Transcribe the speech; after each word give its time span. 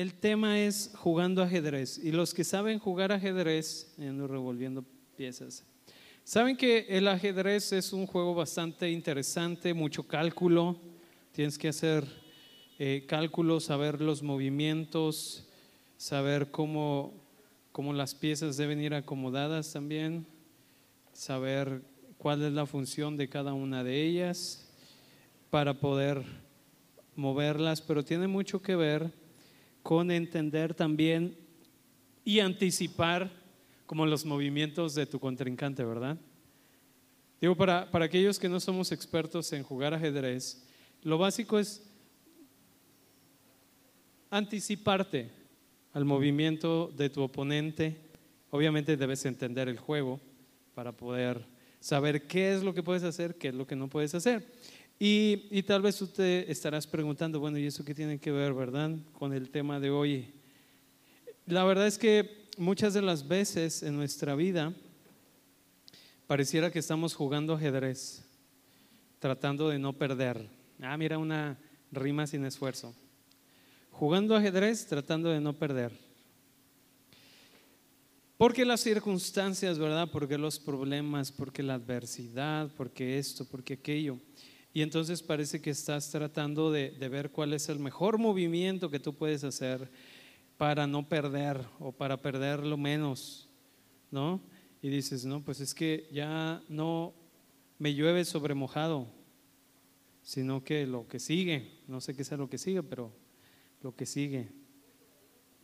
el 0.00 0.14
tema 0.14 0.58
es 0.58 0.92
jugando 0.96 1.42
ajedrez. 1.42 1.98
Y 1.98 2.10
los 2.10 2.32
que 2.32 2.42
saben 2.42 2.78
jugar 2.78 3.12
ajedrez, 3.12 3.92
ando 3.98 4.26
revolviendo 4.26 4.82
piezas, 5.14 5.62
saben 6.24 6.56
que 6.56 6.86
el 6.88 7.06
ajedrez 7.06 7.70
es 7.72 7.92
un 7.92 8.06
juego 8.06 8.34
bastante 8.34 8.90
interesante, 8.90 9.74
mucho 9.74 10.04
cálculo. 10.04 10.78
Tienes 11.32 11.58
que 11.58 11.68
hacer 11.68 12.06
eh, 12.78 13.04
cálculos, 13.06 13.64
saber 13.64 14.00
los 14.00 14.22
movimientos, 14.22 15.46
saber 15.98 16.50
cómo, 16.50 17.12
cómo 17.70 17.92
las 17.92 18.14
piezas 18.14 18.56
deben 18.56 18.80
ir 18.80 18.94
acomodadas 18.94 19.70
también, 19.70 20.26
saber 21.12 21.82
cuál 22.16 22.42
es 22.42 22.52
la 22.54 22.64
función 22.64 23.18
de 23.18 23.28
cada 23.28 23.52
una 23.52 23.84
de 23.84 24.02
ellas 24.02 24.66
para 25.50 25.78
poder 25.78 26.24
moverlas, 27.16 27.82
pero 27.82 28.02
tiene 28.02 28.28
mucho 28.28 28.62
que 28.62 28.76
ver 28.76 29.19
con 29.82 30.10
entender 30.10 30.74
también 30.74 31.36
y 32.24 32.40
anticipar 32.40 33.30
como 33.86 34.06
los 34.06 34.24
movimientos 34.24 34.94
de 34.94 35.06
tu 35.06 35.18
contrincante, 35.18 35.84
¿verdad? 35.84 36.16
Digo, 37.40 37.56
para, 37.56 37.90
para 37.90 38.04
aquellos 38.04 38.38
que 38.38 38.48
no 38.48 38.60
somos 38.60 38.92
expertos 38.92 39.52
en 39.52 39.62
jugar 39.62 39.94
ajedrez, 39.94 40.64
lo 41.02 41.18
básico 41.18 41.58
es 41.58 41.82
anticiparte 44.30 45.30
al 45.92 46.04
movimiento 46.04 46.92
de 46.96 47.10
tu 47.10 47.22
oponente. 47.22 47.96
Obviamente 48.50 48.96
debes 48.96 49.24
entender 49.24 49.68
el 49.68 49.78
juego 49.78 50.20
para 50.74 50.92
poder 50.92 51.44
saber 51.80 52.26
qué 52.26 52.54
es 52.54 52.62
lo 52.62 52.74
que 52.74 52.82
puedes 52.82 53.02
hacer, 53.02 53.36
qué 53.36 53.48
es 53.48 53.54
lo 53.54 53.66
que 53.66 53.76
no 53.76 53.88
puedes 53.88 54.14
hacer. 54.14 54.46
Y, 55.02 55.62
tal 55.62 55.80
vez 55.80 56.02
usted 56.02 56.44
estarás 56.50 56.86
preguntando, 56.86 57.40
bueno, 57.40 57.56
¿y 57.56 57.64
eso 57.64 57.82
qué 57.82 57.94
tiene 57.94 58.18
que 58.18 58.30
ver, 58.30 58.52
verdad, 58.52 58.94
con 59.14 59.32
el 59.32 59.48
tema 59.48 59.80
de 59.80 59.88
hoy? 59.88 60.30
La 61.46 61.64
verdad 61.64 61.86
es 61.86 61.96
que 61.96 62.50
muchas 62.58 62.92
de 62.92 63.00
las 63.00 63.26
veces 63.26 63.82
en 63.82 63.96
nuestra 63.96 64.34
vida 64.34 64.74
pareciera 66.26 66.70
que 66.70 66.80
estamos 66.80 67.14
jugando 67.14 67.54
ajedrez, 67.54 68.26
tratando 69.20 69.70
de 69.70 69.78
no 69.78 69.94
perder. 69.94 70.46
Ah, 70.82 70.98
mira 70.98 71.16
una 71.16 71.58
rima 71.90 72.26
sin 72.26 72.44
esfuerzo. 72.44 72.94
Jugando 73.92 74.36
ajedrez, 74.36 74.84
tratando 74.86 75.30
de 75.30 75.40
no 75.40 75.54
perder. 75.54 75.92
Porque 78.36 78.66
las 78.66 78.82
circunstancias, 78.82 79.78
¿verdad? 79.78 80.10
Porque 80.12 80.36
los 80.36 80.58
problemas, 80.58 81.32
porque 81.32 81.62
la 81.62 81.74
adversidad, 81.74 82.70
porque 82.76 83.18
esto, 83.18 83.46
porque 83.46 83.74
aquello. 83.74 84.18
Y 84.72 84.82
entonces 84.82 85.22
parece 85.22 85.60
que 85.60 85.70
estás 85.70 86.10
tratando 86.10 86.70
de, 86.70 86.90
ver 87.08 87.30
cuál 87.30 87.52
es 87.52 87.68
el 87.68 87.80
mejor 87.80 88.18
movimiento 88.18 88.90
que 88.90 89.00
tú 89.00 89.14
puedes 89.14 89.42
hacer 89.42 89.90
para 90.56 90.86
no 90.86 91.08
perder 91.08 91.60
o 91.80 91.90
para 91.90 92.20
perder 92.20 92.64
lo 92.64 92.76
menos, 92.76 93.48
¿no? 94.10 94.40
Y 94.80 94.88
dices, 94.88 95.24
no, 95.24 95.42
pues 95.42 95.60
es 95.60 95.74
que 95.74 96.08
ya 96.12 96.62
no 96.68 97.12
me 97.78 97.94
llueve 97.94 98.24
sobre 98.24 98.54
mojado, 98.54 99.08
sino 100.22 100.62
que 100.62 100.86
lo 100.86 101.08
que 101.08 101.18
sigue, 101.18 101.70
no 101.88 102.00
sé 102.00 102.14
qué 102.14 102.22
sea 102.22 102.38
lo 102.38 102.48
que 102.48 102.58
sigue, 102.58 102.82
pero 102.82 103.12
lo 103.82 103.94
que 103.96 104.06
sigue, 104.06 104.48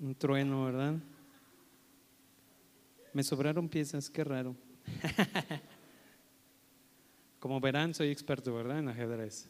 un 0.00 0.14
trueno, 0.16 0.64
¿verdad? 0.64 0.94
Me 3.12 3.22
sobraron 3.22 3.68
piezas, 3.68 4.10
qué 4.10 4.24
raro. 4.24 4.56
Como 7.46 7.60
verán, 7.60 7.94
soy 7.94 8.10
experto, 8.10 8.52
¿verdad? 8.52 8.80
En 8.80 8.88
ajedrez. 8.88 9.48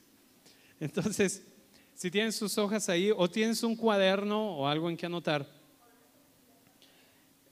Entonces, 0.79 1.43
si 1.95 2.11
tienen 2.11 2.31
sus 2.31 2.59
hojas 2.59 2.91
ahí 2.91 3.11
o 3.11 3.27
tienes 3.27 3.62
un 3.62 3.75
cuaderno 3.75 4.59
o 4.59 4.69
algo 4.69 4.91
en 4.91 4.99
que 4.99 5.07
anotar, 5.07 5.49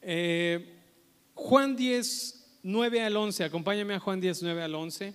eh, 0.03 0.82
Juan 1.32 1.75
10, 1.75 2.59
9 2.62 3.03
al 3.03 3.16
11, 3.16 3.44
acompáñame 3.44 3.94
a 3.94 4.00
Juan 4.00 4.21
10, 4.21 4.43
9 4.43 4.62
al 4.62 4.75
11. 4.75 5.15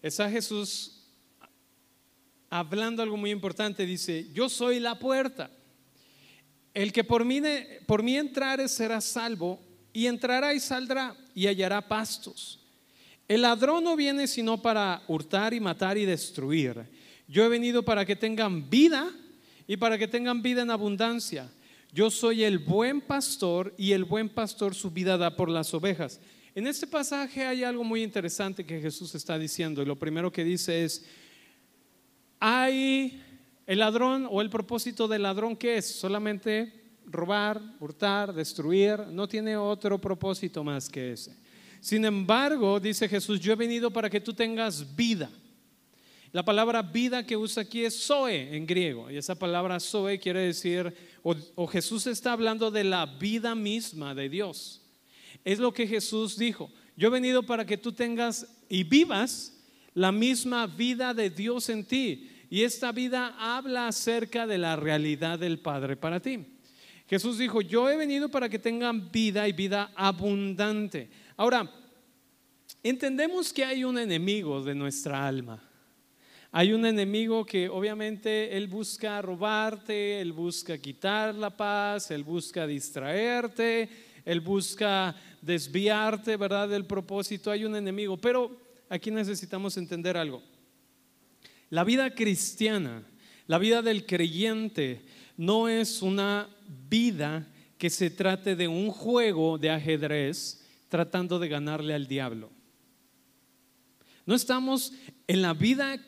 Está 0.00 0.30
Jesús 0.30 1.08
hablando 2.50 3.02
algo 3.02 3.16
muy 3.16 3.32
importante, 3.32 3.84
dice, 3.84 4.28
yo 4.32 4.48
soy 4.48 4.78
la 4.78 4.96
puerta. 4.96 5.50
El 6.72 6.92
que 6.92 7.02
por 7.02 7.24
mí, 7.24 7.42
por 7.88 8.04
mí 8.04 8.16
entrare 8.16 8.68
será 8.68 9.00
salvo, 9.00 9.58
y 9.92 10.06
entrará 10.06 10.54
y 10.54 10.60
saldrá 10.60 11.16
y 11.34 11.48
hallará 11.48 11.80
pastos. 11.88 12.61
El 13.32 13.40
ladrón 13.40 13.82
no 13.82 13.96
viene 13.96 14.26
sino 14.26 14.60
para 14.60 15.04
hurtar 15.08 15.54
y 15.54 15.60
matar 15.60 15.96
y 15.96 16.04
destruir. 16.04 16.84
Yo 17.26 17.42
he 17.42 17.48
venido 17.48 17.82
para 17.82 18.04
que 18.04 18.14
tengan 18.14 18.68
vida 18.68 19.10
y 19.66 19.78
para 19.78 19.96
que 19.96 20.06
tengan 20.06 20.42
vida 20.42 20.60
en 20.60 20.70
abundancia. 20.70 21.50
Yo 21.94 22.10
soy 22.10 22.44
el 22.44 22.58
buen 22.58 23.00
pastor 23.00 23.72
y 23.78 23.92
el 23.92 24.04
buen 24.04 24.28
pastor 24.28 24.74
su 24.74 24.90
vida 24.90 25.16
da 25.16 25.34
por 25.34 25.48
las 25.48 25.72
ovejas. 25.72 26.20
En 26.54 26.66
este 26.66 26.86
pasaje 26.86 27.46
hay 27.46 27.64
algo 27.64 27.84
muy 27.84 28.02
interesante 28.02 28.66
que 28.66 28.82
Jesús 28.82 29.14
está 29.14 29.38
diciendo 29.38 29.80
y 29.80 29.86
lo 29.86 29.98
primero 29.98 30.30
que 30.30 30.44
dice 30.44 30.84
es, 30.84 31.06
hay 32.38 33.18
el 33.66 33.78
ladrón 33.78 34.28
o 34.30 34.42
el 34.42 34.50
propósito 34.50 35.08
del 35.08 35.22
ladrón 35.22 35.56
que 35.56 35.78
es 35.78 35.86
solamente 35.86 36.98
robar, 37.06 37.62
hurtar, 37.80 38.34
destruir, 38.34 38.98
no 39.10 39.26
tiene 39.26 39.56
otro 39.56 39.98
propósito 39.98 40.62
más 40.62 40.90
que 40.90 41.12
ese. 41.12 41.34
Sin 41.82 42.04
embargo, 42.04 42.78
dice 42.78 43.08
Jesús, 43.08 43.40
yo 43.40 43.52
he 43.52 43.56
venido 43.56 43.90
para 43.90 44.08
que 44.08 44.20
tú 44.20 44.32
tengas 44.32 44.94
vida. 44.94 45.28
La 46.30 46.44
palabra 46.44 46.80
vida 46.80 47.26
que 47.26 47.36
usa 47.36 47.64
aquí 47.64 47.84
es 47.84 48.06
Zoe 48.06 48.54
en 48.56 48.64
griego. 48.68 49.10
Y 49.10 49.16
esa 49.16 49.34
palabra 49.34 49.80
Zoe 49.80 50.20
quiere 50.20 50.42
decir, 50.42 50.94
o, 51.24 51.66
Jesús 51.66 52.06
está 52.06 52.34
hablando 52.34 52.70
de 52.70 52.84
la 52.84 53.04
vida 53.06 53.56
misma 53.56 54.14
de 54.14 54.28
Dios. 54.28 54.80
Es 55.44 55.58
lo 55.58 55.74
que 55.74 55.88
Jesús 55.88 56.38
dijo. 56.38 56.70
Yo 56.96 57.08
he 57.08 57.10
venido 57.10 57.42
para 57.42 57.66
que 57.66 57.76
tú 57.76 57.90
tengas 57.90 58.46
y 58.68 58.84
vivas 58.84 59.60
la 59.92 60.12
misma 60.12 60.68
vida 60.68 61.12
de 61.14 61.30
Dios 61.30 61.68
en 61.68 61.84
ti. 61.84 62.30
Y 62.48 62.62
esta 62.62 62.92
vida 62.92 63.34
habla 63.40 63.88
acerca 63.88 64.46
de 64.46 64.58
la 64.58 64.76
realidad 64.76 65.40
del 65.40 65.58
Padre 65.58 65.96
para 65.96 66.20
ti. 66.20 66.46
Jesús 67.08 67.38
dijo, 67.38 67.60
yo 67.60 67.90
he 67.90 67.96
venido 67.96 68.28
para 68.28 68.48
que 68.48 68.60
tengan 68.60 69.10
vida 69.10 69.48
y 69.48 69.52
vida 69.52 69.90
abundante. 69.96 71.10
Ahora, 71.36 71.70
entendemos 72.82 73.52
que 73.52 73.64
hay 73.64 73.84
un 73.84 73.98
enemigo 73.98 74.62
de 74.62 74.74
nuestra 74.74 75.26
alma. 75.26 75.62
Hay 76.50 76.74
un 76.74 76.84
enemigo 76.84 77.46
que 77.46 77.68
obviamente 77.68 78.54
él 78.54 78.66
busca 78.66 79.22
robarte, 79.22 80.20
él 80.20 80.32
busca 80.32 80.76
quitar 80.76 81.34
la 81.34 81.56
paz, 81.56 82.10
él 82.10 82.24
busca 82.24 82.66
distraerte, 82.66 83.88
él 84.24 84.40
busca 84.40 85.16
desviarte, 85.40 86.36
¿verdad? 86.36 86.68
Del 86.68 86.84
propósito. 86.84 87.50
Hay 87.50 87.64
un 87.64 87.74
enemigo. 87.74 88.18
Pero 88.18 88.54
aquí 88.90 89.10
necesitamos 89.10 89.78
entender 89.78 90.16
algo. 90.18 90.42
La 91.70 91.84
vida 91.84 92.14
cristiana, 92.14 93.02
la 93.46 93.56
vida 93.56 93.80
del 93.80 94.04
creyente, 94.04 95.06
no 95.38 95.68
es 95.68 96.02
una 96.02 96.48
vida 96.90 97.48
que 97.78 97.88
se 97.88 98.10
trate 98.10 98.56
de 98.56 98.68
un 98.68 98.90
juego 98.90 99.56
de 99.56 99.70
ajedrez 99.70 100.61
tratando 100.92 101.38
de 101.38 101.48
ganarle 101.48 101.94
al 101.94 102.06
diablo. 102.06 102.50
No 104.26 104.34
estamos 104.34 104.92
en 105.26 105.40
la 105.40 105.54
vida 105.54 105.98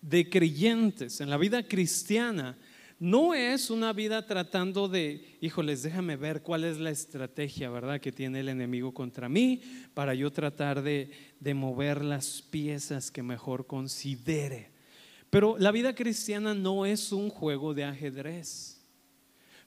de 0.00 0.30
creyentes, 0.30 1.20
en 1.20 1.28
la 1.28 1.36
vida 1.36 1.62
cristiana. 1.68 2.56
No 2.98 3.34
es 3.34 3.68
una 3.68 3.92
vida 3.92 4.26
tratando 4.26 4.88
de, 4.88 5.36
híjoles, 5.42 5.82
déjame 5.82 6.16
ver 6.16 6.40
cuál 6.40 6.64
es 6.64 6.78
la 6.78 6.88
estrategia, 6.88 7.68
¿verdad?, 7.68 8.00
que 8.00 8.12
tiene 8.12 8.40
el 8.40 8.48
enemigo 8.48 8.94
contra 8.94 9.28
mí 9.28 9.60
para 9.92 10.14
yo 10.14 10.32
tratar 10.32 10.80
de, 10.80 11.10
de 11.38 11.52
mover 11.52 12.02
las 12.02 12.40
piezas 12.40 13.10
que 13.10 13.22
mejor 13.22 13.66
considere. 13.66 14.70
Pero 15.28 15.58
la 15.58 15.70
vida 15.70 15.94
cristiana 15.94 16.54
no 16.54 16.86
es 16.86 17.12
un 17.12 17.28
juego 17.28 17.74
de 17.74 17.84
ajedrez. 17.84 18.80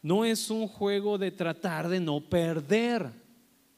No 0.02 0.26
es 0.26 0.50
un 0.50 0.68
juego 0.68 1.20
de 1.20 1.30
tratar 1.30 1.90
de 1.90 2.00
no 2.00 2.22
perder. 2.22 3.12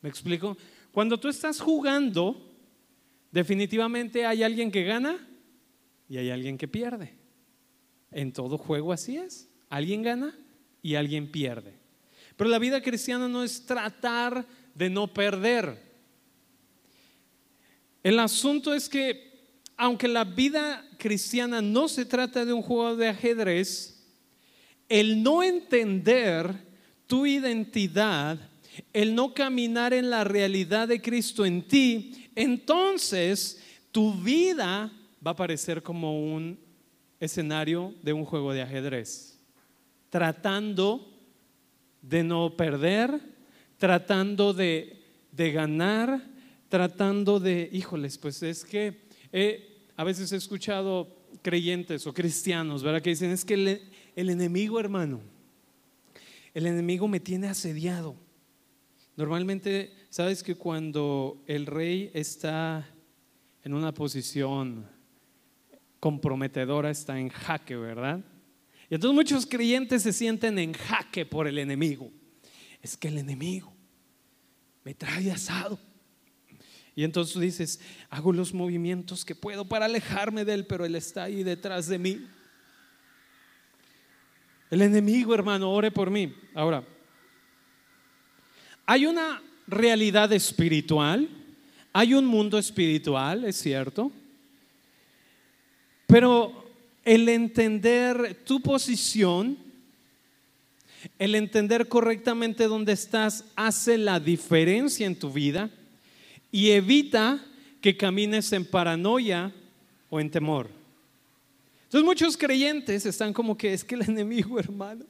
¿Me 0.02 0.08
explico? 0.08 0.56
Cuando 0.95 1.19
tú 1.19 1.27
estás 1.27 1.59
jugando, 1.59 2.42
definitivamente 3.30 4.25
hay 4.25 4.44
alguien 4.44 4.71
que 4.71 4.86
gana 4.86 5.18
y 6.07 6.15
hay 6.15 6.30
alguien 6.30 6.57
que 6.57 6.69
pierde. 6.69 7.12
En 8.12 8.31
todo 8.31 8.57
juego 8.57 8.94
así 8.94 9.18
es. 9.18 9.50
Alguien 9.68 10.03
gana 10.03 10.33
y 10.81 10.95
alguien 10.95 11.30
pierde. 11.30 11.74
Pero 12.38 12.50
la 12.50 12.59
vida 12.59 12.81
cristiana 12.81 13.27
no 13.27 13.44
es 13.44 13.65
tratar 13.65 14.45
de 14.74 14.89
no 14.89 15.13
perder. 15.13 15.83
El 18.01 18.18
asunto 18.18 18.74
es 18.74 18.88
que 18.88 19.51
aunque 19.75 20.07
la 20.07 20.24
vida 20.24 20.89
cristiana 20.97 21.62
no 21.62 21.89
se 21.89 22.06
trata 22.06 22.45
de 22.45 22.53
un 22.53 22.62
juego 22.62 22.95
de 22.95 23.09
ajedrez, 23.09 24.01
el 24.88 25.21
no 25.21 25.44
entender 25.44 26.56
tu 27.06 27.25
identidad 27.25 28.39
el 28.94 29.16
no 29.16 29.33
caminar 29.33 29.94
en 29.94 30.10
la 30.10 30.24
realidad 30.24 30.88
de 30.88 31.01
Cristo 31.01 31.45
en 31.45 31.68
ti, 31.68 32.30
entonces 32.36 33.62
tu 33.92 34.13
vida 34.13 34.92
va 35.25 35.31
a 35.31 35.36
parecer 35.36 35.81
como 35.81 36.33
un 36.33 36.60
escenario 37.19 37.94
de 38.01 38.13
un 38.13 38.25
juego 38.25 38.54
de 38.54 38.62
ajedrez. 38.62 39.31
tratando 40.10 41.12
de 42.01 42.24
no 42.24 42.56
perder, 42.56 43.19
tratando 43.77 44.54
de, 44.54 45.01
ganar, 45.33 46.24
tratando 46.69 47.39
de, 47.39 47.69
híjoles, 47.74 48.18
pues 48.18 48.42
es 48.44 48.63
que 48.63 49.01
a 49.98 50.04
veces 50.06 50.31
he 50.31 50.38
escuchado 50.38 51.18
creyentes 51.42 52.07
o 52.07 52.13
cristianos, 52.13 52.81
¿verdad? 52.81 53.01
Que 53.01 53.10
dicen, 53.10 53.31
es 53.31 53.44
que 53.44 53.81
el 54.16 54.30
enemigo, 54.30 54.80
hermano, 54.80 55.19
el 56.54 56.68
enemigo 56.68 57.07
me 57.07 57.19
tiene 57.19 57.48
asediado. 57.48 58.16
Normalmente, 59.16 59.96
sabes 60.10 60.44
que 60.44 60.56
cuando 60.56 61.44
el 61.48 61.66
rey 61.66 62.12
está 62.14 62.90
en 63.64 63.74
una 63.74 63.94
posición 63.94 64.88
comprometedora, 66.00 66.90
está 66.90 67.18
en 67.20 67.30
jaque, 67.30 67.76
¿verdad? 67.76 68.24
Y 68.90 68.96
entonces 68.96 69.16
muchos 69.16 69.46
creyentes 69.46 70.04
se 70.04 70.14
sienten 70.14 70.60
en 70.60 70.74
jaque 70.74 71.26
por 71.26 71.48
el 71.48 71.58
enemigo. 71.58 72.12
Es 72.82 72.98
que 72.98 73.08
el 73.08 73.18
enemigo 73.18 73.74
me 74.84 74.94
trae 74.94 75.32
asado. 75.32 75.80
Y 76.94 77.04
entonces 77.04 77.34
tú 77.34 77.40
dices, 77.40 77.82
hago 78.10 78.32
los 78.32 78.54
movimientos 78.54 79.26
que 79.26 79.34
puedo 79.34 79.66
para 79.66 79.86
alejarme 79.86 80.46
de 80.46 80.54
él, 80.54 80.66
pero 80.66 80.86
él 80.86 80.96
está 80.96 81.24
ahí 81.24 81.44
detrás 81.44 81.88
de 81.88 81.98
mí. 81.98 82.28
El 84.70 84.82
enemigo, 84.82 85.34
hermano, 85.34 85.72
ore 85.72 85.92
por 85.92 86.10
mí. 86.10 86.34
Ahora, 86.54 86.86
hay 88.86 89.06
una 89.06 89.42
realidad 89.68 90.32
espiritual, 90.34 91.28
hay 91.94 92.14
un 92.14 92.26
mundo 92.26 92.58
espiritual, 92.58 93.46
es 93.46 93.58
cierto, 93.58 94.12
pero 96.08 96.66
el 97.04 97.30
entender 97.30 98.42
tu 98.46 98.62
posición, 98.62 99.58
el 101.20 101.36
entender 101.36 101.88
correctamente 101.88 102.66
dónde 102.66 102.94
estás, 102.94 103.46
hace 103.56 103.98
la 103.98 104.20
diferencia 104.20 105.06
en 105.06 105.18
tu 105.18 105.31
vida 105.31 105.70
y 106.52 106.72
evita 106.72 107.44
que 107.81 107.96
camines 107.96 108.52
en 108.54 108.66
paranoia 108.66 109.54
o 110.10 110.20
en 110.20 110.31
temor. 110.31 110.70
Entonces 111.84 112.06
muchos 112.06 112.36
creyentes 112.36 113.06
están 113.06 113.31
como 113.31 113.58
que 113.58 113.74
es 113.74 113.84
que 113.84 113.96
el 113.96 114.02
enemigo, 114.02 114.60
hermano, 114.60 115.06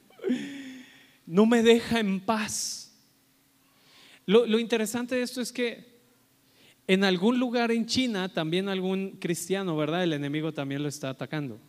no 1.26 1.46
me 1.46 1.64
deja 1.64 2.00
en 2.00 2.20
paz. 2.20 2.85
Lo, 4.26 4.60
interesante 4.60 5.16
de 5.16 5.22
esto 5.22 5.40
es 5.42 5.52
que 5.52 5.96
en 6.88 7.04
algún 7.04 7.40
lugar 7.40 7.72
en 7.72 7.86
China, 7.86 8.32
también 8.32 8.70
algún 8.70 9.18
cristiano, 9.20 9.76
¿verdad? 9.78 10.04
El 10.04 10.14
enemigo 10.14 10.52
también 10.52 10.82
lo 10.82 10.90
está 10.90 11.10
atacando. 11.10 11.60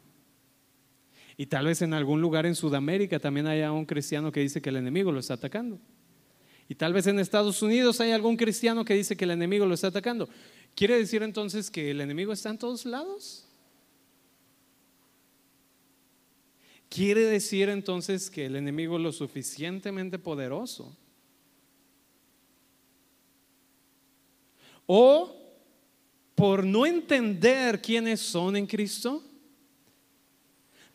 Y 1.37 1.47
tal 1.47 1.67
vez 1.67 1.83
en 1.83 1.93
algún 1.93 2.21
lugar 2.21 2.47
en 2.47 2.55
Sudamérica 2.55 3.19
también 3.19 3.47
haya 3.47 3.73
un 3.73 3.85
cristiano 3.85 4.33
que 4.33 4.41
dice 4.41 4.63
que 4.63 4.71
el 4.71 4.77
enemigo 4.77 5.13
lo 5.13 5.21
está 5.21 5.35
atacando. 5.35 5.79
Y 6.69 6.75
tal 6.75 6.93
vez 6.93 7.07
en 7.07 7.19
Estados 7.19 7.63
Unidos 7.63 8.01
hay 8.01 8.11
algún 8.13 8.37
cristiano 8.37 8.85
que 8.85 8.95
dice 8.95 9.17
que 9.17 9.25
el 9.25 9.31
enemigo 9.33 9.67
lo 9.67 9.75
está 9.75 9.89
atacando. 9.89 10.29
¿Quiere 10.75 10.97
decir 10.97 11.23
entonces 11.23 11.71
que 11.71 11.91
el 11.91 12.01
enemigo 12.01 12.33
está 12.33 12.51
en 12.51 12.59
todos 12.59 12.87
lados? 12.87 13.47
¿Quiere 16.89 17.25
decir 17.25 17.69
entonces 17.69 18.31
que 18.31 18.47
el 18.47 18.57
enemigo 18.57 18.97
es 18.97 19.03
lo 19.03 19.13
suficientemente 19.13 20.19
poderoso? 20.19 20.97
¿O 24.87 25.35
por 26.35 26.65
no 26.65 26.87
entender 26.87 27.81
quiénes 27.81 28.21
son 28.21 28.57
en 28.57 28.67
Cristo? 28.67 29.23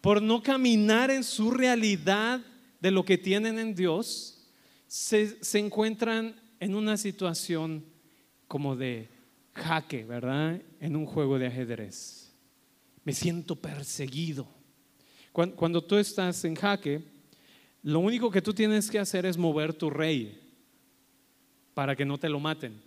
por 0.01 0.21
no 0.21 0.41
caminar 0.41 1.11
en 1.11 1.23
su 1.23 1.51
realidad 1.51 2.41
de 2.79 2.91
lo 2.91 3.05
que 3.05 3.19
tienen 3.19 3.59
en 3.59 3.75
Dios, 3.75 4.43
se, 4.87 5.37
encuentran 5.53 6.35
en 6.59 6.75
una 6.75 6.97
situación 6.97 7.85
como 8.47 8.75
de 8.75 9.07
jaque, 9.53 10.03
¿verdad? 10.03 10.59
En 10.79 10.95
un 10.95 11.05
juego 11.05 11.37
de 11.37 11.47
ajedrez. 11.47 12.33
Me 13.05 13.13
siento 13.13 13.55
perseguido. 13.55 14.47
Cuando, 15.31 15.55
cuando, 15.55 15.83
tú 15.83 15.95
estás 15.97 16.43
en 16.43 16.55
jaque, 16.55 17.03
lo 17.83 17.99
único 17.99 18.31
que 18.31 18.41
tú 18.41 18.53
tienes 18.53 18.89
que 18.89 18.99
hacer 18.99 19.25
es 19.27 19.37
mover 19.37 19.73
tu 19.73 19.89
rey 19.89 20.39
para 21.73 21.95
que 21.95 22.05
no 22.05 22.17
te 22.17 22.27
lo 22.27 22.39
maten. 22.39 22.81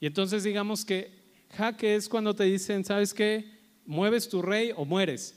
Y 0.00 0.06
entonces 0.06 0.44
digamos 0.44 0.84
que 0.84 1.10
jaque 1.56 1.94
es 1.94 2.08
cuando 2.08 2.34
te 2.34 2.44
dicen, 2.44 2.84
¿sabes 2.84 3.14
qué? 3.14 3.44
Mueves 3.84 4.28
tu 4.28 4.42
rey 4.42 4.72
o 4.76 4.84
mueres. 4.84 5.34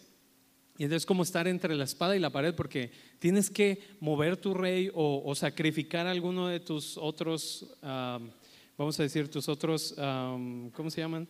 Y 0.77 0.83
entonces 0.83 1.03
es 1.03 1.05
como 1.05 1.23
estar 1.23 1.47
entre 1.47 1.75
la 1.75 1.83
espada 1.83 2.15
y 2.15 2.19
la 2.19 2.29
pared 2.29 2.55
porque 2.55 2.89
tienes 3.19 3.49
que 3.49 3.81
mover 3.99 4.37
tu 4.37 4.53
rey 4.53 4.89
o, 4.93 5.35
sacrificar 5.35 6.07
alguno 6.07 6.47
de 6.47 6.61
tus 6.61 6.97
otros, 6.97 7.65
vamos 7.81 8.97
a 8.97 9.03
decir, 9.03 9.29
tus 9.29 9.49
otros, 9.49 9.93
¿cómo 9.97 10.89
se 10.89 11.01
llaman? 11.01 11.27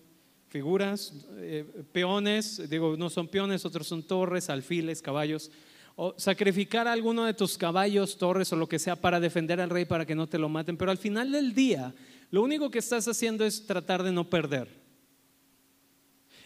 Figuras, 0.50 1.14
eh, 1.38 1.64
peones, 1.92 2.70
digo, 2.70 2.96
no 2.98 3.10
son 3.10 3.28
peones, 3.28 3.66
otros 3.66 3.88
son 3.88 4.02
torres, 4.02 4.50
alfiles, 4.50 5.00
caballos. 5.00 5.52
O 5.96 6.16
sacrificar 6.18 6.88
alguno 6.88 7.26
de 7.26 7.36
tus 7.36 7.58
caballos, 7.58 8.18
torres 8.18 8.52
o 8.54 8.56
lo 8.56 8.68
que 8.68 8.80
sea 8.80 8.96
para 8.96 9.20
defender 9.20 9.60
al 9.62 9.70
rey 9.70 9.86
para 9.86 10.06
que 10.06 10.16
no 10.16 10.28
te 10.28 10.40
lo 10.40 10.50
maten. 10.50 10.78
Pero 10.78 10.90
al 10.90 10.98
final 10.98 11.32
del 11.32 11.54
día, 11.54 11.94
lo 12.32 12.42
único 12.42 12.70
que 12.70 12.80
estás 12.80 13.08
haciendo 13.08 13.46
es 13.46 13.66
tratar 13.66 14.04
de 14.04 14.12
no 14.12 14.30
perder. 14.30 14.68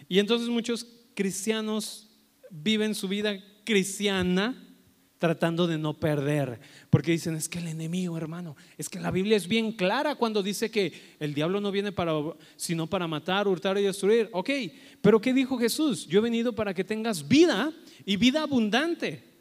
Y 0.07 0.19
entonces 0.19 0.49
muchos 0.49 0.85
cristianos 1.13 2.09
viven 2.49 2.95
su 2.95 3.07
vida 3.07 3.37
cristiana 3.63 4.59
tratando 5.17 5.67
de 5.67 5.77
no 5.77 5.93
perder, 5.93 6.59
porque 6.89 7.11
dicen, 7.11 7.35
es 7.35 7.47
que 7.47 7.59
el 7.59 7.69
enemigo, 7.69 8.17
hermano, 8.17 8.57
es 8.77 8.89
que 8.89 8.99
la 8.99 9.09
Biblia 9.09 9.37
es 9.37 9.47
bien 9.47 9.71
clara 9.71 10.15
cuando 10.15 10.43
dice 10.43 10.69
que 10.69 10.91
el 11.17 11.33
diablo 11.33 11.61
no 11.61 11.71
viene 11.71 11.93
para 11.93 12.11
sino 12.57 12.87
para 12.87 13.07
matar, 13.07 13.47
hurtar 13.47 13.77
y 13.77 13.83
destruir. 13.83 14.27
Ok, 14.33 14.49
pero 15.01 15.21
¿qué 15.21 15.33
dijo 15.33 15.57
Jesús? 15.57 16.05
Yo 16.07 16.19
he 16.19 16.21
venido 16.21 16.53
para 16.53 16.73
que 16.73 16.83
tengas 16.83 17.25
vida 17.25 17.71
y 18.05 18.17
vida 18.17 18.41
abundante. 18.41 19.32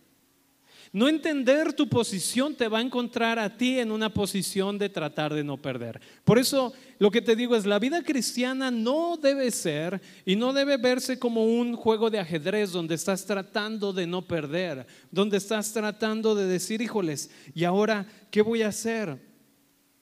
No 0.93 1.09
entender 1.09 1.73
tu 1.73 1.89
posición 1.89 2.55
te 2.55 2.69
va 2.69 2.79
a 2.79 2.83
encontrar 2.83 3.39
a 3.39 3.57
ti 3.57 3.79
en 3.79 3.91
una 3.91 4.13
posición 4.13 4.77
de 4.77 4.91
tratar 4.91 5.33
de 5.33 5.43
no 5.43 5.57
perder. 5.57 5.99
Por 6.23 6.39
eso 6.39 6.75
lo 6.99 7.11
que 7.11 7.23
te 7.23 7.35
digo 7.35 7.57
es, 7.57 7.65
la 7.65 7.79
vida 7.79 8.03
cristiana 8.03 8.71
no 8.71 9.17
debe 9.17 9.51
ser 9.51 10.03
y 10.27 10.37
no 10.37 10.53
debe 10.53 10.77
verse 10.77 11.19
como 11.19 11.47
un 11.47 11.77
juego 11.77 12.11
de 12.11 12.19
ajedrez 12.19 12.73
donde 12.73 12.95
estás 12.95 13.25
tratando 13.25 13.95
de 13.95 14.07
no 14.07 14.29
perder, 14.29 14.87
donde 15.11 15.39
estás 15.39 15.73
tratando 15.73 16.35
de 16.35 16.47
decir, 16.47 16.83
híjoles, 16.83 17.31
¿y 17.55 17.65
ahora 17.65 18.07
qué 18.31 18.43
voy 18.43 18.61
a 18.61 18.69
hacer? 18.69 19.19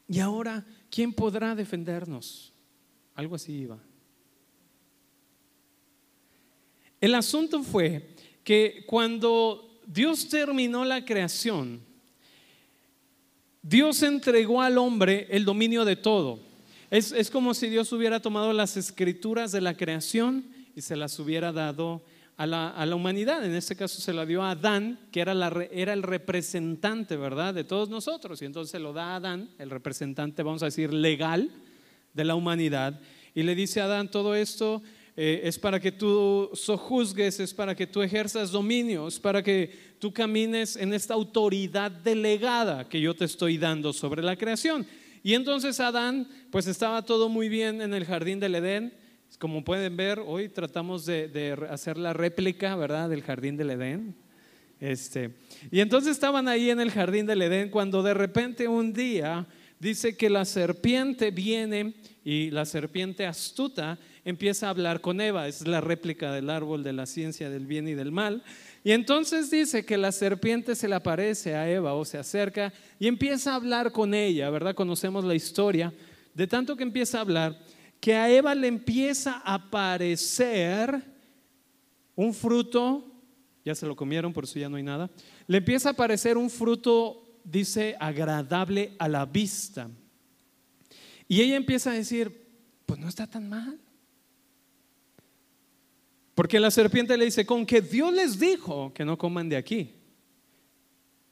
¿Y 0.09 0.18
ahora 0.18 0.66
quién 0.90 1.12
podrá 1.12 1.54
defendernos? 1.54 2.52
Algo 3.14 3.37
así 3.37 3.52
iba. 3.52 3.78
El 7.00 7.14
asunto 7.14 7.62
fue 7.62 8.16
que 8.42 8.85
cuando 8.88 9.70
Dios 9.92 10.28
terminó 10.28 10.85
la 10.85 11.04
creación, 11.04 11.80
Dios 13.61 14.04
entregó 14.04 14.62
al 14.62 14.78
hombre 14.78 15.26
el 15.30 15.44
dominio 15.44 15.85
de 15.85 15.97
todo. 15.97 16.38
Es, 16.90 17.30
como 17.30 17.54
si 17.54 17.68
Dios 17.68 17.92
hubiera 17.92 18.20
tomado 18.20 18.52
las 18.52 18.76
escrituras 18.76 19.50
de 19.50 19.61
la 19.61 19.76
creación 19.76 20.44
y 20.76 20.80
se 20.80 20.97
las 20.97 21.18
hubiera 21.18 21.52
dado 21.52 22.02
a 22.37 22.47
la, 22.47 22.94
humanidad. 22.94 23.44
En 23.44 23.54
este 23.54 23.75
caso 23.75 24.00
se 24.00 24.12
la 24.12 24.25
dio 24.25 24.42
a 24.42 24.52
Adán, 24.52 24.99
que 25.11 25.20
era, 25.20 25.35
la, 25.35 25.49
era 25.73 25.92
el 25.92 26.04
representante, 26.04 27.16
¿verdad?, 27.16 27.52
de 27.52 27.64
todos 27.64 27.88
nosotros. 27.88 28.40
Y 28.42 28.44
entonces 28.44 28.70
se 28.70 28.78
lo 28.78 28.92
da 28.92 29.12
a 29.12 29.16
Adán, 29.16 29.50
el 29.59 29.70
representante, 29.70 30.44
vamos 30.44 30.62
a 30.62 30.66
decir, 30.66 30.92
legal 30.92 31.50
de 32.14 32.25
la 32.25 32.37
humanidad. 32.37 33.00
Y 33.35 33.42
le 33.42 33.56
dice 33.56 33.80
a 33.80 33.85
Adán, 33.85 34.09
todo 34.09 34.37
esto 34.37 34.82
eh, 35.23 35.47
es 35.47 35.59
para 35.59 35.79
que 35.79 35.93
tú 35.93 36.49
sojuzgues, 36.55 37.41
es 37.41 37.53
para 37.53 37.75
que 37.75 37.87
tú 37.87 38.00
ejerzas 38.00 38.50
dominio, 38.50 39.07
es 39.07 39.19
para 39.19 39.43
que 39.43 39.71
tú 39.99 40.15
camines 40.15 40.77
en 40.77 40.95
esta 40.95 41.12
autoridad 41.12 41.91
delegada 41.91 42.89
que 42.89 43.03
yo 43.03 43.12
te 43.15 43.27
estoy 43.27 43.59
dando 43.59 43.93
sobre 43.93 44.23
la 44.23 44.35
creación. 44.35 44.87
Y 45.23 45.35
entonces 45.35 45.79
Adán, 45.79 46.27
pues 46.50 46.67
estaba 46.67 47.05
todo 47.05 47.29
muy 47.29 47.50
bien 47.50 47.83
en 47.83 47.93
el 47.93 48.07
jardín 48.07 48.41
del 48.41 48.55
Edén. 48.55 48.95
Como 49.39 49.62
pueden 49.62 49.95
ver, 49.95 50.23
hoy 50.27 50.49
tratamos 50.49 51.05
de, 51.05 51.55
hacer 51.69 51.99
la 51.99 52.15
réplica, 52.15 52.75
¿verdad?, 52.77 53.11
del 53.11 53.23
jardín 53.23 53.59
del 53.59 53.73
Edén. 53.73 54.17
Este, 54.81 55.35
y 55.71 55.81
entonces 55.81 56.12
estaban 56.12 56.49
ahí 56.49 56.71
en 56.71 56.81
el 56.81 56.91
jardín 56.91 57.27
del 57.27 57.43
Edén 57.43 57.69
cuando 57.69 58.03
de 58.03 58.15
repente 58.15 58.69
un 58.69 58.95
día 58.95 59.47
dice 59.79 60.17
que 60.17 60.31
la 60.31 60.47
serpiente 60.47 61.31
viene 61.31 61.93
y 62.25 62.50
la 62.50 62.65
serpiente 62.65 63.27
astuta 63.27 63.99
empieza 64.25 64.67
a 64.67 64.71
hablar 64.71 65.00
con 65.00 65.21
Eva, 65.21 65.49
es 65.49 65.67
la 65.67 65.81
réplica 65.81 66.33
del 66.33 66.50
árbol 66.50 66.83
de 66.83 66.93
la 66.93 67.07
ciencia 67.07 67.50
del 67.50 67.67
bien 67.67 67.89
y 67.89 67.95
del 67.95 68.12
mal. 68.12 68.43
Y 68.85 68.93
entonces 68.93 69.50
dice 69.50 69.85
que 69.85 69.99
la 69.99 70.12
serpiente 70.12 70.75
se 70.75 70.89
le 70.89 70.95
aparece 70.95 71.55
a 71.55 71.71
Eva 71.71 71.95
o 71.95 72.05
se 72.05 72.19
acerca 72.19 72.73
y 72.99 73.07
empieza 73.07 73.53
a 73.53 73.57
hablar 73.57 73.93
con 73.93 74.15
ella, 74.15 74.50
¿verdad? 74.50 74.75
Conocemos 74.75 75.25
la 75.25 75.35
historia. 75.35 75.93
De 76.35 76.47
tanto 76.47 76.77
que 76.77 76.83
empieza 76.83 77.19
a 77.19 77.23
hablar, 77.23 77.59
que 78.00 78.15
a 78.15 78.31
Eva 78.31 78.55
le 78.55 78.69
empieza 78.69 79.43
a 79.45 79.55
aparecer 79.55 81.03
un 82.15 82.33
fruto 82.35 83.11
ya 83.65 83.75
se 83.75 83.87
lo 83.87 83.97
comieron, 83.97 84.33
por 84.33 84.45
eso 84.45 84.59
ya 84.59 84.69
no 84.69 84.77
hay 84.77 84.83
nada. 84.83 85.11
Le 85.47 85.59
empieza 85.59 85.91
a 85.91 85.93
aparecer 85.93 86.37
un 86.37 86.50
fruto, 86.50 87.41
dice, 87.45 87.97
agradable 88.00 88.95
a 88.99 89.09
la 89.09 89.27
vista. 89.27 89.91
Y 91.29 91.41
ella 91.43 91.57
empieza 91.57 91.91
a 91.91 91.95
decir, 91.95 92.49
pues 92.87 92.99
no 92.99 93.09
está 93.09 93.27
tan 93.27 93.49
mal. 93.49 93.79
Porque 96.40 96.59
la 96.59 96.70
serpiente 96.70 97.18
le 97.18 97.26
dice, 97.26 97.44
con 97.44 97.66
que 97.66 97.82
Dios 97.82 98.14
les 98.14 98.40
dijo 98.40 98.94
que 98.94 99.04
no 99.04 99.18
coman 99.18 99.50
de 99.50 99.59
aquí. 99.59 99.90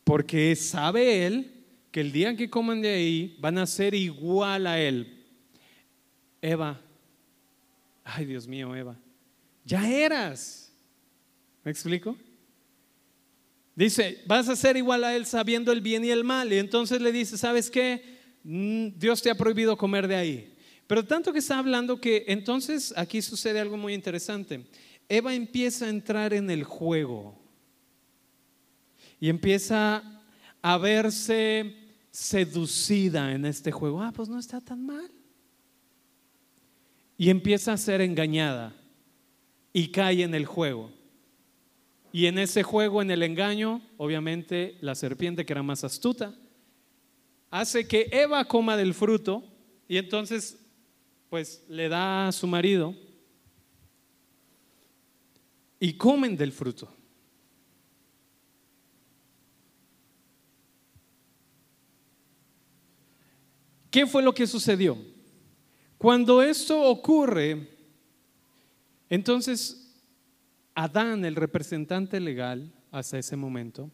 Porque 0.05 0.55
sabe 0.55 1.25
él 1.25 1.51
que 1.91 2.03
el 2.03 2.13
día 2.13 2.37
que 2.37 2.51
coman 2.51 2.83
de 2.83 2.91
ahí 2.91 3.37
van 3.41 3.57
a 3.57 3.67
ser 3.67 3.95
igual 3.95 4.67
a 4.67 4.79
él. 4.79 5.25
Eva, 6.43 6.79
ay 8.05 8.27
Dios 8.27 8.47
mío, 8.47 8.77
Eva, 8.77 8.99
ya 9.65 9.91
eras. 9.91 10.71
¿Me 11.65 11.71
explico? 11.71 12.15
Dice, 13.75 14.23
vas 14.27 14.47
a 14.51 14.57
ser 14.57 14.77
igual 14.77 15.05
a 15.05 15.17
él 15.17 15.25
sabiendo 15.25 15.73
el 15.73 15.81
bien 15.81 16.05
y 16.05 16.11
el 16.11 16.23
mal. 16.23 16.53
Y 16.53 16.59
entonces 16.59 17.01
le 17.01 17.13
dice, 17.13 17.39
¿sabes 17.39 17.71
qué? 17.71 18.19
Mm, 18.45 18.89
Dios 18.99 19.23
te 19.23 19.31
ha 19.31 19.35
prohibido 19.35 19.75
comer 19.75 20.07
de 20.07 20.17
ahí. 20.17 20.55
Pero 20.87 21.03
tanto 21.03 21.33
que 21.33 21.39
está 21.39 21.59
hablando 21.59 21.99
que 21.99 22.27
entonces 22.29 22.93
aquí 22.95 23.23
sucede 23.23 23.59
algo 23.59 23.79
muy 23.79 23.95
interesante. 23.95 24.67
Eva 25.09 25.35
empieza 25.35 25.87
a 25.87 25.91
entrar 25.91 26.35
en 26.35 26.51
el 26.51 26.65
juego 26.65 27.35
y 29.21 29.29
empieza 29.31 30.03
a 30.61 30.79
verse 30.79 31.75
seducida 32.11 33.33
en 33.33 33.47
este 33.47 33.73
juego. 33.73 34.03
Ah, 34.03 34.13
pues 34.15 34.29
no 34.29 34.39
está 34.39 34.61
tan 34.61 34.85
mal. 34.85 35.11
Y 37.17 37.31
empieza 37.31 37.73
a 37.73 37.77
ser 37.77 38.01
engañada 38.01 38.75
y 39.73 39.89
cae 39.89 40.23
en 40.23 40.35
el 40.35 40.47
juego. 40.47 40.93
Y 42.13 42.27
en 42.27 42.39
ese 42.39 42.63
juego, 42.63 43.03
en 43.03 43.11
el 43.11 43.23
engaño, 43.23 43.83
obviamente 43.97 44.77
la 44.81 44.95
serpiente, 44.95 45.45
que 45.45 45.53
era 45.53 45.63
más 45.63 45.85
astuta, 45.85 46.35
hace 47.51 47.87
que 47.87 48.09
Eva 48.13 48.45
coma 48.45 48.77
del 48.77 48.95
fruto 48.95 49.45
y 49.89 49.97
entonces 49.97 50.59
pues 51.29 51.65
le 51.69 51.89
da 51.89 52.29
a 52.29 52.33
su 52.33 52.47
marido 52.47 52.95
y 55.81 55.95
comen 55.95 56.37
del 56.37 56.53
fruto. 56.53 56.93
¿Qué 63.91 64.07
fue 64.07 64.23
lo 64.23 64.35
que 64.35 64.47
sucedió? 64.47 64.99
Cuando 65.97 66.43
esto 66.43 66.81
ocurre, 66.83 67.69
entonces 69.09 69.89
Adán, 70.75 71.25
el 71.25 71.35
representante 71.35 72.21
legal 72.21 72.73
hasta 72.93 73.19
ese 73.19 73.37
momento, 73.37 73.91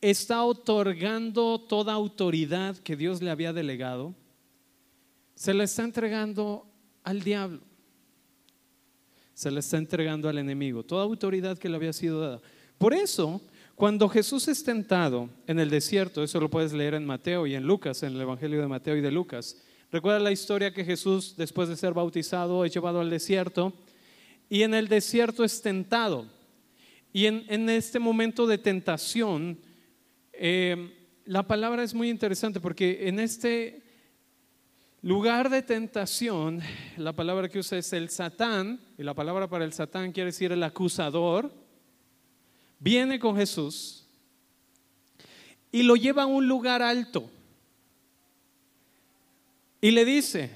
está 0.00 0.42
otorgando 0.42 1.60
toda 1.60 1.92
autoridad 1.92 2.76
que 2.78 2.96
Dios 2.96 3.22
le 3.22 3.30
había 3.30 3.52
delegado, 3.52 4.14
se 5.36 5.54
la 5.54 5.64
está 5.64 5.84
entregando 5.84 6.66
al 7.04 7.22
diablo, 7.22 7.60
se 9.40 9.50
la 9.50 9.60
está 9.60 9.78
entregando 9.78 10.28
al 10.28 10.36
enemigo, 10.36 10.82
toda 10.82 11.02
autoridad 11.02 11.56
que 11.56 11.70
le 11.70 11.76
había 11.76 11.94
sido 11.94 12.20
dada. 12.20 12.42
Por 12.76 12.92
eso, 12.92 13.40
cuando 13.74 14.06
Jesús 14.06 14.48
es 14.48 14.62
tentado 14.62 15.30
en 15.46 15.58
el 15.58 15.70
desierto, 15.70 16.22
eso 16.22 16.38
lo 16.40 16.50
puedes 16.50 16.74
leer 16.74 16.92
en 16.92 17.06
Mateo 17.06 17.46
y 17.46 17.54
en 17.54 17.64
Lucas, 17.64 18.02
en 18.02 18.12
el 18.12 18.20
Evangelio 18.20 18.60
de 18.60 18.66
Mateo 18.66 18.98
y 18.98 19.00
de 19.00 19.10
Lucas, 19.10 19.56
recuerda 19.90 20.18
la 20.18 20.30
historia 20.30 20.74
que 20.74 20.84
Jesús, 20.84 21.36
después 21.38 21.70
de 21.70 21.78
ser 21.78 21.94
bautizado, 21.94 22.66
es 22.66 22.74
llevado 22.74 23.00
al 23.00 23.08
desierto 23.08 23.72
y 24.50 24.60
en 24.60 24.74
el 24.74 24.88
desierto 24.88 25.42
es 25.42 25.62
tentado. 25.62 26.26
Y 27.10 27.24
en, 27.24 27.70
este 27.70 27.98
momento 27.98 28.46
de 28.46 28.58
tentación, 28.58 29.58
eh, 30.34 30.92
la 31.24 31.46
palabra 31.46 31.82
es 31.82 31.94
muy 31.94 32.10
interesante 32.10 32.60
porque 32.60 33.08
en 33.08 33.18
este 33.18 33.89
lugar 35.02 35.48
de 35.48 35.62
tentación, 35.62 36.60
la 36.96 37.12
palabra 37.12 37.48
que 37.48 37.58
usa 37.58 37.78
es 37.78 37.92
el 37.92 38.10
Satán, 38.10 38.80
y 38.98 39.02
la 39.02 39.14
palabra 39.14 39.48
para 39.48 39.64
el 39.64 39.72
Satán 39.72 40.12
quiere 40.12 40.26
decir 40.26 40.52
el 40.52 40.62
acusador, 40.62 41.52
viene 42.78 43.18
con 43.18 43.36
Jesús 43.36 44.06
y 45.72 45.82
lo 45.82 45.96
lleva 45.96 46.24
a 46.24 46.26
un 46.26 46.46
lugar 46.48 46.82
alto 46.82 47.30
y 49.80 49.90
le 49.90 50.04
dice, 50.04 50.50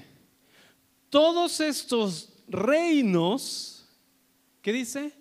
todos 1.09 1.59
estos 1.59 2.29
reinos, 2.47 3.85
¿qué 4.61 4.71
dice? 4.71 5.13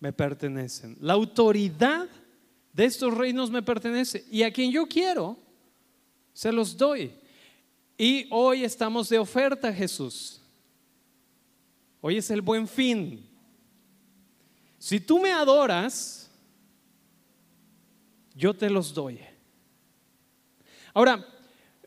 Me 0.00 0.12
pertenecen. 0.12 0.96
La 1.00 1.12
autoridad 1.12 2.08
de 2.72 2.84
estos 2.84 3.14
reinos 3.14 3.50
me 3.50 3.62
pertenece 3.62 4.24
y 4.30 4.42
a 4.42 4.52
quien 4.52 4.72
yo 4.72 4.86
quiero, 4.86 5.36
se 6.32 6.50
los 6.50 6.76
doy. 6.76 7.12
Y 8.04 8.26
hoy 8.30 8.64
estamos 8.64 9.08
de 9.08 9.16
oferta, 9.16 9.72
Jesús. 9.72 10.40
Hoy 12.00 12.16
es 12.16 12.28
el 12.30 12.40
buen 12.40 12.66
fin. 12.66 13.24
Si 14.76 14.98
tú 14.98 15.20
me 15.20 15.30
adoras, 15.30 16.28
yo 18.34 18.54
te 18.54 18.68
los 18.68 18.92
doy. 18.92 19.20
Ahora, 20.92 21.24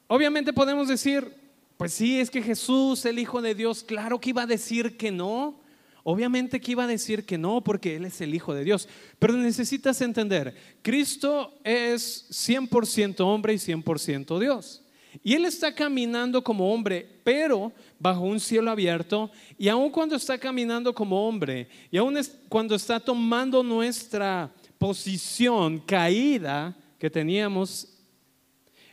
obviamente 0.07 0.53
podemos 0.53 0.87
decir, 0.87 1.35
pues 1.75 1.91
sí, 1.91 2.17
es 2.17 2.29
que 2.29 2.41
Jesús, 2.41 3.03
el 3.03 3.19
Hijo 3.19 3.41
de 3.41 3.53
Dios, 3.53 3.83
claro 3.83 4.17
que 4.17 4.29
iba 4.29 4.43
a 4.43 4.47
decir 4.47 4.95
que 4.95 5.11
no. 5.11 5.59
Obviamente 6.03 6.61
que 6.61 6.71
iba 6.71 6.85
a 6.85 6.87
decir 6.87 7.25
que 7.25 7.37
no 7.37 7.61
porque 7.61 7.97
Él 7.97 8.05
es 8.05 8.21
el 8.21 8.33
Hijo 8.33 8.53
de 8.53 8.63
Dios. 8.63 8.87
Pero 9.19 9.33
necesitas 9.33 9.99
entender, 9.99 10.55
Cristo 10.81 11.59
es 11.65 12.29
100% 12.29 13.19
hombre 13.19 13.55
y 13.55 13.57
100% 13.57 14.39
Dios. 14.39 14.84
Y 15.23 15.33
Él 15.33 15.45
está 15.45 15.73
caminando 15.73 16.43
como 16.43 16.71
hombre, 16.73 17.07
pero 17.23 17.71
bajo 17.99 18.21
un 18.21 18.39
cielo 18.39 18.71
abierto. 18.71 19.31
Y 19.57 19.67
aun 19.67 19.89
cuando 19.89 20.15
está 20.15 20.37
caminando 20.37 20.93
como 20.93 21.27
hombre, 21.27 21.67
y 21.91 21.97
aun 21.97 22.17
cuando 22.49 22.75
está 22.75 22.99
tomando 22.99 23.63
nuestra 23.63 24.53
posición 24.77 25.79
caída 25.79 26.75
que 26.99 27.09
teníamos, 27.09 27.87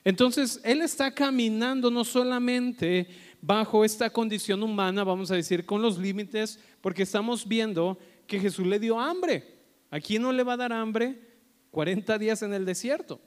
entonces 0.04 0.60
Él 0.64 0.82
está 0.82 1.12
caminando 1.12 1.90
no 1.90 2.04
solamente 2.04 3.08
bajo 3.40 3.84
esta 3.84 4.10
condición 4.10 4.62
humana, 4.62 5.04
vamos 5.04 5.30
a 5.30 5.36
decir, 5.36 5.66
con 5.66 5.82
los 5.82 5.98
límites, 5.98 6.60
porque 6.80 7.02
estamos 7.02 7.46
viendo 7.46 7.98
que 8.26 8.38
Jesús 8.38 8.66
le 8.66 8.78
dio 8.78 8.98
hambre. 8.98 9.60
¿A 9.90 10.00
quién 10.00 10.22
no 10.22 10.32
le 10.32 10.42
va 10.42 10.54
a 10.54 10.56
dar 10.56 10.72
hambre? 10.72 11.18
40 11.70 12.18
días 12.18 12.42
en 12.42 12.54
el 12.54 12.64
desierto. 12.64 13.20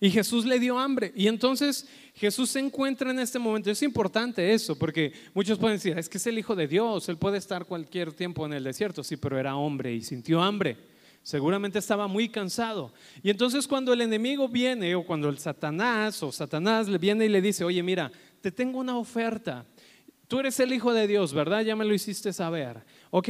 Y 0.00 0.10
Jesús 0.10 0.44
le 0.44 0.58
dio 0.58 0.78
hambre. 0.78 1.12
Y 1.14 1.28
entonces 1.28 1.86
Jesús 2.14 2.50
se 2.50 2.60
encuentra 2.60 3.10
en 3.10 3.18
este 3.18 3.38
momento. 3.38 3.70
Es 3.70 3.82
importante 3.82 4.52
eso, 4.52 4.78
porque 4.78 5.12
muchos 5.32 5.58
pueden 5.58 5.76
decir, 5.76 5.98
es 5.98 6.08
que 6.08 6.18
es 6.18 6.26
el 6.26 6.38
Hijo 6.38 6.54
de 6.54 6.66
Dios, 6.66 7.08
Él 7.08 7.16
puede 7.16 7.38
estar 7.38 7.64
cualquier 7.64 8.12
tiempo 8.12 8.46
en 8.46 8.52
el 8.52 8.64
desierto. 8.64 9.02
Sí, 9.02 9.16
pero 9.16 9.38
era 9.38 9.56
hombre 9.56 9.94
y 9.94 10.02
sintió 10.02 10.42
hambre. 10.42 10.76
Seguramente 11.22 11.78
estaba 11.78 12.06
muy 12.06 12.28
cansado. 12.28 12.92
Y 13.22 13.30
entonces 13.30 13.66
cuando 13.66 13.94
el 13.94 14.02
enemigo 14.02 14.46
viene, 14.46 14.94
o 14.94 15.06
cuando 15.06 15.30
el 15.30 15.38
Satanás 15.38 16.22
o 16.22 16.30
Satanás 16.30 16.86
le 16.86 16.98
viene 16.98 17.24
y 17.24 17.30
le 17.30 17.40
dice, 17.40 17.64
oye, 17.64 17.82
mira, 17.82 18.12
te 18.42 18.52
tengo 18.52 18.78
una 18.78 18.98
oferta. 18.98 19.64
Tú 20.28 20.40
eres 20.40 20.60
el 20.60 20.72
Hijo 20.72 20.92
de 20.92 21.06
Dios, 21.06 21.32
¿verdad? 21.32 21.62
Ya 21.62 21.76
me 21.76 21.84
lo 21.84 21.94
hiciste 21.94 22.32
saber. 22.32 22.84
Ok, 23.10 23.28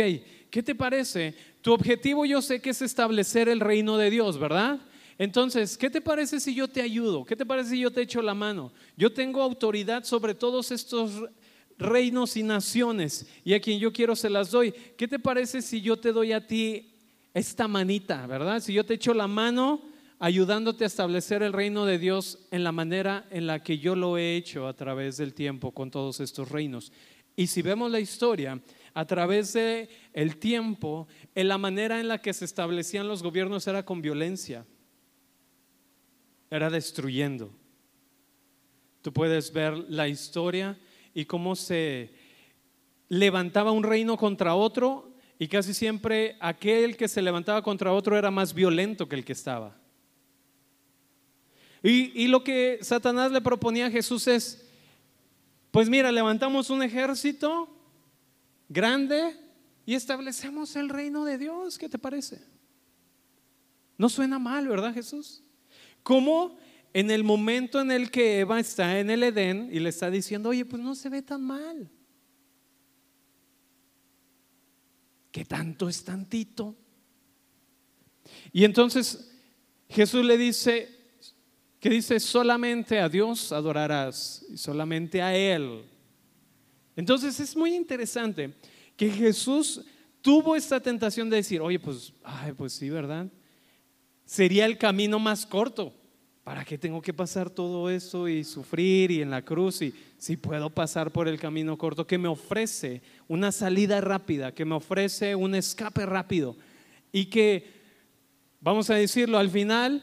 ¿qué 0.50 0.62
te 0.64 0.74
parece? 0.74 1.34
Tu 1.60 1.72
objetivo 1.72 2.24
yo 2.24 2.42
sé 2.42 2.60
que 2.60 2.70
es 2.70 2.82
establecer 2.82 3.48
el 3.48 3.60
reino 3.60 3.96
de 3.96 4.10
Dios, 4.10 4.38
¿verdad? 4.38 4.80
Entonces, 5.18 5.78
¿qué 5.78 5.90
te 5.90 6.00
parece 6.00 6.40
si 6.40 6.54
yo 6.54 6.68
te 6.68 6.82
ayudo? 6.82 7.24
¿Qué 7.24 7.36
te 7.36 7.46
parece 7.46 7.70
si 7.70 7.80
yo 7.80 7.90
te 7.90 8.02
echo 8.02 8.20
la 8.20 8.34
mano? 8.34 8.72
Yo 8.96 9.12
tengo 9.12 9.42
autoridad 9.42 10.04
sobre 10.04 10.34
todos 10.34 10.72
estos 10.72 11.12
reinos 11.78 12.36
y 12.36 12.42
naciones 12.42 13.26
y 13.44 13.54
a 13.54 13.60
quien 13.60 13.78
yo 13.78 13.92
quiero 13.92 14.16
se 14.16 14.30
las 14.30 14.50
doy. 14.50 14.72
¿Qué 14.96 15.06
te 15.06 15.18
parece 15.18 15.62
si 15.62 15.80
yo 15.80 15.96
te 15.96 16.12
doy 16.12 16.32
a 16.32 16.46
ti 16.46 16.92
esta 17.32 17.68
manita, 17.68 18.26
verdad? 18.26 18.60
Si 18.60 18.72
yo 18.72 18.84
te 18.84 18.94
echo 18.94 19.14
la 19.14 19.28
mano 19.28 19.82
ayudándote 20.18 20.84
a 20.84 20.86
establecer 20.86 21.42
el 21.42 21.52
reino 21.52 21.84
de 21.84 21.98
Dios 21.98 22.38
en 22.50 22.64
la 22.64 22.72
manera 22.72 23.26
en 23.30 23.46
la 23.46 23.62
que 23.62 23.78
yo 23.78 23.94
lo 23.94 24.16
he 24.16 24.36
hecho 24.36 24.66
a 24.66 24.74
través 24.74 25.16
del 25.16 25.34
tiempo 25.34 25.72
con 25.72 25.90
todos 25.90 26.20
estos 26.20 26.50
reinos. 26.50 26.92
Y 27.36 27.48
si 27.48 27.62
vemos 27.62 27.90
la 27.90 28.00
historia, 28.00 28.60
a 28.94 29.04
través 29.06 29.52
del 29.52 29.88
el 30.12 30.36
tiempo, 30.36 31.08
en 31.34 31.48
la 31.48 31.58
manera 31.58 32.00
en 32.00 32.08
la 32.08 32.18
que 32.18 32.32
se 32.32 32.44
establecían 32.44 33.08
los 33.08 33.22
gobiernos 33.22 33.66
era 33.66 33.84
con 33.84 34.00
violencia, 34.00 34.64
era 36.54 36.70
destruyendo. 36.70 37.50
Tú 39.02 39.12
puedes 39.12 39.52
ver 39.52 39.76
la 39.88 40.06
historia 40.06 40.78
y 41.12 41.24
cómo 41.24 41.56
se 41.56 42.14
levantaba 43.08 43.72
un 43.72 43.82
reino 43.82 44.16
contra 44.16 44.54
otro 44.54 45.12
y 45.36 45.48
casi 45.48 45.74
siempre 45.74 46.36
aquel 46.40 46.96
que 46.96 47.08
se 47.08 47.22
levantaba 47.22 47.60
contra 47.62 47.92
otro 47.92 48.16
era 48.16 48.30
más 48.30 48.54
violento 48.54 49.08
que 49.08 49.16
el 49.16 49.24
que 49.24 49.32
estaba. 49.32 49.76
Y, 51.82 52.28
lo 52.28 52.42
que 52.42 52.78
Satanás 52.80 53.30
le 53.30 53.42
proponía 53.42 53.86
a 53.86 53.90
Jesús 53.90 54.26
es, 54.26 54.66
pues 55.70 55.90
mira, 55.90 56.10
levantamos 56.10 56.70
un 56.70 56.82
ejército 56.82 57.68
grande 58.70 59.36
y 59.84 59.94
establecemos 59.94 60.76
el 60.76 60.88
reino 60.88 61.26
de 61.26 61.36
Dios. 61.36 61.76
¿Qué 61.76 61.90
te 61.90 61.98
parece? 61.98 62.42
No 63.98 64.08
suena 64.08 64.38
mal, 64.38 64.66
¿verdad 64.66 64.94
Jesús? 64.94 65.43
¿Cómo 66.04 66.56
en 66.92 67.10
el 67.10 67.24
momento 67.24 67.80
en 67.80 67.90
el 67.90 68.12
que 68.12 68.38
Eva 68.40 68.60
está 68.60 69.00
en 69.00 69.10
el 69.10 69.24
Edén 69.24 69.68
y 69.72 69.80
le 69.80 69.88
está 69.88 70.10
diciendo, 70.10 70.50
oye, 70.50 70.64
pues 70.64 70.80
no 70.80 70.94
se 70.94 71.08
ve 71.08 71.22
tan 71.22 71.42
mal? 71.42 71.90
¿Qué 75.32 75.44
tanto 75.44 75.88
es 75.88 76.04
tantito? 76.04 76.76
Y 78.52 78.64
entonces 78.64 79.32
Jesús 79.88 80.24
le 80.24 80.38
dice, 80.38 80.88
que 81.80 81.90
dice, 81.90 82.20
solamente 82.20 83.00
a 83.00 83.08
Dios 83.08 83.50
adorarás 83.50 84.46
y 84.48 84.56
solamente 84.56 85.20
a 85.20 85.34
Él. 85.34 85.84
Entonces 86.94 87.40
es 87.40 87.56
muy 87.56 87.74
interesante 87.74 88.54
que 88.96 89.10
Jesús 89.10 89.80
tuvo 90.20 90.54
esta 90.54 90.80
tentación 90.80 91.28
de 91.28 91.36
decir, 91.36 91.60
oye, 91.60 91.78
pues, 91.78 92.12
ay, 92.22 92.52
pues 92.52 92.74
sí, 92.74 92.88
¿verdad? 92.88 93.30
Sería 94.24 94.66
el 94.66 94.78
camino 94.78 95.18
más 95.18 95.46
corto. 95.46 95.92
¿Para 96.44 96.62
qué 96.62 96.76
tengo 96.76 97.00
que 97.00 97.14
pasar 97.14 97.48
todo 97.48 97.88
eso 97.88 98.28
y 98.28 98.44
sufrir 98.44 99.10
y 99.10 99.22
en 99.22 99.30
la 99.30 99.40
cruz? 99.40 99.80
Y 99.80 99.94
si 100.18 100.36
puedo 100.36 100.68
pasar 100.68 101.10
por 101.10 101.26
el 101.26 101.40
camino 101.40 101.78
corto 101.78 102.06
que 102.06 102.18
me 102.18 102.28
ofrece 102.28 103.00
una 103.28 103.50
salida 103.50 104.02
rápida, 104.02 104.52
que 104.52 104.66
me 104.66 104.74
ofrece 104.74 105.34
un 105.34 105.54
escape 105.54 106.04
rápido 106.04 106.54
y 107.12 107.26
que, 107.26 107.64
vamos 108.60 108.90
a 108.90 108.94
decirlo, 108.94 109.38
al 109.38 109.48
final, 109.48 110.02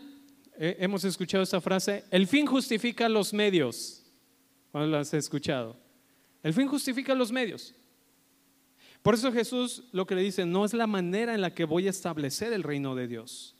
eh, 0.58 0.78
hemos 0.80 1.04
escuchado 1.04 1.44
esta 1.44 1.62
frase, 1.62 2.06
el 2.10 2.26
fin 2.26 2.48
justifica 2.48 3.08
los 3.08 3.34
medios. 3.34 4.02
¿Cuándo 4.72 4.90
lo 4.90 4.98
has 4.98 5.14
escuchado? 5.14 5.78
El 6.42 6.56
fin 6.56 6.68
justifica 6.68 7.14
los 7.14 7.32
medios. 7.32 7.76
Por 9.04 9.14
eso 9.14 9.32
Jesús 9.32 9.84
lo 9.92 10.08
que 10.08 10.16
le 10.16 10.22
dice, 10.24 10.46
no 10.46 10.66
es 10.66 10.74
la 10.74 10.88
manera 10.88 11.36
en 11.36 11.42
la 11.42 11.54
que 11.54 11.66
voy 11.66 11.86
a 11.86 11.92
establecer 11.92 12.52
el 12.54 12.64
reino 12.64 12.96
de 12.96 13.08
Dios. 13.08 13.56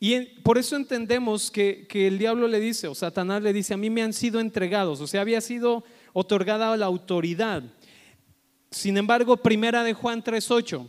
Y 0.00 0.20
por 0.42 0.58
eso 0.58 0.76
entendemos 0.76 1.50
que, 1.50 1.86
que, 1.88 2.06
el 2.06 2.18
diablo 2.18 2.46
le 2.46 2.60
dice, 2.60 2.86
o 2.86 2.94
Satanás 2.94 3.42
le 3.42 3.52
dice, 3.52 3.74
a 3.74 3.76
mí 3.76 3.90
me 3.90 4.02
han 4.02 4.12
sido 4.12 4.38
entregados, 4.38 5.00
o 5.00 5.06
sea, 5.06 5.22
había 5.22 5.40
sido 5.40 5.84
otorgada 6.12 6.76
la 6.76 6.86
autoridad. 6.86 7.64
Sin 8.70 8.96
embargo, 8.96 9.36
primera 9.36 9.82
de 9.82 9.94
Juan 9.94 10.22
3.8, 10.22 10.88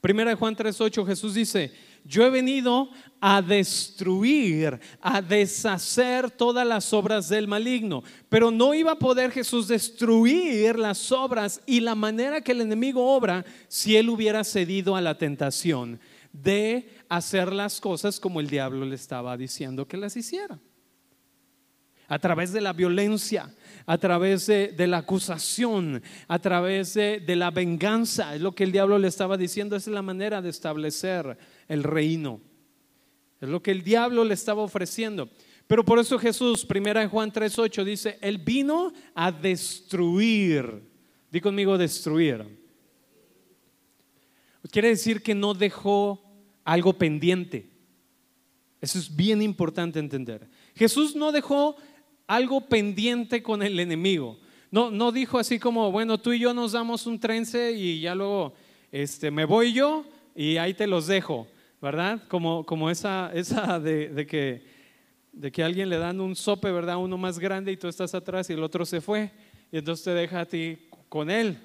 primera 0.00 0.30
de 0.30 0.36
Juan 0.36 0.56
3.8, 0.56 1.06
Jesús 1.06 1.34
dice, 1.34 1.72
yo 2.04 2.24
he 2.24 2.30
venido 2.30 2.90
a 3.20 3.42
destruir, 3.42 4.80
a 5.00 5.20
deshacer 5.20 6.30
todas 6.30 6.66
las 6.66 6.92
obras 6.92 7.28
del 7.28 7.46
maligno. 7.46 8.02
Pero 8.28 8.50
no 8.50 8.72
iba 8.74 8.92
a 8.92 8.98
poder 8.98 9.30
Jesús 9.30 9.68
destruir 9.68 10.78
las 10.78 11.12
obras 11.12 11.60
y 11.66 11.80
la 11.80 11.94
manera 11.94 12.40
que 12.40 12.52
el 12.52 12.62
enemigo 12.62 13.14
obra 13.14 13.44
si 13.68 13.96
él 13.96 14.08
hubiera 14.08 14.44
cedido 14.44 14.96
a 14.96 15.00
la 15.00 15.18
tentación 15.18 16.00
de 16.32 16.88
hacer 17.10 17.52
las 17.52 17.80
cosas 17.80 18.20
como 18.20 18.40
el 18.40 18.46
diablo 18.46 18.86
le 18.86 18.94
estaba 18.94 19.36
diciendo 19.36 19.86
que 19.86 19.96
las 19.96 20.16
hiciera. 20.16 20.58
A 22.06 22.18
través 22.18 22.52
de 22.52 22.60
la 22.60 22.72
violencia, 22.72 23.52
a 23.84 23.98
través 23.98 24.46
de, 24.46 24.86
la 24.86 24.98
acusación, 24.98 26.02
a 26.28 26.38
través 26.38 26.94
de, 26.94 27.20
de 27.20 27.36
la 27.36 27.50
venganza. 27.50 28.34
Es 28.34 28.40
lo 28.40 28.52
que 28.52 28.64
el 28.64 28.72
diablo 28.72 28.98
le 28.98 29.08
estaba 29.08 29.36
diciendo, 29.36 29.76
es 29.76 29.86
la 29.86 30.02
manera 30.02 30.40
de 30.40 30.50
establecer 30.50 31.36
el 31.68 31.82
reino. 31.82 32.40
Es 33.40 33.48
lo 33.48 33.62
que 33.62 33.70
el 33.72 33.82
diablo 33.82 34.24
le 34.24 34.34
estaba 34.34 34.62
ofreciendo. 34.62 35.30
Pero 35.66 35.84
por 35.84 35.98
eso 35.98 36.18
Jesús, 36.18 36.64
primera 36.64 37.02
en 37.02 37.08
Juan 37.08 37.32
3:8 37.32 37.84
dice, 37.84 38.18
él 38.20 38.38
vino 38.38 38.92
a 39.14 39.30
destruir. 39.32 40.82
Di 41.30 41.40
conmigo 41.40 41.78
destruir. 41.78 42.58
Quiere 44.70 44.88
decir 44.88 45.22
que 45.22 45.34
no 45.34 45.54
dejó 45.54 46.29
algo 46.64 46.92
pendiente. 46.92 47.70
Eso 48.80 48.98
es 48.98 49.14
bien 49.14 49.42
importante 49.42 49.98
entender. 49.98 50.48
Jesús 50.74 51.14
no 51.14 51.32
dejó 51.32 51.76
algo 52.26 52.62
pendiente 52.62 53.42
con 53.42 53.62
el 53.62 53.78
enemigo. 53.78 54.38
No, 54.70 54.90
no 54.90 55.12
dijo 55.12 55.38
así 55.38 55.58
como, 55.58 55.90
bueno, 55.90 56.18
tú 56.18 56.32
y 56.32 56.38
yo 56.38 56.54
nos 56.54 56.72
damos 56.72 57.06
un 57.06 57.18
trense 57.18 57.72
y 57.72 58.00
ya 58.00 58.14
luego 58.14 58.54
este, 58.92 59.30
me 59.30 59.44
voy 59.44 59.72
yo 59.72 60.04
y 60.34 60.56
ahí 60.56 60.74
te 60.74 60.86
los 60.86 61.06
dejo. 61.06 61.46
¿verdad? 61.80 62.22
Como, 62.28 62.64
como 62.64 62.90
esa, 62.90 63.30
esa 63.34 63.80
de, 63.80 64.26
que, 64.26 64.62
de 65.32 65.50
que 65.50 65.62
alguien 65.62 65.88
le 65.88 65.98
dan 65.98 66.20
un 66.20 66.36
sope, 66.36 66.70
¿verdad? 66.70 66.98
Uno 66.98 67.16
más 67.16 67.38
grande 67.38 67.72
y 67.72 67.76
tú 67.76 67.88
estás 67.88 68.14
atrás 68.14 68.50
y 68.50 68.52
el 68.52 68.62
otro 68.62 68.84
se 68.84 69.00
fue 69.00 69.30
y 69.72 69.78
entonces 69.78 70.04
te 70.04 70.10
deja 70.12 70.40
a 70.40 70.46
ti 70.46 70.78
con 71.08 71.30
él. 71.30 71.58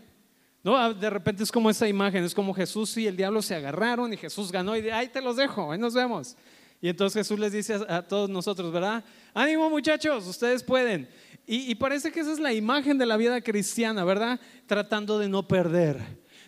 No, 0.65 0.75
ah, 0.75 0.91
de 0.91 1.11
repente 1.11 1.43
es 1.43 1.51
como 1.51 1.69
esa 1.69 1.87
imagen, 1.87 2.23
es 2.23 2.33
como 2.33 2.51
Jesús 2.51 2.97
y 2.97 3.05
el 3.05 3.15
diablo 3.15 3.39
se 3.43 3.53
agarraron 3.53 4.11
y 4.11 4.17
Jesús 4.17 4.51
ganó 4.51 4.75
y 4.75 4.81
de 4.81 4.91
ahí 4.91 5.09
te 5.09 5.21
los 5.21 5.35
dejo, 5.35 5.71
ahí 5.71 5.77
nos 5.77 5.93
vemos. 5.93 6.35
Y 6.81 6.89
entonces 6.89 7.19
Jesús 7.19 7.37
les 7.37 7.51
dice 7.53 7.75
a, 7.87 8.01
todos 8.01 8.31
nosotros, 8.31 8.73
¿verdad? 8.73 9.03
Ánimo 9.35 9.69
muchachos, 9.69 10.25
ustedes 10.25 10.63
pueden. 10.63 11.07
Y, 11.45 11.71
y, 11.71 11.75
parece 11.75 12.11
que 12.11 12.21
esa 12.21 12.31
es 12.31 12.39
la 12.39 12.51
imagen 12.51 12.97
de 12.97 13.05
la 13.05 13.15
vida 13.15 13.39
cristiana, 13.41 14.03
¿verdad? 14.03 14.39
Tratando 14.65 15.19
de 15.19 15.29
no 15.29 15.47
perder, 15.47 16.01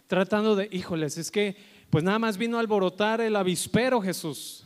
tratando 0.07 0.55
de, 0.55 0.67
híjoles, 0.71 1.19
es 1.19 1.29
que 1.29 1.55
pues 1.91 2.03
nada 2.03 2.17
más 2.17 2.39
vino 2.39 2.57
a 2.57 2.61
alborotar 2.61 3.21
el 3.21 3.35
avispero 3.35 4.01
Jesús, 4.01 4.65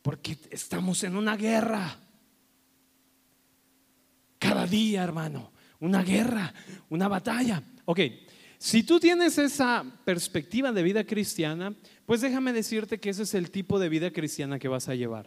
porque 0.00 0.38
estamos 0.52 1.02
en 1.02 1.16
una 1.16 1.36
guerra. 1.36 1.98
Cada 4.38 4.64
día, 4.64 5.02
hermano, 5.02 5.50
una 5.80 6.04
guerra, 6.04 6.54
una 6.88 7.08
batalla. 7.08 7.60
Ok, 7.86 7.98
si 8.58 8.82
tú 8.82 8.98
tienes 9.00 9.38
esa 9.38 9.84
perspectiva 10.04 10.72
de 10.72 10.82
vida 10.82 11.04
cristiana, 11.04 11.74
pues 12.06 12.20
déjame 12.20 12.52
decirte 12.52 12.98
que 12.98 13.10
ese 13.10 13.24
es 13.24 13.34
el 13.34 13.50
tipo 13.50 13.78
de 13.78 13.88
vida 13.88 14.10
cristiana 14.10 14.58
que 14.58 14.68
vas 14.68 14.88
a 14.88 14.94
llevar. 14.94 15.26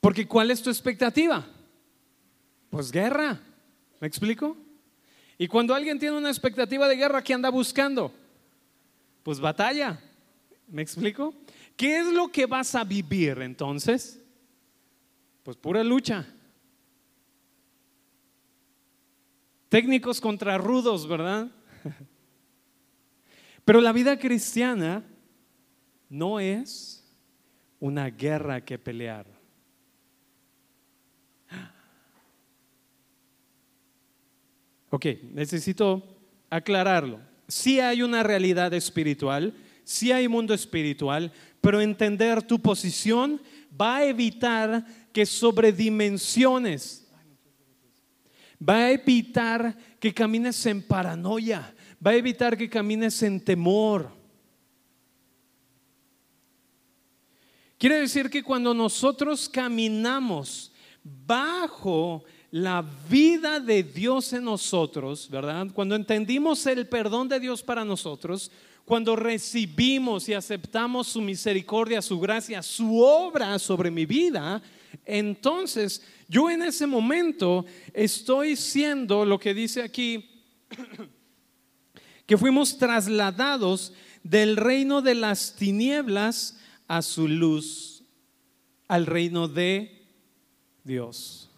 Porque 0.00 0.26
¿cuál 0.26 0.50
es 0.50 0.62
tu 0.62 0.70
expectativa? 0.70 1.46
Pues 2.70 2.90
guerra. 2.90 3.40
¿Me 4.00 4.08
explico? 4.08 4.56
Y 5.38 5.46
cuando 5.46 5.74
alguien 5.74 5.98
tiene 5.98 6.16
una 6.16 6.28
expectativa 6.28 6.88
de 6.88 6.96
guerra, 6.96 7.22
¿qué 7.22 7.34
anda 7.34 7.50
buscando? 7.50 8.12
Pues 9.22 9.38
batalla. 9.38 10.00
¿Me 10.68 10.82
explico? 10.82 11.34
¿Qué 11.76 12.00
es 12.00 12.06
lo 12.06 12.28
que 12.28 12.46
vas 12.46 12.74
a 12.74 12.84
vivir 12.84 13.38
entonces? 13.42 14.20
Pues 15.42 15.56
pura 15.56 15.82
lucha. 15.84 16.26
Técnicos 19.72 20.20
contra 20.20 20.58
rudos, 20.58 21.08
¿verdad? 21.08 21.50
Pero 23.64 23.80
la 23.80 23.90
vida 23.90 24.18
cristiana 24.18 25.02
no 26.10 26.38
es 26.38 27.10
una 27.80 28.10
guerra 28.10 28.62
que 28.62 28.78
pelear. 28.78 29.26
Ok, 34.90 35.06
necesito 35.32 36.18
aclararlo. 36.50 37.18
Sí 37.48 37.80
hay 37.80 38.02
una 38.02 38.22
realidad 38.22 38.74
espiritual, 38.74 39.54
sí 39.84 40.12
hay 40.12 40.28
mundo 40.28 40.52
espiritual, 40.52 41.32
pero 41.62 41.80
entender 41.80 42.42
tu 42.42 42.60
posición 42.60 43.40
va 43.80 43.96
a 43.96 44.04
evitar 44.04 44.84
que 45.14 45.24
sobredimensiones, 45.24 47.01
va 48.68 48.76
a 48.76 48.90
evitar 48.92 49.76
que 49.98 50.12
camines 50.12 50.64
en 50.66 50.82
paranoia, 50.82 51.74
va 52.04 52.12
a 52.12 52.16
evitar 52.16 52.56
que 52.56 52.68
camines 52.68 53.22
en 53.22 53.40
temor. 53.40 54.10
Quiere 57.78 58.00
decir 58.00 58.30
que 58.30 58.42
cuando 58.42 58.72
nosotros 58.72 59.48
caminamos 59.48 60.72
bajo 61.02 62.22
la 62.52 62.84
vida 63.08 63.58
de 63.58 63.82
Dios 63.82 64.32
en 64.34 64.44
nosotros, 64.44 65.28
¿verdad? 65.28 65.66
Cuando 65.72 65.96
entendimos 65.96 66.64
el 66.66 66.86
perdón 66.86 67.28
de 67.28 67.40
Dios 67.40 67.62
para 67.62 67.84
nosotros, 67.84 68.52
cuando 68.84 69.16
recibimos 69.16 70.28
y 70.28 70.34
aceptamos 70.34 71.08
su 71.08 71.20
misericordia, 71.20 72.02
su 72.02 72.20
gracia, 72.20 72.62
su 72.62 73.00
obra 73.00 73.58
sobre 73.58 73.90
mi 73.90 74.06
vida, 74.06 74.62
entonces 75.04 76.02
yo 76.28 76.50
en 76.50 76.62
ese 76.62 76.86
momento 76.86 77.64
estoy 77.92 78.56
siendo 78.56 79.24
lo 79.24 79.38
que 79.38 79.54
dice 79.54 79.82
aquí, 79.82 80.42
que 82.26 82.38
fuimos 82.38 82.78
trasladados 82.78 83.92
del 84.22 84.56
reino 84.56 85.02
de 85.02 85.14
las 85.14 85.56
tinieblas 85.56 86.58
a 86.88 87.02
su 87.02 87.28
luz, 87.28 88.04
al 88.88 89.06
reino 89.06 89.48
de 89.48 90.06
Dios. 90.84 91.50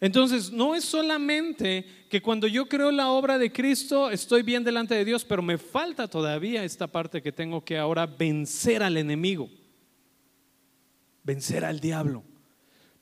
Entonces, 0.00 0.50
no 0.50 0.74
es 0.74 0.84
solamente 0.84 1.86
que 2.10 2.20
cuando 2.20 2.48
yo 2.48 2.68
creo 2.68 2.90
la 2.90 3.10
obra 3.10 3.38
de 3.38 3.52
Cristo 3.52 4.10
estoy 4.10 4.42
bien 4.42 4.64
delante 4.64 4.96
de 4.96 5.04
Dios, 5.04 5.24
pero 5.24 5.42
me 5.42 5.58
falta 5.58 6.08
todavía 6.08 6.64
esta 6.64 6.88
parte 6.88 7.22
que 7.22 7.30
tengo 7.30 7.64
que 7.64 7.78
ahora 7.78 8.06
vencer 8.06 8.82
al 8.82 8.96
enemigo, 8.96 9.48
vencer 11.22 11.64
al 11.64 11.78
diablo, 11.78 12.24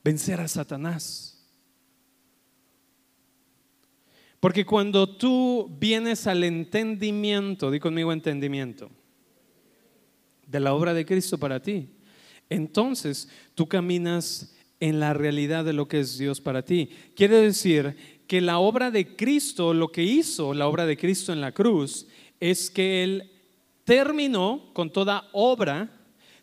vencer 0.02 0.40
a 0.40 0.48
Satanás. 0.48 1.36
Porque 4.40 4.64
cuando 4.64 5.06
tú 5.06 5.70
vienes 5.78 6.26
al 6.26 6.44
entendimiento, 6.44 7.70
di 7.70 7.78
conmigo 7.78 8.12
entendimiento, 8.12 8.90
de 10.46 10.60
la 10.60 10.74
obra 10.74 10.94
de 10.94 11.04
Cristo 11.04 11.38
para 11.38 11.60
ti, 11.60 11.90
entonces 12.48 13.28
tú 13.54 13.68
caminas 13.68 14.56
en 14.80 14.98
la 14.98 15.12
realidad 15.12 15.64
de 15.64 15.74
lo 15.74 15.86
que 15.86 16.00
es 16.00 16.16
Dios 16.16 16.40
para 16.40 16.64
ti. 16.64 16.90
Quiere 17.14 17.36
decir 17.36 17.94
que 18.26 18.40
la 18.40 18.58
obra 18.58 18.90
de 18.90 19.14
Cristo, 19.14 19.74
lo 19.74 19.88
que 19.92 20.02
hizo 20.02 20.54
la 20.54 20.66
obra 20.66 20.86
de 20.86 20.96
Cristo 20.96 21.32
en 21.32 21.42
la 21.42 21.52
cruz, 21.52 22.06
es 22.40 22.70
que 22.70 23.04
Él 23.04 23.30
terminó 23.84 24.70
con 24.72 24.90
toda 24.90 25.28
obra, 25.32 25.90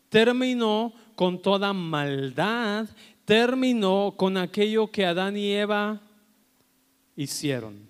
terminó 0.08 0.94
con 1.16 1.42
toda 1.42 1.72
maldad, 1.72 2.88
terminó 3.28 4.14
con 4.16 4.38
aquello 4.38 4.90
que 4.90 5.04
Adán 5.04 5.36
y 5.36 5.52
Eva 5.52 6.00
hicieron. 7.14 7.86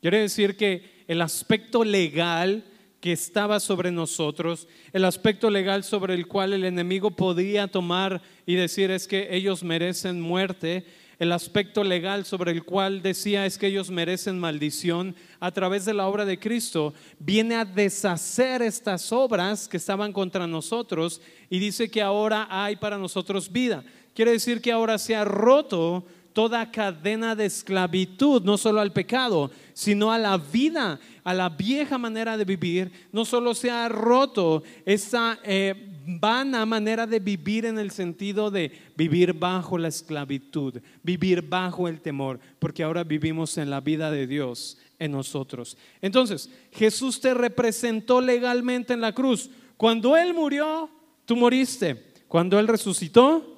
Quiere 0.00 0.20
decir 0.20 0.56
que 0.56 1.04
el 1.06 1.20
aspecto 1.20 1.84
legal 1.84 2.64
que 3.02 3.12
estaba 3.12 3.60
sobre 3.60 3.90
nosotros, 3.90 4.66
el 4.94 5.04
aspecto 5.04 5.50
legal 5.50 5.84
sobre 5.84 6.14
el 6.14 6.26
cual 6.26 6.54
el 6.54 6.64
enemigo 6.64 7.10
podía 7.10 7.66
tomar 7.68 8.22
y 8.46 8.54
decir 8.54 8.90
es 8.90 9.06
que 9.06 9.28
ellos 9.36 9.62
merecen 9.62 10.22
muerte, 10.22 10.86
el 11.18 11.30
aspecto 11.30 11.84
legal 11.84 12.24
sobre 12.24 12.52
el 12.52 12.64
cual 12.64 13.02
decía 13.02 13.44
es 13.44 13.58
que 13.58 13.66
ellos 13.66 13.90
merecen 13.90 14.38
maldición, 14.38 15.14
a 15.38 15.52
través 15.52 15.84
de 15.84 15.92
la 15.92 16.08
obra 16.08 16.24
de 16.24 16.38
Cristo, 16.38 16.94
viene 17.18 17.56
a 17.56 17.66
deshacer 17.66 18.62
estas 18.62 19.12
obras 19.12 19.68
que 19.68 19.76
estaban 19.76 20.14
contra 20.14 20.46
nosotros 20.46 21.20
y 21.50 21.58
dice 21.58 21.90
que 21.90 22.00
ahora 22.00 22.48
hay 22.50 22.76
para 22.76 22.96
nosotros 22.96 23.52
vida. 23.52 23.84
Quiere 24.14 24.30
decir 24.30 24.60
que 24.60 24.72
ahora 24.72 24.96
se 24.96 25.16
ha 25.16 25.24
roto 25.24 26.04
toda 26.34 26.70
cadena 26.70 27.34
de 27.36 27.46
esclavitud, 27.46 28.42
no 28.42 28.58
solo 28.58 28.80
al 28.80 28.92
pecado, 28.92 29.50
sino 29.72 30.12
a 30.12 30.18
la 30.18 30.36
vida, 30.36 30.98
a 31.22 31.32
la 31.32 31.48
vieja 31.48 31.96
manera 31.96 32.36
de 32.36 32.44
vivir. 32.44 32.90
No 33.12 33.24
solo 33.24 33.54
se 33.54 33.70
ha 33.70 33.88
roto 33.88 34.62
esa 34.84 35.38
eh, 35.44 35.74
vana 36.06 36.66
manera 36.66 37.06
de 37.06 37.20
vivir 37.20 37.64
en 37.64 37.78
el 37.78 37.92
sentido 37.92 38.50
de 38.50 38.72
vivir 38.96 39.32
bajo 39.32 39.78
la 39.78 39.88
esclavitud, 39.88 40.80
vivir 41.02 41.40
bajo 41.40 41.88
el 41.88 42.00
temor, 42.00 42.40
porque 42.58 42.82
ahora 42.82 43.04
vivimos 43.04 43.56
en 43.56 43.70
la 43.70 43.80
vida 43.80 44.10
de 44.10 44.26
Dios 44.26 44.76
en 44.98 45.12
nosotros. 45.12 45.76
Entonces, 46.02 46.50
Jesús 46.72 47.20
te 47.20 47.32
representó 47.32 48.20
legalmente 48.20 48.92
en 48.92 49.00
la 49.00 49.12
cruz. 49.12 49.50
Cuando 49.76 50.16
Él 50.16 50.34
murió, 50.34 50.90
tú 51.24 51.36
moriste. 51.36 52.12
Cuando 52.26 52.58
Él 52.58 52.66
resucitó, 52.66 53.53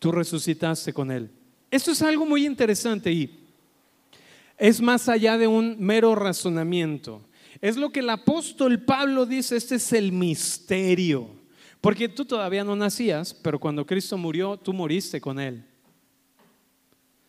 tú 0.00 0.10
resucitaste 0.10 0.92
con 0.92 1.12
Él. 1.12 1.30
Esto 1.70 1.92
es 1.92 2.02
algo 2.02 2.26
muy 2.26 2.44
interesante 2.44 3.12
y 3.12 3.38
es 4.58 4.80
más 4.80 5.08
allá 5.08 5.38
de 5.38 5.46
un 5.46 5.76
mero 5.78 6.16
razonamiento. 6.16 7.22
Es 7.60 7.76
lo 7.76 7.90
que 7.90 8.00
el 8.00 8.10
apóstol 8.10 8.82
Pablo 8.82 9.26
dice, 9.26 9.56
este 9.56 9.76
es 9.76 9.92
el 9.92 10.10
misterio. 10.10 11.28
Porque 11.80 12.08
tú 12.08 12.24
todavía 12.24 12.64
no 12.64 12.74
nacías, 12.74 13.32
pero 13.32 13.58
cuando 13.58 13.86
Cristo 13.86 14.18
murió, 14.18 14.56
tú 14.56 14.72
moriste 14.72 15.20
con 15.20 15.38
Él. 15.38 15.64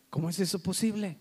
¿Cómo 0.10 0.30
es 0.30 0.40
eso 0.40 0.62
posible? 0.62 1.18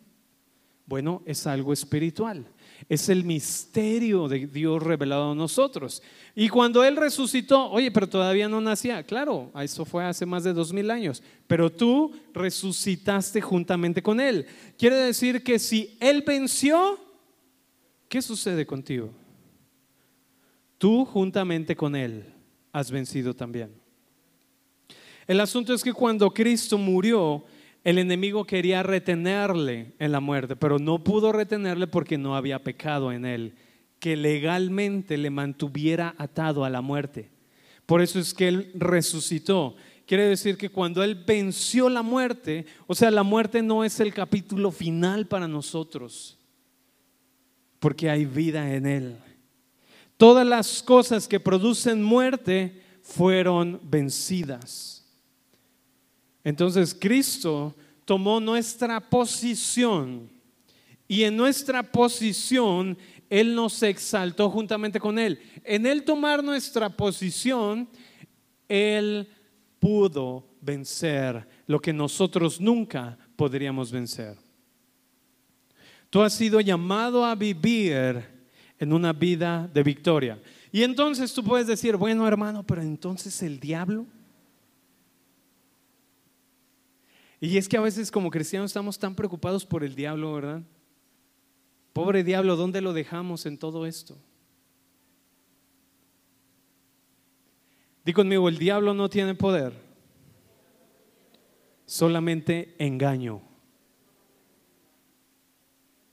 Bueno, 0.87 1.23
es 1.27 1.47
algo 1.47 1.73
espiritual. 1.73 2.45
Es 2.89 3.09
el 3.09 3.25
misterio 3.25 4.29
de 4.29 4.47
Dios 4.47 4.83
revelado 4.83 5.33
a 5.33 5.35
nosotros. 5.35 6.03
Y 6.35 6.49
cuando 6.49 6.83
Él 6.85 6.97
resucitó, 6.97 7.71
oye, 7.71 7.91
pero 7.91 8.09
todavía 8.09 8.49
no 8.49 8.61
nacía. 8.61 9.03
Claro, 9.03 9.51
eso 9.61 9.85
fue 9.85 10.05
hace 10.05 10.27
más 10.27 10.45
de 10.45 10.53
dos 10.53 10.73
mil 10.73 10.91
años. 10.91 11.23
Pero 11.47 11.71
tú 11.71 12.13
resucitaste 12.33 13.41
juntamente 13.41 14.03
con 14.03 14.21
Él. 14.21 14.47
Quiere 14.79 14.97
decir 14.97 15.43
que 15.43 15.59
si 15.59 15.97
Él 16.01 16.23
venció, 16.27 16.99
¿qué 18.09 18.23
sucede 18.23 18.67
contigo? 18.67 19.11
Tú 20.79 21.05
juntamente 21.05 21.77
con 21.77 21.95
Él 21.95 22.25
has 22.73 22.91
vencido 22.91 23.35
también. 23.35 23.71
El 25.27 25.41
asunto 25.41 25.75
es 25.75 25.85
que 25.85 25.93
cuando 25.93 26.33
Cristo 26.33 26.77
murió, 26.77 27.45
el 27.83 27.99
enemigo 27.99 28.45
quería 28.45 28.83
retenerle 28.83 29.93
en 29.99 30.13
la 30.13 30.21
muerte, 30.21 30.57
pero 30.57 30.79
no 30.79 31.03
pudo 31.03 31.33
retenerle 31.33 31.87
porque 31.87 32.19
no 32.19 32.37
había 32.37 32.63
pecado 32.63 33.13
en 33.13 33.25
él, 33.25 33.55
que 33.99 34.17
legalmente 34.17 35.17
le 35.17 35.31
mantuviera 35.31 36.15
atado 36.19 36.65
a 36.65 36.71
la 36.71 36.81
muerte. 36.81 37.31
Por 37.87 38.03
eso 38.03 38.19
es 38.19 38.35
que 38.35 38.49
él 38.49 38.71
resucitó. 38.75 39.77
Quiere 40.07 40.25
decir 40.25 40.57
que 40.57 40.71
cuando 40.71 41.03
él 41.03 41.15
venció 41.27 41.89
la 41.89 42.03
muerte, 42.03 42.67
o 42.87 42.95
sea, 42.95 43.11
la 43.11 43.23
muerte 43.23 43.63
no 43.63 43.85
es 43.85 44.01
el 44.01 44.13
capítulo 44.13 44.71
final 44.71 45.27
para 45.27 45.49
nosotros, 45.49 46.39
porque 47.79 48.11
hay 48.11 48.27
vida 48.27 48.75
en 48.75 48.87
él. 48.87 49.17
Todas 50.17 50.47
las 50.47 50.83
cosas 50.83 51.27
que 51.27 51.41
producen 51.41 52.03
muerte 52.03 52.83
fueron 53.03 53.81
vencidas. 53.83 55.00
Entonces 56.45 56.97
Cristo 56.99 57.75
tomó 58.05 58.41
nuestra 58.41 59.01
posición 59.01 60.31
y 61.07 61.25
en 61.25 61.37
nuestra 61.37 61.83
posición 61.83 62.97
Él 63.29 63.55
nos 63.55 63.83
exaltó 63.83 64.49
juntamente 64.51 65.01
con 65.01 65.19
Él. 65.19 65.41
En 65.65 65.87
Él 65.87 66.05
tomar 66.05 66.43
nuestra 66.43 66.89
posición, 66.89 67.89
Él 68.69 69.29
pudo 69.79 70.47
vencer 70.61 71.47
lo 71.67 71.81
que 71.81 71.93
nosotros 71.93 72.61
nunca 72.61 73.19
podríamos 73.37 73.91
vencer. 73.91 74.37
Tú 76.11 76.23
has 76.23 76.35
sido 76.35 76.61
llamado 76.61 77.25
a 77.25 77.35
vivir 77.35 78.25
en 78.79 78.93
una 78.93 79.13
vida 79.13 79.71
de 79.73 79.83
victoria. 79.83 80.41
Y 80.73 80.83
entonces 80.83 81.33
tú 81.33 81.45
puedes 81.45 81.67
decir, 81.67 81.97
bueno 81.97 82.27
hermano, 82.27 82.65
pero 82.65 82.83
entonces 82.83 83.43
el 83.43 83.61
diablo 83.61 84.07
Y 87.41 87.57
es 87.57 87.69
que 87.69 87.79
a 87.79 87.81
veces 87.81 88.11
como 88.11 88.31
cristianos 88.31 88.71
estamos 88.71 88.99
tan 88.99 89.15
preocupados 89.15 89.65
por 89.65 89.83
el 89.83 89.95
diablo, 89.95 90.35
¿verdad? 90.35 90.63
Pobre 91.95 92.23
diablo, 92.23 92.55
¿dónde 92.55 92.83
lo 92.83 92.93
dejamos 92.93 93.47
en 93.47 93.57
todo 93.57 93.87
esto? 93.87 94.17
Di 98.05 98.13
conmigo, 98.13 98.49
el 98.49 98.59
diablo 98.59 98.93
no 98.93 99.09
tiene 99.09 99.35
poder, 99.35 99.73
solamente 101.87 102.75
engaño. 102.79 103.43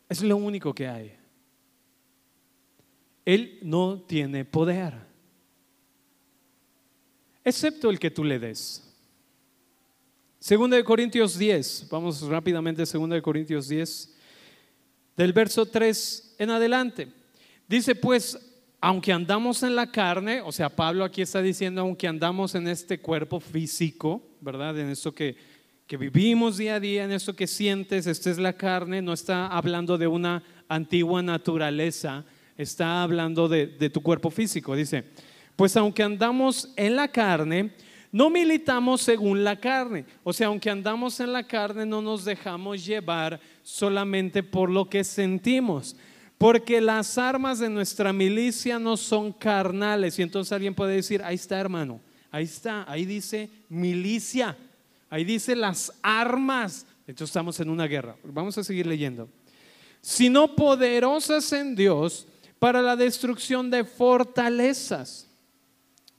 Es 0.09 0.21
lo 0.21 0.37
único 0.37 0.73
que 0.73 0.87
hay. 0.87 1.17
Él 3.25 3.59
no 3.61 4.01
tiene 4.01 4.45
poder, 4.45 4.93
excepto 7.43 7.89
el 7.89 7.99
que 7.99 8.11
tú 8.11 8.23
le 8.23 8.39
des. 8.39 8.86
Segunda 10.39 10.77
de 10.77 10.83
Corintios 10.83 11.39
10, 11.39 11.87
vamos 11.89 12.21
rápidamente 12.21 12.83
a 12.83 12.85
Segunda 12.85 13.15
de 13.15 13.23
Corintios 13.23 13.67
10, 13.69 14.15
del 15.15 15.33
verso 15.33 15.65
3 15.65 16.35
en 16.37 16.51
adelante. 16.51 17.07
Dice 17.67 17.95
pues, 17.95 18.37
aunque 18.79 19.11
andamos 19.11 19.63
en 19.63 19.75
la 19.75 19.91
carne, 19.91 20.41
o 20.41 20.51
sea, 20.51 20.69
Pablo 20.69 21.03
aquí 21.03 21.23
está 21.23 21.41
diciendo, 21.41 21.81
aunque 21.81 22.07
andamos 22.07 22.53
en 22.53 22.67
este 22.67 22.99
cuerpo 22.99 23.39
físico, 23.39 24.21
¿verdad? 24.39 24.77
En 24.77 24.91
esto 24.91 25.11
que, 25.11 25.35
que 25.87 25.97
vivimos 25.97 26.57
día 26.57 26.75
a 26.75 26.79
día, 26.79 27.03
en 27.03 27.13
esto 27.13 27.35
que 27.35 27.47
sientes, 27.47 28.05
esta 28.05 28.29
es 28.29 28.37
la 28.37 28.53
carne, 28.53 29.01
no 29.01 29.13
está 29.13 29.47
hablando 29.47 29.97
de 29.97 30.05
una 30.05 30.43
antigua 30.69 31.23
naturaleza, 31.23 32.25
está 32.57 33.01
hablando 33.01 33.47
de, 33.47 33.65
de 33.65 33.89
tu 33.89 34.03
cuerpo 34.03 34.29
físico. 34.29 34.75
Dice, 34.75 35.03
pues 35.55 35.75
aunque 35.75 36.03
andamos 36.03 36.71
en 36.75 36.95
la 36.95 37.07
carne, 37.07 37.71
no 38.17 38.31
militamos 38.31 39.01
según 39.01 39.43
la 39.43 39.59
carne. 39.59 40.03
O 40.23 40.33
sea, 40.33 40.47
aunque 40.47 40.71
andamos 40.71 41.19
en 41.19 41.31
la 41.31 41.43
carne, 41.43 41.85
no 41.85 42.01
nos 42.01 42.25
dejamos 42.25 42.83
llevar 42.83 43.39
solamente 43.61 44.41
por 44.41 44.71
lo 44.71 44.89
que 44.89 45.03
sentimos. 45.03 45.95
Porque 46.39 46.81
las 46.81 47.19
armas 47.19 47.59
de 47.59 47.69
nuestra 47.69 48.11
milicia 48.13 48.79
no 48.79 48.97
son 48.97 49.31
carnales. 49.31 50.17
Y 50.17 50.23
entonces 50.23 50.51
alguien 50.51 50.73
puede 50.73 50.95
decir, 50.95 51.21
ahí 51.21 51.35
está 51.35 51.59
hermano, 51.59 52.01
ahí 52.31 52.45
está, 52.45 52.91
ahí 52.91 53.05
dice 53.05 53.51
milicia, 53.69 54.57
ahí 55.11 55.23
dice 55.23 55.55
las 55.55 55.93
armas. 56.01 56.87
Entonces 57.01 57.29
estamos 57.29 57.59
en 57.59 57.69
una 57.69 57.85
guerra. 57.85 58.15
Vamos 58.23 58.57
a 58.57 58.63
seguir 58.63 58.87
leyendo. 58.87 59.29
Sino 60.01 60.55
poderosas 60.55 61.53
en 61.53 61.75
Dios 61.75 62.25
para 62.57 62.81
la 62.81 62.95
destrucción 62.95 63.69
de 63.69 63.83
fortalezas 63.83 65.26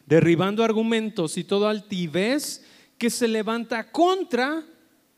derribando 0.08 0.64
argumentos 0.64 1.36
y 1.36 1.44
todo 1.44 1.68
altivez 1.68 2.64
que 2.96 3.10
se 3.10 3.28
levanta 3.28 3.92
contra 3.92 4.64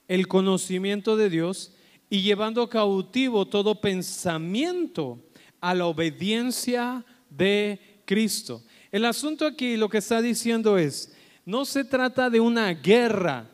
el 0.08 0.26
conocimiento 0.26 1.16
de 1.16 1.30
Dios 1.30 1.72
y 2.10 2.22
llevando 2.22 2.68
cautivo 2.68 3.46
todo 3.46 3.80
pensamiento 3.80 5.20
a 5.60 5.74
la 5.74 5.86
obediencia 5.86 7.04
de 7.30 8.02
Cristo. 8.04 8.64
El 8.90 9.04
asunto 9.04 9.46
aquí 9.46 9.76
lo 9.76 9.88
que 9.88 9.98
está 9.98 10.20
diciendo 10.20 10.76
es, 10.76 11.14
no 11.44 11.64
se 11.64 11.84
trata 11.84 12.28
de 12.28 12.40
una 12.40 12.74
guerra. 12.74 13.48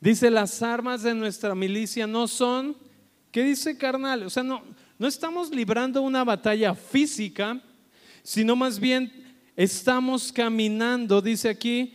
Dice, 0.00 0.30
las 0.30 0.62
armas 0.62 1.02
de 1.02 1.14
nuestra 1.14 1.54
milicia 1.54 2.06
no 2.06 2.26
son 2.26 2.76
¿Qué 3.36 3.42
dice 3.42 3.76
carnal? 3.76 4.22
O 4.22 4.30
sea, 4.30 4.42
no, 4.42 4.62
no 4.98 5.06
estamos 5.06 5.50
librando 5.50 6.00
una 6.00 6.24
batalla 6.24 6.74
física, 6.74 7.60
sino 8.22 8.56
más 8.56 8.80
bien 8.80 9.25
estamos 9.56 10.30
caminando, 10.30 11.20
dice 11.20 11.48
aquí, 11.48 11.94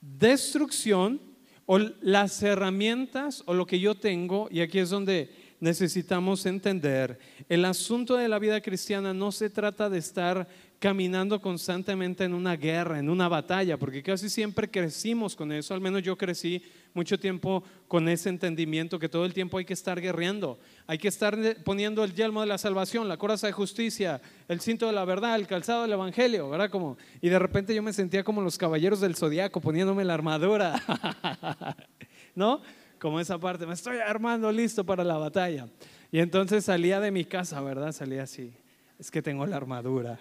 destrucción 0.00 1.20
o 1.66 1.78
las 1.78 2.42
herramientas 2.42 3.42
o 3.46 3.54
lo 3.54 3.66
que 3.66 3.80
yo 3.80 3.94
tengo, 3.94 4.48
y 4.50 4.60
aquí 4.60 4.78
es 4.78 4.90
donde 4.90 5.30
necesitamos 5.60 6.44
entender, 6.44 7.18
el 7.48 7.64
asunto 7.64 8.16
de 8.16 8.28
la 8.28 8.38
vida 8.38 8.60
cristiana 8.60 9.14
no 9.14 9.32
se 9.32 9.48
trata 9.48 9.88
de 9.88 9.98
estar 9.98 10.46
caminando 10.84 11.40
constantemente 11.40 12.24
en 12.24 12.34
una 12.34 12.56
guerra, 12.56 12.98
en 12.98 13.08
una 13.08 13.26
batalla, 13.26 13.78
porque 13.78 14.02
casi 14.02 14.28
siempre 14.28 14.70
crecimos 14.70 15.34
con 15.34 15.50
eso, 15.50 15.72
al 15.72 15.80
menos 15.80 16.02
yo 16.02 16.14
crecí 16.14 16.62
mucho 16.92 17.18
tiempo 17.18 17.64
con 17.88 18.06
ese 18.06 18.28
entendimiento 18.28 18.98
que 18.98 19.08
todo 19.08 19.24
el 19.24 19.32
tiempo 19.32 19.56
hay 19.56 19.64
que 19.64 19.72
estar 19.72 19.98
guerreando, 19.98 20.58
hay 20.86 20.98
que 20.98 21.08
estar 21.08 21.38
poniendo 21.64 22.04
el 22.04 22.12
yelmo 22.12 22.42
de 22.42 22.48
la 22.48 22.58
salvación, 22.58 23.08
la 23.08 23.16
coraza 23.16 23.46
de 23.46 23.54
justicia, 23.54 24.20
el 24.46 24.60
cinto 24.60 24.86
de 24.86 24.92
la 24.92 25.06
verdad, 25.06 25.36
el 25.36 25.46
calzado 25.46 25.84
del 25.84 25.92
evangelio, 25.92 26.50
¿verdad? 26.50 26.68
Como, 26.68 26.98
y 27.22 27.30
de 27.30 27.38
repente 27.38 27.74
yo 27.74 27.82
me 27.82 27.94
sentía 27.94 28.22
como 28.22 28.42
los 28.42 28.58
caballeros 28.58 29.00
del 29.00 29.16
zodiaco 29.16 29.62
poniéndome 29.62 30.04
la 30.04 30.12
armadura, 30.12 30.82
¿no? 32.34 32.60
Como 32.98 33.20
esa 33.20 33.38
parte, 33.38 33.64
me 33.64 33.72
estoy 33.72 34.00
armando 34.06 34.52
listo 34.52 34.84
para 34.84 35.02
la 35.02 35.16
batalla. 35.16 35.66
Y 36.12 36.18
entonces 36.18 36.66
salía 36.66 37.00
de 37.00 37.10
mi 37.10 37.24
casa, 37.24 37.62
¿verdad? 37.62 37.92
Salía 37.92 38.24
así, 38.24 38.52
es 38.98 39.10
que 39.10 39.22
tengo 39.22 39.46
la 39.46 39.56
armadura 39.56 40.20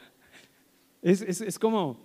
es, 1.04 1.60
como, 1.60 2.00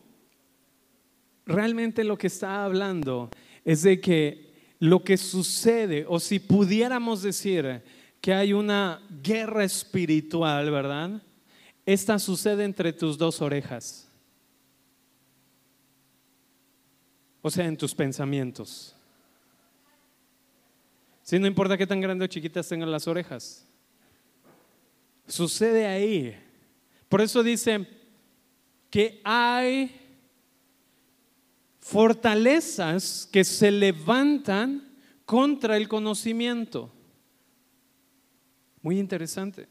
realmente 1.47 2.03
lo 2.03 2.19
que 2.19 2.27
está 2.27 2.65
hablando 2.65 3.31
es 3.65 3.83
de 3.83 4.01
que 4.01 4.53
lo 4.81 5.05
que 5.05 5.17
sucede, 5.17 6.05
o 6.09 6.19
si 6.19 6.41
pudiéramos 6.41 7.23
decir 7.23 7.83
que 8.21 8.35
hay 8.35 8.53
una 8.53 9.01
guerra 9.23 9.65
espiritual, 9.65 10.71
¿verdad? 10.71 11.23
Esta 11.87 12.19
sucede 12.19 12.65
entre 12.65 12.93
tus 12.93 13.17
dos 13.17 13.41
orejas. 13.41 14.09
O 17.41 17.51
sea, 17.51 17.67
en 17.67 17.77
tus 17.77 17.95
pensamientos. 17.95 18.95
Si 21.23 21.39
no 21.39 21.47
importa 21.47 21.79
qué 21.79 21.87
tan 21.87 22.01
grandes 22.01 22.27
o 22.27 22.29
chiquitas 22.29 22.69
tengan 22.69 22.91
las 22.91 23.07
orejas. 23.07 23.65
Sucede 25.29 25.87
ahí. 25.87 26.37
Por 27.09 27.21
eso 27.21 27.43
dice, 27.43 27.87
que 28.91 29.21
hay 29.25 29.95
fortalezas 31.81 33.29
que 33.31 33.45
se 33.45 33.71
levantan 33.71 34.89
contra 35.25 35.77
el 35.77 35.89
conocimiento. 35.89 36.91
Muy 38.83 38.99
interesante. 38.99 39.69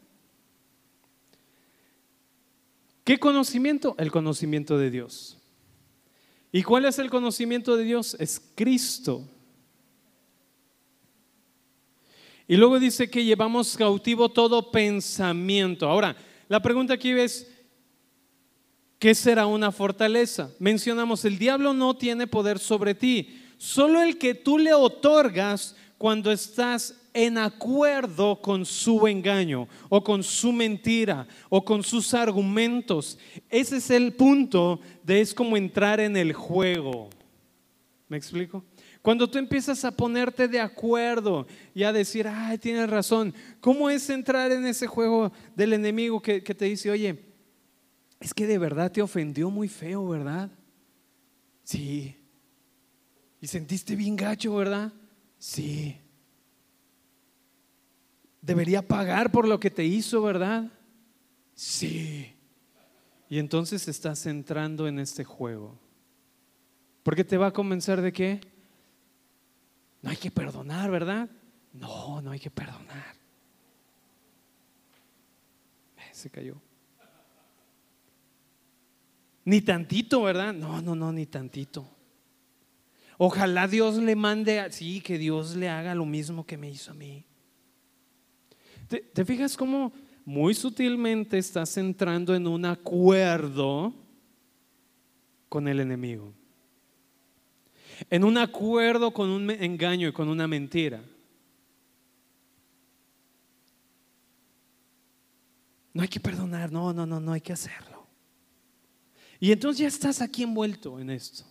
¿Qué 3.04 3.18
conocimiento? 3.18 3.94
El 3.98 4.10
conocimiento 4.10 4.78
de 4.78 4.90
Dios. 4.90 5.38
¿Y 6.52 6.62
cuál 6.62 6.84
es 6.84 6.98
el 6.98 7.10
conocimiento 7.10 7.76
de 7.76 7.84
Dios? 7.84 8.16
Es 8.18 8.40
Cristo. 8.54 9.28
Y 12.46 12.56
luego 12.56 12.78
dice 12.78 13.10
que 13.10 13.24
llevamos 13.24 13.76
cautivo 13.76 14.30
todo 14.30 14.70
pensamiento. 14.70 15.88
Ahora, 15.88 16.16
la 16.48 16.60
pregunta 16.60 16.94
aquí 16.94 17.10
es, 17.10 17.50
¿Qué 18.98 19.14
será 19.14 19.46
una 19.46 19.70
fortaleza? 19.70 20.50
Mencionamos, 20.58 21.24
el 21.24 21.38
diablo 21.38 21.72
no 21.72 21.96
tiene 21.96 22.26
poder 22.26 22.58
sobre 22.58 22.96
ti, 22.96 23.40
solo 23.56 24.02
el 24.02 24.18
que 24.18 24.34
tú 24.34 24.58
le 24.58 24.74
otorgas 24.74 25.76
cuando 25.98 26.32
estás 26.32 26.96
en 27.14 27.38
acuerdo 27.38 28.40
con 28.40 28.64
su 28.64 29.06
engaño 29.06 29.68
o 29.88 30.02
con 30.02 30.24
su 30.24 30.52
mentira 30.52 31.28
o 31.48 31.64
con 31.64 31.84
sus 31.84 32.12
argumentos. 32.12 33.18
Ese 33.48 33.76
es 33.76 33.90
el 33.90 34.14
punto 34.14 34.80
de 35.04 35.20
es 35.20 35.32
como 35.32 35.56
entrar 35.56 36.00
en 36.00 36.16
el 36.16 36.32
juego. 36.32 37.08
¿Me 38.08 38.16
explico? 38.16 38.64
Cuando 39.00 39.30
tú 39.30 39.38
empiezas 39.38 39.84
a 39.84 39.92
ponerte 39.92 40.48
de 40.48 40.60
acuerdo 40.60 41.46
y 41.72 41.84
a 41.84 41.92
decir, 41.92 42.26
ay, 42.26 42.58
tienes 42.58 42.90
razón, 42.90 43.32
¿cómo 43.60 43.90
es 43.90 44.10
entrar 44.10 44.50
en 44.50 44.66
ese 44.66 44.88
juego 44.88 45.32
del 45.54 45.72
enemigo 45.72 46.20
que, 46.20 46.42
que 46.42 46.54
te 46.54 46.64
dice, 46.64 46.90
oye, 46.90 47.27
es 48.20 48.34
que 48.34 48.46
de 48.46 48.58
verdad 48.58 48.90
te 48.90 49.02
ofendió 49.02 49.50
muy 49.50 49.68
feo, 49.68 50.08
¿verdad? 50.08 50.50
Sí. 51.62 52.16
¿Y 53.40 53.46
sentiste 53.46 53.94
bien 53.94 54.16
gacho, 54.16 54.54
verdad? 54.56 54.92
Sí. 55.38 55.96
Debería 58.40 58.86
pagar 58.86 59.30
por 59.30 59.46
lo 59.46 59.60
que 59.60 59.70
te 59.70 59.84
hizo, 59.84 60.22
¿verdad? 60.22 60.70
Sí. 61.54 62.34
Y 63.28 63.38
entonces 63.38 63.86
estás 63.86 64.26
entrando 64.26 64.88
en 64.88 64.98
este 64.98 65.22
juego. 65.24 65.78
Porque 67.02 67.24
te 67.24 67.36
va 67.36 67.48
a 67.48 67.52
convencer 67.52 68.00
de 68.00 68.12
que 68.12 68.40
no 70.02 70.10
hay 70.10 70.16
que 70.16 70.30
perdonar, 70.30 70.90
¿verdad? 70.90 71.28
No, 71.72 72.20
no 72.20 72.30
hay 72.30 72.40
que 72.40 72.50
perdonar. 72.50 73.16
Se 76.12 76.30
cayó. 76.30 76.60
Ni 79.48 79.62
tantito, 79.62 80.24
¿verdad? 80.24 80.52
No, 80.52 80.82
no, 80.82 80.94
no, 80.94 81.10
ni 81.10 81.24
tantito. 81.24 81.88
Ojalá 83.16 83.66
Dios 83.66 83.96
le 83.96 84.14
mande, 84.14 84.70
sí, 84.70 85.00
que 85.00 85.16
Dios 85.16 85.56
le 85.56 85.70
haga 85.70 85.94
lo 85.94 86.04
mismo 86.04 86.44
que 86.44 86.58
me 86.58 86.68
hizo 86.68 86.90
a 86.90 86.94
mí. 86.94 87.24
¿Te, 88.88 89.00
te 89.00 89.24
fijas 89.24 89.56
cómo 89.56 89.90
muy 90.26 90.52
sutilmente 90.52 91.38
estás 91.38 91.78
entrando 91.78 92.34
en 92.34 92.46
un 92.46 92.66
acuerdo 92.66 93.94
con 95.48 95.66
el 95.66 95.80
enemigo? 95.80 96.34
En 98.10 98.24
un 98.24 98.36
acuerdo 98.36 99.14
con 99.14 99.30
un 99.30 99.50
engaño 99.50 100.08
y 100.08 100.12
con 100.12 100.28
una 100.28 100.46
mentira. 100.46 101.02
No 105.94 106.02
hay 106.02 106.08
que 106.08 106.20
perdonar, 106.20 106.70
no, 106.70 106.92
no, 106.92 107.06
no, 107.06 107.18
no 107.18 107.32
hay 107.32 107.40
que 107.40 107.54
hacerlo. 107.54 107.97
Y 109.40 109.52
entonces 109.52 109.80
ya 109.80 109.88
estás 109.88 110.20
aquí 110.20 110.42
envuelto 110.42 110.98
en 110.98 111.10
esto. 111.10 111.44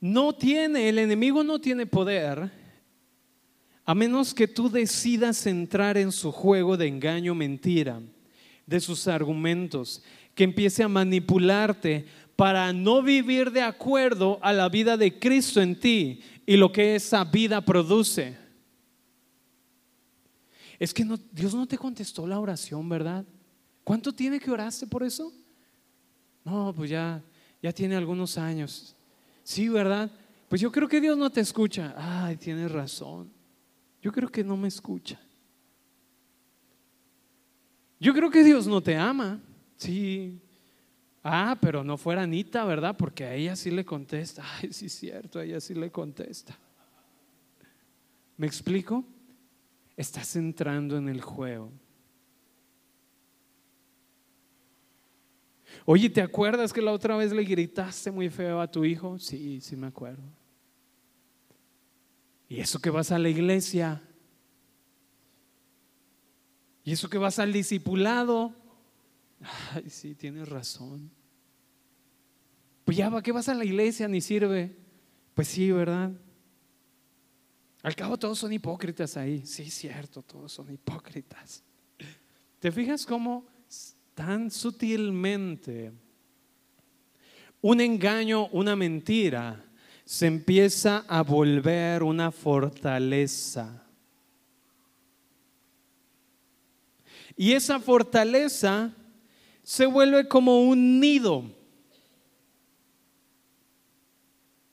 No 0.00 0.32
tiene, 0.32 0.88
el 0.88 0.98
enemigo 0.98 1.42
no 1.42 1.60
tiene 1.60 1.86
poder 1.86 2.50
a 3.88 3.94
menos 3.94 4.34
que 4.34 4.46
tú 4.46 4.68
decidas 4.68 5.46
entrar 5.46 5.96
en 5.96 6.12
su 6.12 6.30
juego 6.30 6.76
de 6.76 6.86
engaño, 6.86 7.34
mentira, 7.34 8.02
de 8.66 8.80
sus 8.80 9.08
argumentos, 9.08 10.02
que 10.34 10.44
empiece 10.44 10.82
a 10.82 10.88
manipularte 10.88 12.04
para 12.36 12.70
no 12.74 13.02
vivir 13.02 13.50
de 13.50 13.62
acuerdo 13.62 14.38
a 14.42 14.52
la 14.52 14.68
vida 14.68 14.98
de 14.98 15.18
Cristo 15.18 15.62
en 15.62 15.80
ti 15.80 16.20
y 16.44 16.58
lo 16.58 16.70
que 16.70 16.96
esa 16.96 17.24
vida 17.24 17.62
produce. 17.62 18.36
Es 20.78 20.92
que 20.92 21.06
Dios 21.32 21.54
no 21.54 21.66
te 21.66 21.78
contestó 21.78 22.26
la 22.26 22.38
oración, 22.38 22.86
¿verdad? 22.90 23.24
¿Cuánto 23.88 24.12
tiene 24.12 24.38
que 24.38 24.50
oraste 24.50 24.86
por 24.86 25.02
eso? 25.02 25.32
No, 26.44 26.74
pues 26.76 26.90
ya, 26.90 27.24
ya 27.62 27.72
tiene 27.72 27.96
algunos 27.96 28.36
años. 28.36 28.94
Sí, 29.42 29.66
¿verdad? 29.70 30.10
Pues 30.46 30.60
yo 30.60 30.70
creo 30.70 30.86
que 30.86 31.00
Dios 31.00 31.16
no 31.16 31.30
te 31.30 31.40
escucha. 31.40 31.94
Ay, 31.96 32.36
tienes 32.36 32.70
razón. 32.70 33.32
Yo 34.02 34.12
creo 34.12 34.28
que 34.28 34.44
no 34.44 34.58
me 34.58 34.68
escucha. 34.68 35.18
Yo 37.98 38.12
creo 38.12 38.30
que 38.30 38.44
Dios 38.44 38.66
no 38.66 38.82
te 38.82 38.94
ama. 38.94 39.40
Sí. 39.78 40.38
Ah, 41.24 41.56
pero 41.58 41.82
no 41.82 41.96
fuera 41.96 42.24
Anita, 42.24 42.66
¿verdad? 42.66 42.94
Porque 42.94 43.24
a 43.24 43.34
ella 43.34 43.56
sí 43.56 43.70
le 43.70 43.86
contesta. 43.86 44.44
Ay, 44.60 44.70
sí 44.70 44.90
cierto, 44.90 45.38
a 45.38 45.44
ella 45.44 45.60
sí 45.60 45.72
le 45.72 45.90
contesta. 45.90 46.58
¿Me 48.36 48.46
explico? 48.46 49.02
Estás 49.96 50.36
entrando 50.36 50.98
en 50.98 51.08
el 51.08 51.22
juego. 51.22 51.72
Oye, 55.90 56.10
¿te 56.10 56.20
acuerdas 56.20 56.70
que 56.70 56.82
la 56.82 56.92
otra 56.92 57.16
vez 57.16 57.32
le 57.32 57.42
gritaste 57.44 58.10
muy 58.10 58.28
feo 58.28 58.60
a 58.60 58.70
tu 58.70 58.84
hijo? 58.84 59.18
Sí, 59.18 59.58
sí 59.62 59.74
me 59.74 59.86
acuerdo. 59.86 60.22
¿Y 62.46 62.60
eso 62.60 62.78
que 62.78 62.90
vas 62.90 63.10
a 63.10 63.18
la 63.18 63.30
iglesia? 63.30 64.02
¿Y 66.84 66.92
eso 66.92 67.08
que 67.08 67.16
vas 67.16 67.38
al 67.38 67.54
discipulado? 67.54 68.54
Ay, 69.72 69.88
sí, 69.88 70.14
tienes 70.14 70.46
razón. 70.46 71.10
Pues 72.84 72.98
ya, 72.98 73.08
¿para 73.08 73.22
qué 73.22 73.32
vas 73.32 73.48
a 73.48 73.54
la 73.54 73.64
iglesia? 73.64 74.06
Ni 74.08 74.20
sirve. 74.20 74.76
Pues 75.32 75.48
sí, 75.48 75.72
¿verdad? 75.72 76.12
Al 77.82 77.96
cabo 77.96 78.18
todos 78.18 78.38
son 78.38 78.52
hipócritas 78.52 79.16
ahí. 79.16 79.46
Sí, 79.46 79.70
cierto, 79.70 80.20
todos 80.20 80.52
son 80.52 80.70
hipócritas. 80.70 81.64
¿Te 82.58 82.70
fijas 82.70 83.06
cómo 83.06 83.46
tan 84.18 84.50
sutilmente 84.50 85.92
un 87.60 87.80
engaño, 87.80 88.48
una 88.48 88.74
mentira, 88.74 89.64
se 90.04 90.26
empieza 90.26 91.04
a 91.06 91.22
volver 91.22 92.02
una 92.02 92.32
fortaleza. 92.32 93.80
Y 97.36 97.52
esa 97.52 97.78
fortaleza 97.78 98.92
se 99.62 99.86
vuelve 99.86 100.26
como 100.26 100.62
un 100.62 100.98
nido, 100.98 101.44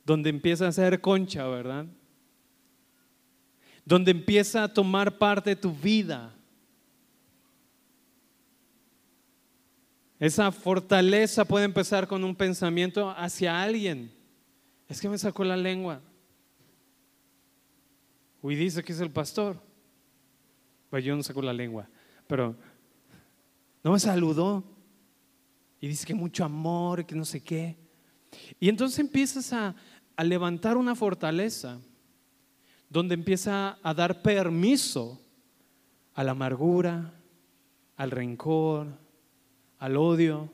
donde 0.03 0.31
empieza 0.31 0.67
a 0.67 0.71
ser 0.71 0.99
concha, 1.01 1.47
¿verdad? 1.47 1.86
Donde 3.86 4.10
empieza 4.10 4.63
a 4.63 4.73
tomar 4.73 5.19
parte 5.19 5.51
de 5.51 5.55
tu 5.55 5.71
vida 5.71 6.34
Esa 10.19 10.51
fortaleza 10.51 11.43
puede 11.45 11.65
empezar 11.65 12.08
con 12.08 12.23
un 12.23 12.36
pensamiento 12.36 13.10
hacia 13.10 13.62
alguien. 13.62 14.12
Es 14.88 15.01
que 15.01 15.10
me 15.10 15.17
sacó 15.17 15.43
la 15.43 15.58
lengua. 15.58 16.01
Uy, 18.41 18.56
dice 18.56 18.84
que 18.84 18.93
es 18.93 18.99
el 18.99 19.12
pastor. 19.12 19.62
Pues 20.89 21.04
yo 21.04 21.15
no 21.15 21.23
saco 21.23 21.41
la 21.41 21.51
lengua, 21.51 21.89
pero 22.28 22.56
no 23.84 23.91
me 23.91 23.99
saludó. 23.99 24.63
Y 25.82 25.88
dice 25.88 26.06
que 26.06 26.13
mucho 26.13 26.45
amor, 26.45 27.06
que 27.06 27.15
no 27.15 27.25
sé 27.25 27.41
qué. 27.43 27.75
Y 28.60 28.69
entonces 28.69 28.99
empiezas 28.99 29.51
a, 29.51 29.75
a 30.15 30.23
levantar 30.23 30.78
una 30.78 30.95
fortaleza 30.95 31.80
donde 32.89 33.15
empieza 33.15 33.78
a 33.84 33.93
dar 33.93 34.21
permiso 34.21 35.21
a 36.13 36.23
la 36.23 36.32
amargura, 36.32 37.13
al 37.97 38.12
rencor, 38.12 39.04
al 39.79 39.97
odio. 39.97 40.51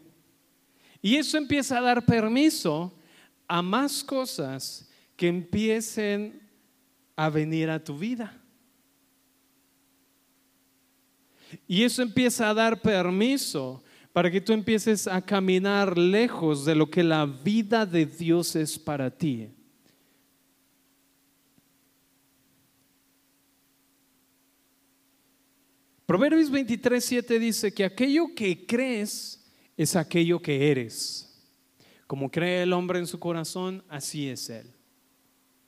Y 1.01 1.15
eso 1.15 1.37
empieza 1.37 1.77
a 1.77 1.81
dar 1.81 2.05
permiso 2.05 2.93
a 3.47 3.61
más 3.61 4.03
cosas 4.03 4.89
que 5.15 5.27
empiecen 5.27 6.41
a 7.15 7.29
venir 7.29 7.69
a 7.69 7.83
tu 7.83 7.97
vida. 7.97 8.41
Y 11.67 11.83
eso 11.83 12.01
empieza 12.01 12.49
a 12.49 12.53
dar 12.53 12.81
permiso 12.81 13.83
para 14.13 14.29
que 14.29 14.41
tú 14.41 14.53
empieces 14.53 15.07
a 15.07 15.21
caminar 15.21 15.97
lejos 15.97 16.65
de 16.65 16.75
lo 16.75 16.89
que 16.89 17.03
la 17.03 17.25
vida 17.25 17.85
de 17.85 18.05
Dios 18.05 18.55
es 18.55 18.77
para 18.77 19.09
ti. 19.09 19.49
Proverbios 26.11 26.51
23, 26.51 27.05
7 27.05 27.39
dice 27.39 27.73
que 27.73 27.85
aquello 27.85 28.35
que 28.35 28.65
crees 28.65 29.41
es 29.77 29.95
aquello 29.95 30.41
que 30.41 30.69
eres. 30.69 31.41
Como 32.05 32.29
cree 32.29 32.63
el 32.63 32.73
hombre 32.73 32.99
en 32.99 33.07
su 33.07 33.17
corazón, 33.17 33.81
así 33.87 34.27
es 34.27 34.49
él. 34.49 34.69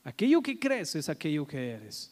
Aquello 0.04 0.42
que 0.42 0.60
crees 0.60 0.96
es 0.96 1.08
aquello 1.08 1.48
que 1.48 1.70
eres. 1.70 2.12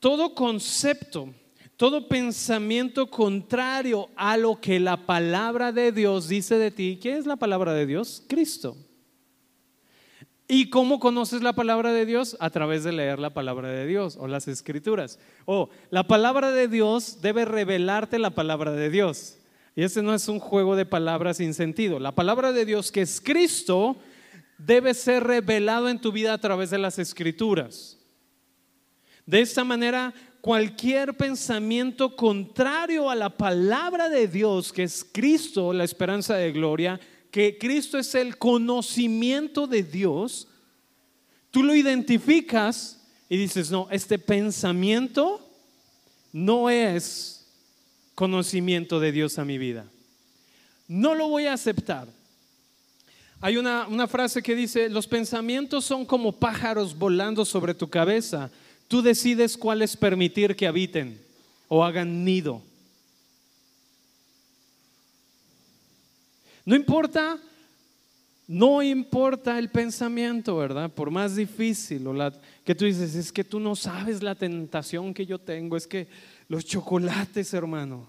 todo 0.00 0.34
concepto, 0.34 1.32
todo 1.78 2.08
pensamiento 2.08 3.08
contrario 3.08 4.10
a 4.16 4.36
lo 4.36 4.60
que 4.60 4.78
la 4.78 5.06
palabra 5.06 5.72
de 5.72 5.92
Dios 5.92 6.28
dice 6.28 6.58
de 6.58 6.70
ti. 6.70 6.98
¿Qué 7.00 7.16
es 7.16 7.24
la 7.24 7.36
palabra 7.36 7.72
de 7.72 7.86
Dios? 7.86 8.22
Cristo. 8.28 8.76
¿Y 10.46 10.68
cómo 10.68 11.00
conoces 11.00 11.42
la 11.42 11.54
palabra 11.54 11.92
de 11.92 12.04
Dios? 12.04 12.36
A 12.38 12.50
través 12.50 12.84
de 12.84 12.92
leer 12.92 13.18
la 13.18 13.30
palabra 13.30 13.68
de 13.68 13.86
Dios 13.86 14.18
o 14.20 14.28
las 14.28 14.46
escrituras. 14.46 15.18
O 15.46 15.70
la 15.90 16.06
palabra 16.06 16.50
de 16.50 16.68
Dios 16.68 17.22
debe 17.22 17.46
revelarte 17.46 18.18
la 18.18 18.30
palabra 18.30 18.72
de 18.72 18.90
Dios. 18.90 19.38
Y 19.74 19.82
ese 19.82 20.02
no 20.02 20.14
es 20.14 20.28
un 20.28 20.40
juego 20.40 20.76
de 20.76 20.84
palabras 20.84 21.38
sin 21.38 21.54
sentido. 21.54 21.98
La 21.98 22.12
palabra 22.12 22.52
de 22.52 22.66
Dios, 22.66 22.92
que 22.92 23.02
es 23.02 23.20
Cristo, 23.20 23.96
debe 24.58 24.92
ser 24.92 25.24
revelado 25.24 25.88
en 25.88 25.98
tu 25.98 26.12
vida 26.12 26.34
a 26.34 26.38
través 26.38 26.70
de 26.70 26.78
las 26.78 26.98
escrituras. 26.98 27.98
De 29.24 29.40
esta 29.40 29.64
manera, 29.64 30.12
cualquier 30.42 31.16
pensamiento 31.16 32.14
contrario 32.14 33.08
a 33.08 33.14
la 33.14 33.30
palabra 33.30 34.10
de 34.10 34.28
Dios, 34.28 34.74
que 34.74 34.82
es 34.82 35.08
Cristo, 35.10 35.72
la 35.72 35.84
esperanza 35.84 36.36
de 36.36 36.52
gloria, 36.52 37.00
que 37.34 37.58
Cristo 37.58 37.98
es 37.98 38.14
el 38.14 38.38
conocimiento 38.38 39.66
de 39.66 39.82
Dios, 39.82 40.46
tú 41.50 41.64
lo 41.64 41.74
identificas 41.74 43.04
y 43.28 43.36
dices, 43.36 43.72
no, 43.72 43.88
este 43.90 44.20
pensamiento 44.20 45.44
no 46.32 46.70
es 46.70 47.44
conocimiento 48.14 49.00
de 49.00 49.10
Dios 49.10 49.40
a 49.40 49.44
mi 49.44 49.58
vida. 49.58 49.84
No 50.86 51.16
lo 51.16 51.26
voy 51.26 51.46
a 51.46 51.54
aceptar. 51.54 52.06
Hay 53.40 53.56
una, 53.56 53.88
una 53.88 54.06
frase 54.06 54.40
que 54.40 54.54
dice, 54.54 54.88
los 54.88 55.08
pensamientos 55.08 55.84
son 55.84 56.06
como 56.06 56.30
pájaros 56.30 56.96
volando 56.96 57.44
sobre 57.44 57.74
tu 57.74 57.90
cabeza 57.90 58.48
Tú 58.88 59.02
decides 59.02 59.56
cuáles 59.56 59.96
permitir 59.96 60.54
que 60.54 60.66
habiten 60.66 61.20
o 61.68 61.84
hagan 61.84 62.24
nido. 62.24 62.62
No 66.64 66.74
importa, 66.74 67.38
no 68.46 68.82
importa 68.82 69.58
el 69.58 69.70
pensamiento, 69.70 70.56
¿verdad? 70.56 70.90
Por 70.90 71.10
más 71.10 71.36
difícil 71.36 72.06
o 72.06 72.32
que 72.64 72.74
tú 72.74 72.84
dices, 72.84 73.14
es 73.14 73.32
que 73.32 73.44
tú 73.44 73.60
no 73.60 73.76
sabes 73.76 74.22
la 74.22 74.34
tentación 74.34 75.12
que 75.12 75.26
yo 75.26 75.38
tengo, 75.38 75.76
es 75.76 75.86
que 75.86 76.08
los 76.48 76.64
chocolates, 76.64 77.52
hermano, 77.54 78.08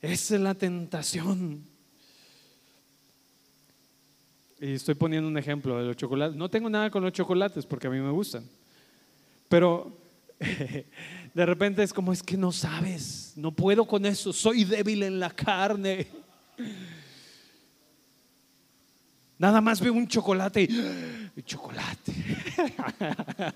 es 0.00 0.30
la 0.30 0.54
tentación. 0.54 1.64
Y 4.60 4.72
estoy 4.72 4.94
poniendo 4.94 5.28
un 5.28 5.38
ejemplo 5.38 5.78
de 5.78 5.86
los 5.86 5.96
chocolates. 5.96 6.36
No 6.36 6.50
tengo 6.50 6.68
nada 6.68 6.90
con 6.90 7.02
los 7.02 7.12
chocolates 7.12 7.64
porque 7.64 7.86
a 7.86 7.90
mí 7.90 7.98
me 7.98 8.10
gustan. 8.10 8.44
Pero 9.48 9.96
de 11.34 11.46
repente 11.46 11.82
es 11.82 11.92
como, 11.92 12.12
es 12.12 12.22
que 12.22 12.36
no 12.36 12.52
sabes, 12.52 13.32
no 13.36 13.52
puedo 13.52 13.86
con 13.86 14.06
eso, 14.06 14.32
soy 14.32 14.64
débil 14.64 15.02
en 15.02 15.18
la 15.18 15.30
carne. 15.30 16.06
Nada 19.40 19.60
más 19.62 19.80
veo 19.80 19.94
un 19.94 20.06
chocolate 20.06 20.68
y 21.34 21.42
chocolate. 21.44 22.12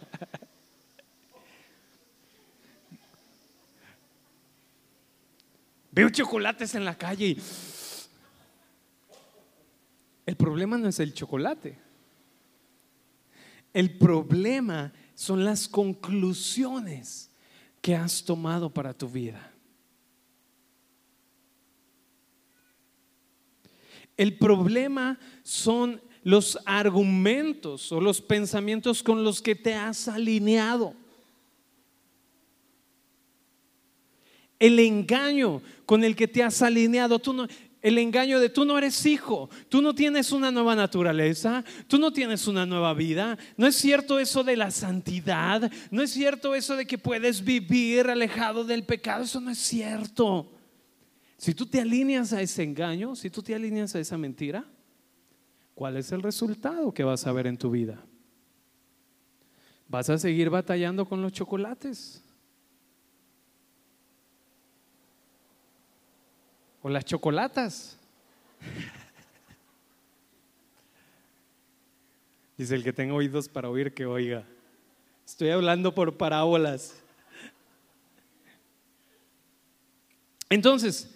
veo 5.92 6.08
chocolates 6.08 6.74
en 6.74 6.86
la 6.86 6.96
calle 6.96 7.26
y 7.26 7.38
el 10.24 10.36
problema 10.36 10.78
no 10.78 10.88
es 10.88 10.98
el 11.00 11.12
chocolate. 11.12 11.76
El 13.74 13.98
problema 13.98 14.90
son 15.14 15.44
las 15.44 15.68
conclusiones 15.68 17.30
que 17.82 17.94
has 17.94 18.24
tomado 18.24 18.72
para 18.72 18.94
tu 18.94 19.06
vida. 19.10 19.53
El 24.16 24.38
problema 24.38 25.18
son 25.42 26.00
los 26.22 26.58
argumentos 26.64 27.92
o 27.92 28.00
los 28.00 28.20
pensamientos 28.20 29.02
con 29.02 29.22
los 29.22 29.42
que 29.42 29.54
te 29.54 29.74
has 29.74 30.08
alineado. 30.08 30.94
El 34.58 34.78
engaño 34.78 35.60
con 35.84 36.04
el 36.04 36.16
que 36.16 36.26
te 36.26 36.42
has 36.42 36.62
alineado. 36.62 37.18
Tú 37.18 37.34
no, 37.34 37.46
el 37.84 37.98
engaño 37.98 38.40
de 38.40 38.48
tú 38.48 38.64
no 38.64 38.78
eres 38.78 39.04
hijo, 39.04 39.50
tú 39.68 39.82
no 39.82 39.94
tienes 39.94 40.32
una 40.32 40.50
nueva 40.50 40.74
naturaleza, 40.74 41.62
tú 41.86 41.98
no 41.98 42.14
tienes 42.14 42.46
una 42.46 42.64
nueva 42.64 42.94
vida. 42.94 43.36
No 43.58 43.66
es 43.66 43.76
cierto 43.76 44.18
eso 44.18 44.42
de 44.42 44.56
la 44.56 44.70
santidad, 44.70 45.70
no 45.90 46.00
es 46.00 46.10
cierto 46.10 46.54
eso 46.54 46.76
de 46.76 46.86
que 46.86 46.96
puedes 46.96 47.44
vivir 47.44 48.08
alejado 48.08 48.64
del 48.64 48.84
pecado, 48.84 49.24
eso 49.24 49.38
no 49.38 49.50
es 49.50 49.58
cierto. 49.58 50.53
Si 51.36 51.54
tú 51.54 51.66
te 51.66 51.80
alineas 51.80 52.32
a 52.32 52.40
ese 52.40 52.62
engaño, 52.62 53.16
si 53.16 53.30
tú 53.30 53.42
te 53.42 53.54
alineas 53.54 53.94
a 53.94 54.00
esa 54.00 54.16
mentira, 54.16 54.64
¿cuál 55.74 55.96
es 55.96 56.12
el 56.12 56.22
resultado 56.22 56.92
que 56.92 57.04
vas 57.04 57.26
a 57.26 57.32
ver 57.32 57.46
en 57.46 57.58
tu 57.58 57.70
vida? 57.70 58.04
Vas 59.88 60.08
a 60.10 60.18
seguir 60.18 60.50
batallando 60.50 61.06
con 61.06 61.20
los 61.20 61.32
chocolates. 61.32 62.24
o 66.84 66.88
las 66.90 67.04
chocolatas. 67.06 67.98
Dice 72.58 72.74
el 72.74 72.84
que 72.84 72.92
tenga 72.92 73.14
oídos 73.14 73.48
para 73.48 73.70
oír 73.70 73.94
que 73.94 74.04
oiga. 74.04 74.44
Estoy 75.24 75.48
hablando 75.48 75.94
por 75.94 76.18
parábolas. 76.18 77.02
Entonces, 80.50 81.13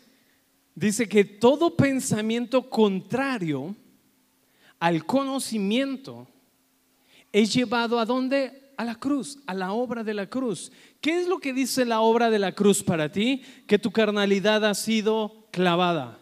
dice 0.79 1.09
que 1.09 1.25
todo 1.25 1.77
pensamiento 1.77 2.71
contrario 2.71 3.75
al 4.79 5.05
conocimiento 5.05 6.29
es 7.33 7.53
llevado 7.53 7.99
a 7.99 8.05
dónde? 8.05 8.73
A 8.77 8.85
la 8.85 8.95
cruz, 8.95 9.41
a 9.47 9.55
la 9.55 9.73
obra 9.73 10.05
de 10.05 10.15
la 10.15 10.29
cruz. 10.29 10.71
¿Qué 11.01 11.19
es 11.19 11.27
lo 11.27 11.41
que 11.41 11.53
dice 11.53 11.85
la 11.85 12.01
obra 12.01 12.31
de 12.31 12.39
la 12.39 12.53
cruz 12.53 12.85
para 12.85 13.11
ti? 13.11 13.43
Que 13.67 13.79
tu 13.79 13.91
carnalidad 13.91 14.65
ha 14.65 14.75
sido 14.75 15.49
clavada. 15.51 16.21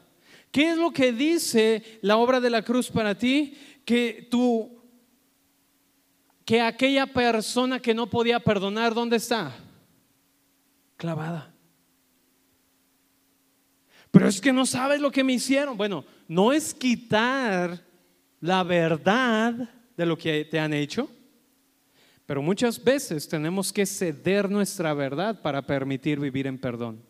¿Qué 0.50 0.70
es 0.70 0.78
lo 0.78 0.90
que 0.90 1.12
dice 1.12 1.82
la 2.00 2.16
obra 2.16 2.40
de 2.40 2.48
la 2.48 2.62
cruz 2.62 2.90
para 2.90 3.14
ti? 3.14 3.58
Que 3.84 4.26
tu 4.30 4.74
que 6.46 6.62
aquella 6.62 7.06
persona 7.08 7.80
que 7.80 7.92
no 7.92 8.08
podía 8.08 8.38
perdonar, 8.38 8.94
¿dónde 8.94 9.16
está? 9.16 9.52
Clavada. 10.96 11.55
Pero 14.16 14.30
es 14.30 14.40
que 14.40 14.50
no 14.50 14.64
sabes 14.64 14.98
lo 14.98 15.12
que 15.12 15.22
me 15.22 15.34
hicieron. 15.34 15.76
Bueno, 15.76 16.02
no 16.26 16.50
es 16.50 16.72
quitar 16.72 17.84
la 18.40 18.62
verdad 18.62 19.68
de 19.94 20.06
lo 20.06 20.16
que 20.16 20.42
te 20.46 20.58
han 20.58 20.72
hecho, 20.72 21.10
pero 22.24 22.40
muchas 22.40 22.82
veces 22.82 23.28
tenemos 23.28 23.70
que 23.70 23.84
ceder 23.84 24.50
nuestra 24.50 24.94
verdad 24.94 25.42
para 25.42 25.60
permitir 25.60 26.18
vivir 26.18 26.46
en 26.46 26.56
perdón. 26.56 27.02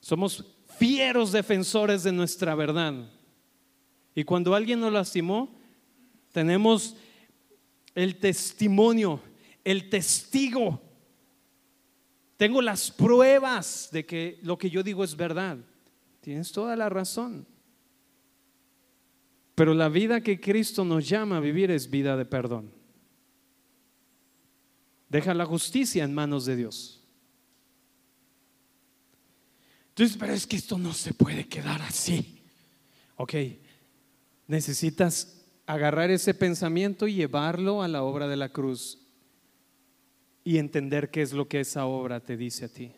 Somos 0.00 0.44
fieros 0.78 1.32
defensores 1.32 2.02
de 2.02 2.12
nuestra 2.12 2.54
verdad. 2.54 3.10
Y 4.14 4.22
cuando 4.22 4.54
alguien 4.54 4.80
nos 4.80 4.92
lastimó, 4.92 5.58
tenemos 6.30 6.94
el 7.94 8.16
testimonio, 8.16 9.18
el 9.64 9.88
testigo. 9.88 10.93
Tengo 12.36 12.60
las 12.60 12.90
pruebas 12.90 13.88
de 13.92 14.04
que 14.04 14.38
lo 14.42 14.58
que 14.58 14.70
yo 14.70 14.82
digo 14.82 15.04
es 15.04 15.16
verdad. 15.16 15.58
Tienes 16.20 16.50
toda 16.52 16.74
la 16.74 16.88
razón. 16.88 17.46
Pero 19.54 19.72
la 19.72 19.88
vida 19.88 20.20
que 20.20 20.40
Cristo 20.40 20.84
nos 20.84 21.08
llama 21.08 21.36
a 21.36 21.40
vivir 21.40 21.70
es 21.70 21.88
vida 21.88 22.16
de 22.16 22.24
perdón. 22.24 22.72
Deja 25.08 25.32
la 25.32 25.46
justicia 25.46 26.02
en 26.02 26.12
manos 26.12 26.44
de 26.44 26.56
Dios. 26.56 27.00
Entonces, 29.90 30.16
pero 30.18 30.32
es 30.32 30.44
que 30.44 30.56
esto 30.56 30.76
no 30.76 30.92
se 30.92 31.14
puede 31.14 31.46
quedar 31.46 31.80
así. 31.82 32.42
Ok, 33.14 33.34
necesitas 34.48 35.46
agarrar 35.66 36.10
ese 36.10 36.34
pensamiento 36.34 37.06
y 37.06 37.14
llevarlo 37.14 37.80
a 37.80 37.86
la 37.86 38.02
obra 38.02 38.26
de 38.26 38.36
la 38.36 38.48
cruz 38.48 39.03
y 40.44 40.58
entender 40.58 41.10
qué 41.10 41.22
es 41.22 41.32
lo 41.32 41.48
que 41.48 41.60
esa 41.60 41.86
obra 41.86 42.20
te 42.20 42.36
dice 42.36 42.66
a 42.66 42.68
ti. 42.68 42.92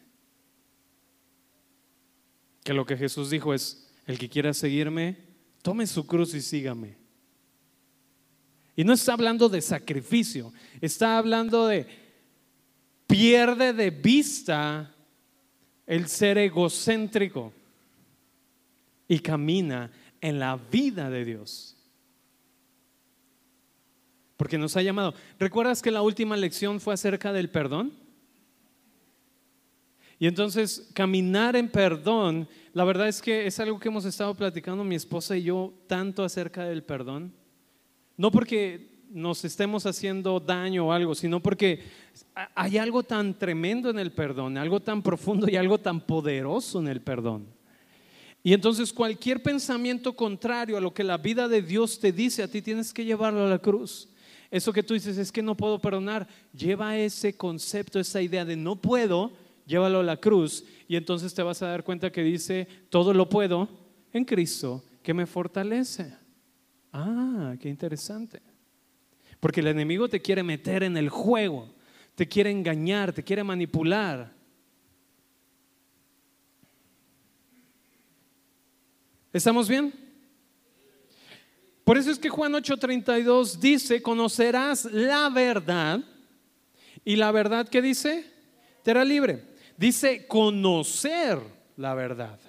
Que 2.65 2.75
lo 2.75 2.85
que 2.85 2.97
Jesús 2.97 3.31
dijo 3.31 3.55
es, 3.55 3.95
el 4.07 4.19
que 4.19 4.29
quiera 4.29 4.53
seguirme, 4.53 5.17
tome 5.63 5.87
su 5.87 6.07
cruz 6.07 6.35
y 6.35 6.43
sígame. 6.43 6.97
Y 8.75 8.85
no 8.85 8.93
está 8.93 9.15
hablando 9.15 9.49
de 9.49 9.63
sacrificio, 9.63 10.53
está 10.81 11.19
hablando 11.19 11.67
de 11.67 11.87
pierde 13.07 13.73
de 13.73 13.91
vista 13.91 14.95
el 15.87 16.09
ser 16.09 16.39
egocéntrico 16.39 17.53
y 19.09 19.21
camina 19.21 19.91
en 20.21 20.39
la 20.39 20.57
vida 20.57 21.09
de 21.09 21.25
Dios. 21.25 21.76
Porque 24.37 24.59
nos 24.59 24.76
ha 24.76 24.82
llamado. 24.82 25.14
¿Recuerdas 25.39 25.82
que 25.82 25.91
la 25.91 26.03
última 26.03 26.37
lección 26.37 26.80
fue 26.80 26.95
acerca 26.95 27.32
del 27.32 27.51
perdón? 27.51 27.93
Y 30.18 30.26
entonces 30.26 30.91
caminar 30.95 31.57
en 31.57 31.68
perdón, 31.68 32.49
la 32.72 32.84
verdad 32.84 33.09
es 33.09 33.20
que 33.20 33.47
es 33.47 33.61
algo 33.61 33.78
que 33.78 33.89
hemos 33.89 34.05
estado 34.05 34.34
platicando 34.34 34.82
mi 34.82 34.95
esposa 34.95 35.37
y 35.37 35.45
yo 35.45 35.74
tanto 35.87 36.24
acerca 36.24 36.64
del 36.64 36.82
perdón. 36.82 37.32
No 38.16 38.30
porque 38.30 38.97
nos 39.11 39.45
estemos 39.45 39.87
haciendo 39.87 40.41
daño 40.41 40.87
o 40.87 40.93
algo, 40.93 41.14
sino 41.14 41.41
porque 41.41 41.84
hay 42.55 42.78
algo 42.78 43.03
tan 43.03 43.39
tremendo 43.39 43.91
en 43.91 43.99
el 43.99 44.12
perdón, 44.12 44.57
algo 44.57 44.80
tan 44.80 45.03
profundo 45.03 45.49
y 45.51 45.57
algo 45.57 45.78
tan 45.78 46.01
poderoso 46.01 46.80
en 46.80 46.89
el 46.89 47.01
perdón. 47.01 47.47
Y 48.43 48.53
entonces 48.53 48.93
cualquier 48.93 49.43
pensamiento 49.43 50.14
contrario 50.14 50.76
a 50.76 50.80
lo 50.80 50.95
que 50.95 51.05
la 51.05 51.18
vida 51.18 51.49
de 51.49 51.62
Dios 51.62 51.99
te 51.99 52.12
dice 52.12 52.43
a 52.43 52.49
ti, 52.49 52.62
tienes 52.62 52.93
que 52.93 53.05
llevarlo 53.05 53.45
a 53.45 53.51
la 53.51 53.59
cruz. 53.59 54.09
Eso 54.51 54.73
que 54.73 54.83
tú 54.83 54.95
dices 54.95 55.19
es 55.19 55.33
que 55.33 55.43
no 55.43 55.57
puedo 55.57 55.81
perdonar, 55.81 56.29
lleva 56.53 56.97
ese 56.97 57.37
concepto, 57.37 57.99
esa 57.99 58.23
idea 58.23 58.45
de 58.45 58.57
no 58.57 58.77
puedo, 58.77 59.33
llévalo 59.67 60.01
a 60.01 60.05
la 60.05 60.19
cruz 60.19 60.65
y 60.89 60.97
entonces 60.97 61.35
te 61.35 61.43
vas 61.43 61.63
a 61.63 61.69
dar 61.69 61.85
cuenta 61.85 62.13
que 62.13 62.23
dice, 62.23 62.69
todo 62.89 63.13
lo 63.13 63.29
puedo 63.29 63.69
en 64.13 64.25
Cristo 64.25 64.85
que 65.03 65.15
me 65.15 65.27
fortalece. 65.27 66.15
Ah, 66.93 67.55
qué 67.61 67.69
interesante. 67.69 68.41
Porque 69.41 69.61
el 69.61 69.67
enemigo 69.67 70.09
te 70.09 70.23
quiere 70.23 70.43
meter 70.43 70.83
en 70.83 70.97
el 70.97 71.09
juego, 71.09 71.75
te 72.15 72.27
quiere 72.27 72.51
engañar, 72.51 73.13
te 73.13 73.23
quiere 73.23 73.45
manipular. 73.45 74.35
¿Estamos 79.33 79.69
bien? 79.69 80.06
Por 81.87 81.97
eso 81.97 82.11
es 82.11 82.18
que 82.18 82.28
Juan 82.28 82.53
8:32 82.53 83.61
dice, 83.61 84.03
conocerás 84.03 84.87
la 84.87 85.28
verdad. 85.28 86.01
Y 87.05 87.14
la 87.14 87.30
verdad 87.30 87.68
que 87.68 87.80
dice, 87.80 88.26
te 88.82 88.91
hará 88.91 89.05
libre. 89.05 89.45
Dice 89.76 90.26
conocer 90.26 91.39
la 91.76 91.95
verdad. 91.95 92.41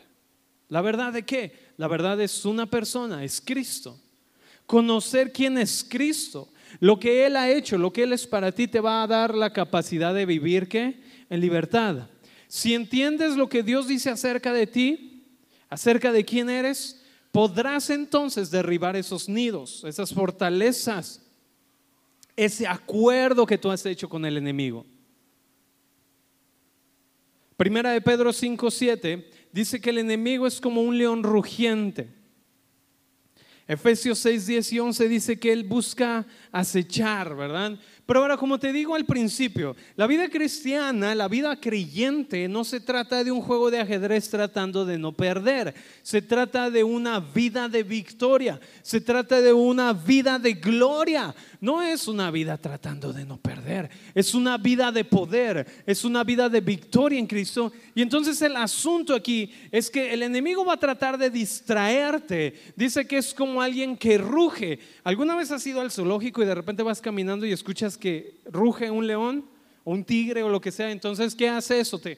¿La 0.69 0.81
verdad 0.81 1.13
de 1.13 1.21
qué? 1.21 1.53
La 1.77 1.87
verdad 1.87 2.19
es 2.19 2.45
una 2.45 2.65
persona, 2.65 3.23
es 3.23 3.39
Cristo. 3.39 4.01
Conocer 4.65 5.31
quién 5.31 5.59
es 5.59 5.85
Cristo. 5.87 6.51
Lo 6.79 6.99
que 6.99 7.27
Él 7.27 7.35
ha 7.35 7.47
hecho, 7.51 7.77
lo 7.77 7.93
que 7.93 8.01
Él 8.01 8.13
es 8.13 8.25
para 8.25 8.51
ti, 8.51 8.67
te 8.67 8.79
va 8.79 9.03
a 9.03 9.07
dar 9.07 9.35
la 9.35 9.53
capacidad 9.53 10.15
de 10.15 10.25
vivir 10.25 10.67
¿qué? 10.67 10.99
en 11.29 11.41
libertad. 11.41 12.09
Si 12.47 12.73
entiendes 12.73 13.35
lo 13.35 13.47
que 13.47 13.61
Dios 13.61 13.87
dice 13.87 14.09
acerca 14.09 14.51
de 14.51 14.65
ti, 14.65 15.27
acerca 15.69 16.11
de 16.11 16.25
quién 16.25 16.49
eres, 16.49 16.96
podrás 17.31 17.89
entonces 17.89 18.51
derribar 18.51 18.95
esos 18.95 19.29
nidos, 19.29 19.83
esas 19.85 20.13
fortalezas, 20.13 21.21
ese 22.35 22.67
acuerdo 22.67 23.45
que 23.45 23.57
tú 23.57 23.69
has 23.69 23.85
hecho 23.85 24.09
con 24.09 24.25
el 24.25 24.37
enemigo. 24.37 24.85
Primera 27.55 27.91
de 27.91 28.01
Pedro 28.01 28.31
5:7 28.31 29.25
dice 29.51 29.81
que 29.81 29.89
el 29.89 29.97
enemigo 29.97 30.45
es 30.45 30.61
como 30.61 30.81
un 30.81 30.97
león 30.97 31.23
rugiente 31.23 32.17
Efesios 33.67 34.19
6, 34.19 34.47
10 34.47 34.73
y 34.73 34.79
11 34.79 35.09
dice 35.09 35.39
que 35.39 35.51
Él 35.51 35.65
busca 35.65 36.25
acechar, 36.53 37.35
¿verdad? 37.35 37.77
Pero 38.07 38.21
ahora, 38.21 38.37
como 38.37 38.57
te 38.57 38.71
digo 38.71 38.95
al 38.95 39.05
principio, 39.05 39.75
la 39.97 40.07
vida 40.07 40.29
cristiana, 40.29 41.13
la 41.13 41.27
vida 41.27 41.59
creyente, 41.59 42.47
no 42.47 42.63
se 42.63 42.79
trata 42.79 43.21
de 43.21 43.33
un 43.33 43.41
juego 43.41 43.69
de 43.69 43.81
ajedrez 43.81 44.29
tratando 44.29 44.85
de 44.85 44.97
no 44.97 45.11
perder. 45.11 45.75
Se 46.03 46.21
trata 46.21 46.71
de 46.71 46.85
una 46.85 47.19
vida 47.19 47.67
de 47.67 47.83
victoria. 47.83 48.61
Se 48.81 49.01
trata 49.01 49.41
de 49.41 49.51
una 49.51 49.91
vida 49.91 50.39
de 50.39 50.53
gloria. 50.53 51.35
No 51.59 51.81
es 51.81 52.07
una 52.07 52.31
vida 52.31 52.57
tratando 52.57 53.11
de 53.11 53.25
no 53.25 53.41
perder. 53.41 53.89
Es 54.15 54.33
una 54.33 54.57
vida 54.57 54.89
de 54.93 55.03
poder. 55.03 55.67
Es 55.85 56.05
una 56.05 56.23
vida 56.23 56.47
de 56.47 56.61
victoria 56.61 57.19
en 57.19 57.27
Cristo. 57.27 57.73
Y 57.93 58.01
entonces 58.01 58.41
el 58.41 58.55
asunto 58.55 59.15
aquí 59.15 59.51
es 59.69 59.89
que 59.89 60.13
el 60.13 60.23
enemigo 60.23 60.63
va 60.63 60.75
a 60.75 60.79
tratar 60.79 61.17
de 61.17 61.29
distraerte. 61.29 62.57
Dice 62.77 63.05
que 63.05 63.17
es 63.17 63.33
como 63.33 63.61
alguien 63.61 63.97
que 63.97 64.17
ruge. 64.17 64.79
¿Alguna 65.03 65.35
vez 65.35 65.51
has 65.51 65.67
ido 65.67 65.81
al 65.81 65.91
zoológico 65.91 66.41
y 66.41 66.45
de 66.45 66.55
repente 66.55 66.83
vas 66.83 67.01
caminando 67.01 67.45
y 67.45 67.51
escuchas 67.51 67.96
que 67.97 68.39
ruge 68.45 68.89
un 68.89 69.05
león 69.05 69.45
o 69.83 69.91
un 69.91 70.03
tigre 70.03 70.43
o 70.43 70.49
lo 70.49 70.61
que 70.61 70.71
sea, 70.71 70.91
entonces, 70.91 71.35
¿qué 71.35 71.49
hace 71.49 71.79
eso? 71.79 71.99
Te, 71.99 72.17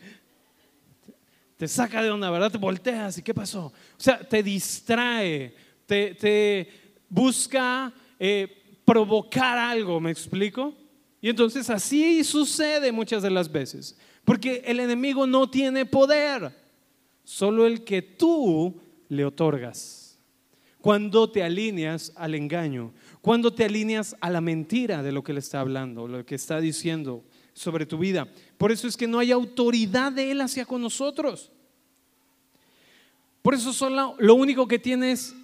te 1.59 1.67
saca 1.67 2.01
de 2.01 2.09
onda, 2.09 2.31
¿verdad? 2.31 2.51
Te 2.51 2.57
volteas 2.57 3.17
y 3.17 3.21
¿qué 3.21 3.33
pasó? 3.33 3.65
O 3.65 3.73
sea, 3.97 4.19
te 4.19 4.41
distrae, 4.41 5.53
te, 5.85 6.69
busca 7.09 7.91
eh, 8.17 8.79
provocar 8.85 9.57
algo, 9.57 9.99
¿me 9.99 10.09
explico? 10.09 10.73
Y 11.21 11.29
entonces 11.29 11.69
así 11.69 12.23
sucede 12.23 12.93
muchas 12.93 13.23
de 13.23 13.29
las 13.29 13.51
veces, 13.51 13.97
porque 14.23 14.63
el 14.65 14.79
enemigo 14.79 15.27
no 15.27 15.49
tiene 15.49 15.85
poder, 15.85 16.55
solo 17.25 17.67
el 17.67 17.83
que 17.83 18.01
tú 18.01 18.79
le 19.09 19.25
otorgas. 19.25 20.17
Cuando 20.79 21.29
te 21.29 21.43
alineas 21.43 22.13
al 22.15 22.35
engaño, 22.35 22.93
cuando 23.29 23.53
te 23.53 23.63
alineas 23.63 24.15
a 24.21 24.31
la 24.31 24.41
mentira 24.41 25.03
de 25.03 25.11
lo 25.11 25.23
que 25.23 25.33
le 25.33 25.39
está 25.39 25.59
hablando, 25.59 26.07
lo 26.07 26.25
que 26.25 26.33
está 26.33 26.59
diciendo 26.59 27.23
sobre 27.53 27.85
tu 27.85 27.99
vida. 27.99 28.27
Por 28.57 28.71
eso 28.71 28.87
es 28.87 28.97
que 28.97 29.05
no 29.05 29.19
hay 29.19 29.31
autoridad 29.31 30.11
de 30.11 30.31
Él 30.31 30.41
hacia 30.41 30.65
con 30.65 30.81
nosotros. 30.81 31.51
Por 33.43 33.53
eso 33.53 33.71
solo 33.71 34.15
lo 34.17 34.33
único 34.33 34.67
que 34.67 34.79
tienes 34.79 35.35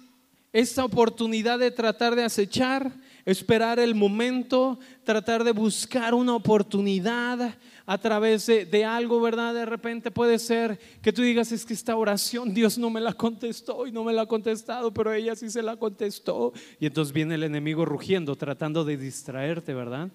esta 0.52 0.84
oportunidad 0.84 1.60
de 1.60 1.70
tratar 1.70 2.16
de 2.16 2.24
acechar, 2.24 2.90
esperar 3.26 3.80
el 3.80 3.96
momento, 3.96 4.78
tratar 5.02 5.42
de 5.42 5.50
buscar 5.50 6.14
una 6.14 6.34
oportunidad 6.34 7.56
a 7.84 7.98
través 7.98 8.46
de, 8.46 8.84
algo, 8.84 9.20
¿verdad? 9.20 9.52
De 9.52 9.66
repente 9.66 10.12
puede 10.12 10.38
ser 10.38 10.78
que 11.02 11.12
tú 11.12 11.22
digas, 11.22 11.50
es 11.50 11.66
que 11.66 11.74
esta 11.74 11.96
oración 11.96 12.54
Dios 12.54 12.78
no 12.78 12.88
me 12.88 13.00
la 13.00 13.12
contestó 13.12 13.86
y 13.86 13.92
no 13.92 14.04
me 14.04 14.12
la 14.12 14.22
ha 14.22 14.26
contestado, 14.26 14.94
pero 14.94 15.12
ella 15.12 15.34
sí 15.34 15.50
se 15.50 15.62
la 15.62 15.76
contestó. 15.76 16.52
Y 16.78 16.86
entonces 16.86 17.12
viene 17.12 17.34
el 17.34 17.42
enemigo 17.42 17.84
rugiendo, 17.84 18.36
tratando 18.36 18.84
de 18.84 18.96
distraerte, 18.96 19.74
¿verdad? 19.74 20.08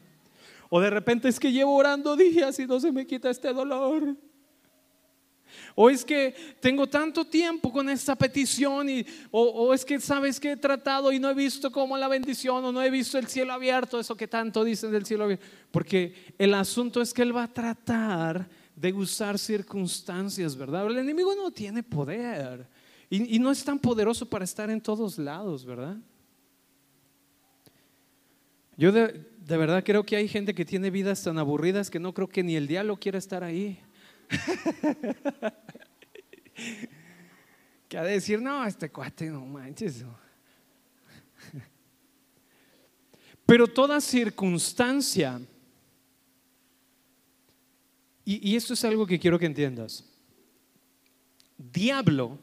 O 0.69 0.79
de 0.79 0.89
repente 0.89 1.27
es 1.27 1.37
que 1.37 1.51
llevo 1.51 1.75
orando 1.75 2.15
días 2.15 2.57
y 2.59 2.65
no 2.65 2.79
se 2.79 2.93
me 2.93 3.05
quita 3.05 3.29
este 3.29 3.53
dolor. 3.53 4.15
O 5.75 5.89
es 5.89 6.05
que 6.05 6.35
tengo 6.59 6.87
tanto 6.87 7.25
tiempo 7.25 7.71
con 7.71 7.89
esta 7.89 8.15
petición 8.15 8.89
y, 8.89 9.05
o, 9.31 9.73
es 9.73 9.85
que 9.85 9.99
sabes 9.99 10.39
que 10.39 10.51
he 10.51 10.57
tratado 10.57 11.11
y 11.11 11.19
no 11.19 11.29
he 11.29 11.33
visto 11.33 11.71
como 11.71 11.97
la 11.97 12.07
bendición 12.07 12.63
o 12.65 12.71
no 12.71 12.81
he 12.81 12.89
visto 12.89 13.17
el 13.17 13.27
cielo 13.27 13.53
abierto, 13.53 13.99
eso 13.99 14.15
que 14.15 14.27
tanto 14.27 14.63
dicen 14.63 14.91
del 14.91 15.05
cielo 15.05 15.25
abierto. 15.25 15.45
Porque 15.71 16.33
el 16.37 16.53
asunto 16.53 17.01
es 17.01 17.13
que 17.13 17.21
Él 17.21 17.35
va 17.35 17.43
a 17.43 17.53
tratar 17.53 18.49
de 18.75 18.93
usar 18.93 19.37
circunstancias, 19.37 20.55
¿verdad? 20.55 20.87
El 20.87 20.97
enemigo 20.97 21.35
no 21.35 21.51
tiene 21.51 21.83
poder 21.83 22.67
y, 23.13 23.39
no 23.39 23.51
es 23.51 23.63
tan 23.65 23.77
poderoso 23.77 24.25
para 24.29 24.45
estar 24.45 24.69
en 24.69 24.79
todos 24.79 25.17
lados, 25.17 25.65
¿verdad? 25.65 25.97
Yo 28.77 28.93
de 28.93 29.57
verdad 29.57 29.83
creo 29.83 30.05
que 30.05 30.15
hay 30.15 30.29
gente 30.29 30.55
que 30.55 30.63
tiene 30.63 30.89
vidas 30.89 31.21
tan 31.21 31.37
aburridas 31.37 31.89
que 31.89 31.99
no 31.99 32.13
creo 32.13 32.29
que 32.29 32.41
ni 32.41 32.55
el 32.55 32.67
diablo 32.67 32.97
quiera 32.97 33.17
estar 33.17 33.43
ahí. 33.43 33.77
que 37.87 37.97
ha 37.97 38.03
de 38.03 38.11
decir, 38.13 38.41
no, 38.41 38.65
este 38.65 38.89
cuate 38.89 39.29
no 39.29 39.45
manches. 39.45 40.03
Pero 43.45 43.67
toda 43.67 43.99
circunstancia, 43.99 45.41
y, 48.23 48.51
y 48.51 48.55
esto 48.55 48.73
es 48.73 48.85
algo 48.85 49.05
que 49.05 49.19
quiero 49.19 49.37
que 49.37 49.45
entiendas, 49.45 50.05
diablo 51.57 52.39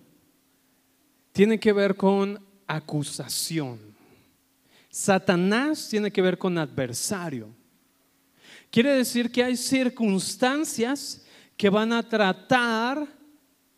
tiene 1.33 1.59
que 1.59 1.73
ver 1.73 1.97
con 1.97 2.45
acusación. 2.67 3.97
Satanás 4.91 5.89
tiene 5.89 6.11
que 6.11 6.21
ver 6.21 6.37
con 6.37 6.59
adversario. 6.59 7.55
Quiere 8.71 8.95
decir 8.95 9.31
que 9.31 9.43
hay 9.43 9.57
circunstancias 9.57 11.25
que 11.59 11.69
van 11.69 11.93
a 11.93 12.09
tratar 12.09 13.07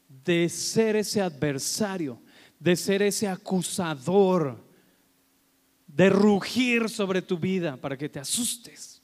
de 0.06 0.48
ser 0.50 0.96
ese 0.96 1.20
adversario, 1.22 2.20
de 2.58 2.76
ser 2.76 3.00
ese 3.00 3.26
acusador, 3.26 4.62
de 5.86 6.10
rugir 6.10 6.90
sobre 6.90 7.22
tu 7.22 7.38
vida 7.38 7.78
para 7.78 7.96
que 7.96 8.08
te 8.08 8.20
asustes. 8.20 9.02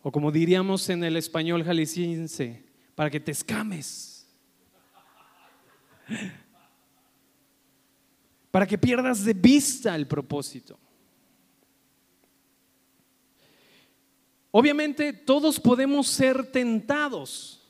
O 0.00 0.12
como 0.12 0.30
diríamos 0.30 0.88
en 0.88 1.02
el 1.02 1.16
español 1.16 1.64
jalisciense, 1.64 2.64
para 2.94 3.10
que 3.10 3.18
te 3.18 3.32
escames. 3.32 4.28
Para 8.52 8.64
que 8.64 8.78
pierdas 8.78 9.24
de 9.24 9.34
vista 9.34 9.96
el 9.96 10.06
propósito. 10.06 10.78
Obviamente 14.50 15.12
todos 15.12 15.60
podemos 15.60 16.06
ser 16.06 16.50
tentados, 16.50 17.60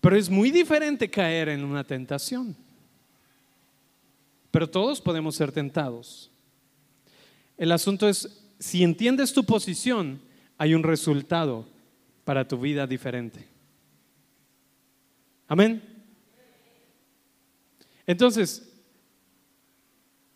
pero 0.00 0.16
es 0.16 0.28
muy 0.28 0.50
diferente 0.50 1.08
caer 1.08 1.48
en 1.48 1.64
una 1.64 1.84
tentación. 1.84 2.56
Pero 4.50 4.68
todos 4.68 5.00
podemos 5.00 5.36
ser 5.36 5.52
tentados. 5.52 6.30
El 7.56 7.72
asunto 7.72 8.08
es, 8.08 8.42
si 8.58 8.82
entiendes 8.82 9.32
tu 9.32 9.44
posición, 9.44 10.20
hay 10.58 10.74
un 10.74 10.82
resultado 10.82 11.66
para 12.24 12.46
tu 12.46 12.58
vida 12.58 12.86
diferente. 12.86 13.46
Amén. 15.48 15.82
Entonces, 18.06 18.65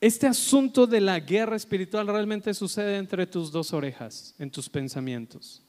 este 0.01 0.27
asunto 0.27 0.87
de 0.87 1.01
la 1.01 1.21
guerra 1.21 1.57
espiritual 1.57 2.07
realmente 2.07 2.55
sucede 2.55 2.97
entre 2.97 3.27
tus 3.27 3.53
dos 3.53 3.73
orejas, 3.75 4.35
en 4.39 4.51
tus 4.51 4.69
pensamientos. 4.69 5.63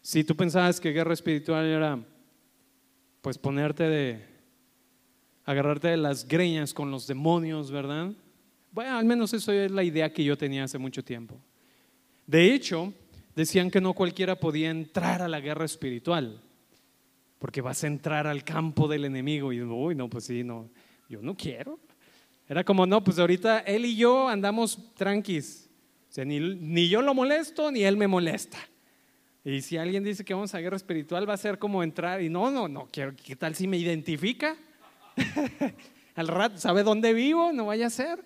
Si 0.00 0.22
tú 0.22 0.36
pensabas 0.36 0.80
que 0.80 0.92
guerra 0.92 1.14
espiritual 1.14 1.66
era 1.66 1.98
pues 3.20 3.36
ponerte 3.36 3.84
de 3.84 4.24
agarrarte 5.44 5.88
de 5.88 5.96
las 5.96 6.26
greñas 6.26 6.72
con 6.72 6.90
los 6.90 7.06
demonios, 7.06 7.70
¿verdad? 7.70 8.12
Bueno, 8.70 8.96
al 8.96 9.04
menos 9.04 9.34
eso 9.34 9.50
es 9.50 9.70
la 9.70 9.82
idea 9.82 10.12
que 10.12 10.22
yo 10.22 10.38
tenía 10.38 10.64
hace 10.64 10.78
mucho 10.78 11.02
tiempo. 11.02 11.40
De 12.26 12.54
hecho, 12.54 12.92
decían 13.34 13.70
que 13.70 13.80
no 13.80 13.94
cualquiera 13.94 14.38
podía 14.38 14.70
entrar 14.70 15.22
a 15.22 15.28
la 15.28 15.40
guerra 15.40 15.64
espiritual 15.64 16.40
porque 17.38 17.60
vas 17.60 17.84
a 17.84 17.86
entrar 17.86 18.26
al 18.26 18.44
campo 18.44 18.88
del 18.88 19.04
enemigo. 19.04 19.52
Y 19.52 19.62
uy, 19.62 19.94
no, 19.94 20.08
pues 20.08 20.24
sí, 20.24 20.44
no, 20.44 20.70
yo 21.08 21.22
no 21.22 21.36
quiero. 21.36 21.78
Era 22.48 22.64
como, 22.64 22.86
no, 22.86 23.04
pues 23.04 23.18
ahorita 23.18 23.60
él 23.60 23.84
y 23.84 23.96
yo 23.96 24.28
andamos 24.28 24.94
tranquis. 24.94 25.68
O 26.08 26.12
sea, 26.12 26.24
ni, 26.24 26.40
ni 26.40 26.88
yo 26.88 27.02
lo 27.02 27.14
molesto, 27.14 27.70
ni 27.70 27.84
él 27.84 27.96
me 27.96 28.08
molesta. 28.08 28.58
Y 29.44 29.62
si 29.62 29.76
alguien 29.76 30.02
dice 30.02 30.24
que 30.24 30.34
vamos 30.34 30.54
a 30.54 30.60
guerra 30.60 30.76
espiritual, 30.76 31.28
va 31.28 31.34
a 31.34 31.38
ser 31.38 31.58
como 31.58 31.82
entrar 31.82 32.22
y 32.22 32.28
no, 32.28 32.50
no, 32.50 32.68
no, 32.68 32.88
¿qué, 32.90 33.12
qué 33.22 33.36
tal 33.36 33.54
si 33.54 33.66
me 33.66 33.76
identifica? 33.76 34.56
Al 36.14 36.28
rato, 36.28 36.58
¿sabe 36.58 36.82
dónde 36.82 37.12
vivo? 37.12 37.52
No 37.52 37.66
vaya 37.66 37.86
a 37.86 37.90
ser. 37.90 38.24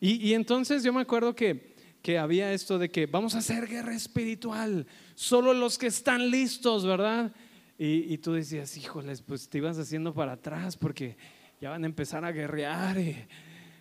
Y, 0.00 0.26
y 0.26 0.34
entonces 0.34 0.82
yo 0.82 0.92
me 0.92 1.00
acuerdo 1.00 1.34
que, 1.34 1.74
que 2.02 2.18
había 2.18 2.52
esto 2.52 2.78
de 2.78 2.90
que 2.90 3.06
vamos 3.06 3.34
a 3.34 3.38
hacer 3.38 3.66
guerra 3.66 3.94
espiritual, 3.94 4.86
solo 5.14 5.54
los 5.54 5.78
que 5.78 5.86
están 5.86 6.30
listos, 6.30 6.84
¿verdad? 6.84 7.32
Y, 7.84 8.18
tú 8.18 8.34
decías, 8.34 8.76
híjoles, 8.76 9.22
pues 9.22 9.48
te 9.48 9.58
ibas 9.58 9.76
haciendo 9.76 10.14
para 10.14 10.34
atrás 10.34 10.76
porque 10.76 11.16
ya 11.60 11.70
van 11.70 11.82
a 11.82 11.86
empezar 11.86 12.24
a 12.24 12.30
guerrear 12.30 12.96
y 12.96 13.26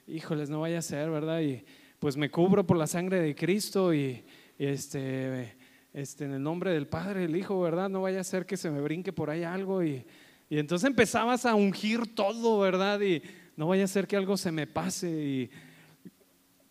híjoles, 0.08 0.49
no 0.49 0.62
vaya 0.62 0.80
a 0.80 0.82
ser, 0.82 1.12
¿verdad? 1.12 1.39
Y 1.41 1.64
pues 1.99 2.18
me 2.18 2.32
cubro 2.32 2.66
por 2.66 2.78
la 2.78 2.88
sangre 2.88 3.22
de 3.22 3.36
Cristo 3.36 3.93
y, 3.93 4.26
este, 4.58 5.54
este, 5.93 6.26
en 6.26 6.34
el 6.34 6.41
nombre 6.41 6.72
del 6.72 6.88
Padre, 6.88 7.26
el 7.26 7.36
Hijo, 7.36 7.62
¿verdad? 7.62 7.89
No 7.89 8.02
vaya 8.02 8.22
a 8.22 8.24
ser 8.24 8.47
que 8.47 8.58
se 8.58 8.72
me 8.72 8.82
brinque 8.82 9.14
por 9.14 9.30
ahí 9.30 9.43
algo 9.43 9.84
y, 9.84 10.04
y 10.49 10.58
entonces 10.58 10.88
empezabas 10.88 11.45
a 11.45 11.54
ungir 11.54 12.16
todo, 12.16 12.60
¿verdad? 12.60 12.99
Y 13.02 13.22
no 13.56 13.68
vaya 13.68 13.84
a 13.84 13.88
ser 13.88 14.08
que 14.08 14.18
algo 14.18 14.36
se 14.36 14.52
me 14.52 14.66
pase 14.66 15.12
y 15.12 15.52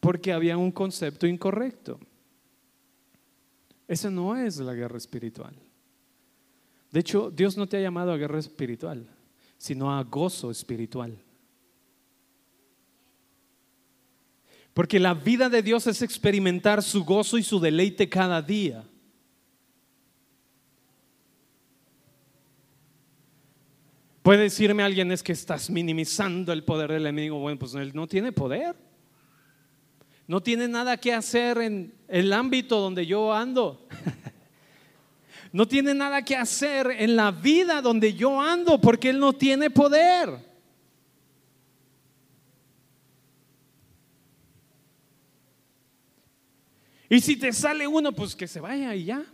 porque 0.00 0.32
había 0.32 0.56
un 0.56 0.72
concepto 0.72 1.28
incorrecto. 1.28 2.00
Esa 3.86 4.10
no 4.10 4.36
es 4.36 4.56
la 4.56 4.74
guerra 4.74 4.98
espiritual. 4.98 5.54
De 6.90 7.00
hecho, 7.00 7.30
Dios 7.30 7.56
no 7.56 7.68
te 7.68 7.76
ha 7.76 7.80
llamado 7.80 8.12
a 8.12 8.16
guerra 8.16 8.38
espiritual, 8.38 9.06
sino 9.56 9.96
a 9.96 10.02
gozo 10.02 10.50
espiritual. 10.50 11.16
Porque 14.74 14.98
la 14.98 15.14
vida 15.14 15.48
de 15.48 15.62
Dios 15.62 15.86
es 15.86 16.02
experimentar 16.02 16.82
su 16.82 17.04
gozo 17.04 17.38
y 17.38 17.42
su 17.42 17.60
deleite 17.60 18.08
cada 18.08 18.40
día. 18.40 18.84
Puede 24.22 24.42
decirme 24.42 24.82
alguien 24.82 25.10
es 25.12 25.22
que 25.22 25.32
estás 25.32 25.70
minimizando 25.70 26.52
el 26.52 26.62
poder 26.62 26.92
del 26.92 27.06
enemigo. 27.06 27.38
Bueno, 27.38 27.58
pues 27.58 27.74
él 27.74 27.92
no 27.94 28.06
tiene 28.06 28.32
poder. 28.32 28.76
No 30.26 30.40
tiene 30.40 30.68
nada 30.68 30.96
que 30.96 31.12
hacer 31.12 31.58
en 31.58 31.94
el 32.06 32.32
ámbito 32.32 32.78
donde 32.78 33.06
yo 33.06 33.32
ando. 33.32 33.88
no 35.52 35.66
tiene 35.66 35.94
nada 35.94 36.22
que 36.24 36.36
hacer 36.36 36.90
en 36.90 37.16
la 37.16 37.30
vida 37.30 37.82
donde 37.82 38.14
yo 38.14 38.40
ando 38.40 38.80
porque 38.80 39.10
Él 39.10 39.18
no 39.18 39.32
tiene 39.32 39.70
poder. 39.70 40.50
Y 47.08 47.20
si 47.20 47.36
te 47.36 47.52
sale 47.52 47.88
uno, 47.88 48.12
pues 48.12 48.36
que 48.36 48.46
se 48.46 48.60
vaya 48.60 48.94
y 48.94 49.04
ya. 49.06 49.24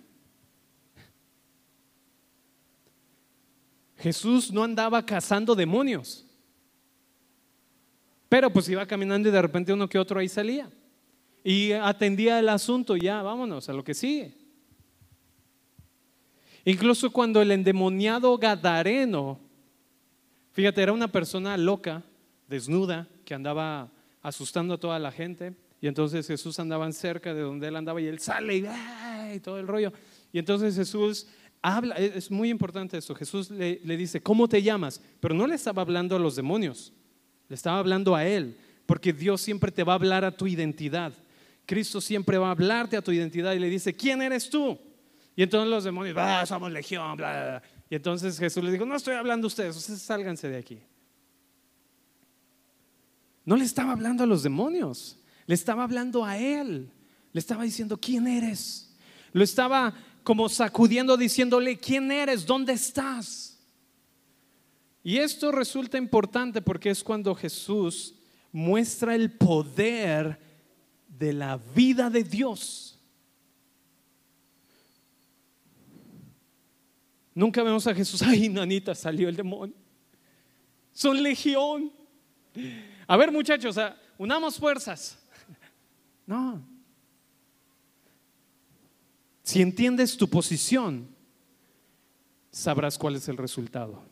Jesús 3.99 4.51
no 4.51 4.63
andaba 4.63 5.05
cazando 5.05 5.55
demonios, 5.55 6.27
pero 8.29 8.51
pues 8.51 8.69
iba 8.69 8.87
caminando 8.87 9.29
y 9.29 9.33
de 9.33 9.43
repente 9.43 9.73
uno 9.73 9.89
que 9.89 9.99
otro 9.99 10.21
ahí 10.21 10.29
salía. 10.29 10.71
Y 11.45 11.73
atendía 11.73 12.39
el 12.39 12.49
asunto, 12.49 12.97
ya, 12.97 13.23
vámonos 13.23 13.69
a 13.69 13.73
lo 13.73 13.85
que 13.85 13.95
sigue. 13.95 14.36
Incluso 16.67 17.13
cuando 17.13 17.41
el 17.41 17.53
endemoniado 17.53 18.37
Gadareno, 18.37 19.39
fíjate, 20.51 20.83
era 20.83 20.93
una 20.93 21.07
persona 21.07 21.57
loca, 21.57 22.03
desnuda, 22.49 23.09
que 23.25 23.35
andaba 23.35 23.89
asustando 24.21 24.75
a 24.75 24.79
toda 24.79 24.99
la 24.99 25.13
gente. 25.13 25.55
Y 25.81 25.87
entonces 25.87 26.27
Jesús 26.27 26.59
andaba 26.59 26.91
cerca 26.91 27.33
de 27.33 27.43
donde 27.43 27.69
él 27.69 27.77
andaba 27.77 28.01
y 28.01 28.07
él 28.07 28.19
sale 28.19 28.57
y, 29.33 29.39
todo 29.39 29.61
el 29.61 29.69
rollo. 29.69 29.93
Y 30.33 30.41
entonces 30.41 30.75
Jesús 30.75 31.29
habla, 31.63 31.95
es 31.95 32.33
muy 32.33 32.51
importante 32.51 32.99
eso, 32.99 33.15
Jesús 33.15 33.49
le, 33.49 33.81
le 33.85 33.97
dice, 33.97 34.21
¿cómo 34.21 34.49
te 34.49 34.61
llamas? 34.61 35.01
Pero 35.21 35.37
no 35.37 35.47
le 35.47 35.55
estaba 35.55 35.83
hablando 35.83 36.17
a 36.17 36.19
los 36.19 36.35
demonios, 36.35 36.93
le 37.49 37.55
estaba 37.55 37.79
hablando 37.79 38.17
a 38.17 38.27
él, 38.27 38.57
porque 38.87 39.13
Dios 39.13 39.41
siempre 39.41 39.71
te 39.71 39.85
va 39.85 39.93
a 39.93 39.97
hablar 39.97 40.25
a 40.25 40.37
tu 40.37 40.49
identidad. 40.49 41.13
Cristo 41.65 42.01
siempre 42.01 42.39
va 42.39 42.49
a 42.49 42.53
hablarte 42.53 42.97
a 42.97 43.03
tu 43.03 43.13
identidad 43.13 43.53
y 43.53 43.61
le 43.61 43.71
dice, 43.71 43.95
¿quién 43.95 44.21
eres 44.21 44.51
tú? 44.51 44.77
Y 45.37 45.43
entonces 45.43 45.71
los 45.71 45.85
demonios, 45.85 46.17
ah, 46.19 46.45
somos 46.47 46.73
legión, 46.73 47.17
bla, 47.17 47.63
Y 47.91 47.95
entonces 47.95 48.39
Jesús 48.39 48.65
les 48.65 48.73
dijo, 48.73 48.87
no 48.87 48.97
estoy 48.97 49.15
hablando 49.15 49.47
a 49.47 49.49
ustedes, 49.49 49.77
ustedes 49.77 50.01
sálganse 50.01 50.49
de 50.49 50.57
aquí. 50.57 50.81
No 53.45 53.57
le 53.57 53.65
estaba 53.65 53.93
hablando 53.93 54.25
a 54.25 54.27
los 54.27 54.43
demonios, 54.43 55.19
le 55.47 55.55
estaba 55.55 55.85
hablando 55.85 56.25
a 56.25 56.39
él. 56.39 56.91
Le 57.33 57.41
estaba 57.41 57.65
diciendo, 57.65 58.01
¿quién 58.01 58.27
eres? 58.27 58.97
Lo 59.33 59.45
estaba 59.45 59.93
como 60.25 60.49
sacudiendo 60.49 61.19
diciéndole, 61.19 61.79
¿quién 61.79 62.11
eres? 62.11 62.47
¿Dónde 62.47 62.73
estás? 62.73 63.61
Y 65.05 65.19
esto 65.19 65.53
resulta 65.53 65.99
importante 65.99 66.63
porque 66.63 66.91
es 66.91 67.05
cuando 67.05 67.35
Jesús 67.35 68.15
muestra 68.51 69.15
el 69.15 69.31
poder 69.31 70.41
de 71.07 71.35
la 71.35 71.59
vida 71.59 72.09
de 72.09 72.25
Dios. 72.25 72.96
Nunca 77.37 77.63
vemos 77.63 77.87
a 77.87 77.95
Jesús, 77.95 78.23
ay, 78.23 78.49
nanita, 78.49 78.95
salió 78.95 79.29
el 79.29 79.37
demonio. 79.37 79.77
Son 80.91 81.23
legión. 81.23 81.93
A 83.07 83.17
ver, 83.19 83.31
muchachos, 83.31 83.77
unamos 84.19 84.57
fuerzas. 84.57 85.23
No. 86.27 86.61
Si 89.45 89.63
entiendes 89.63 90.17
tu 90.17 90.29
posición, 90.29 91.07
sabrás 92.51 92.99
cuál 92.99 93.15
es 93.15 93.29
el 93.29 93.37
resultado. 93.37 94.03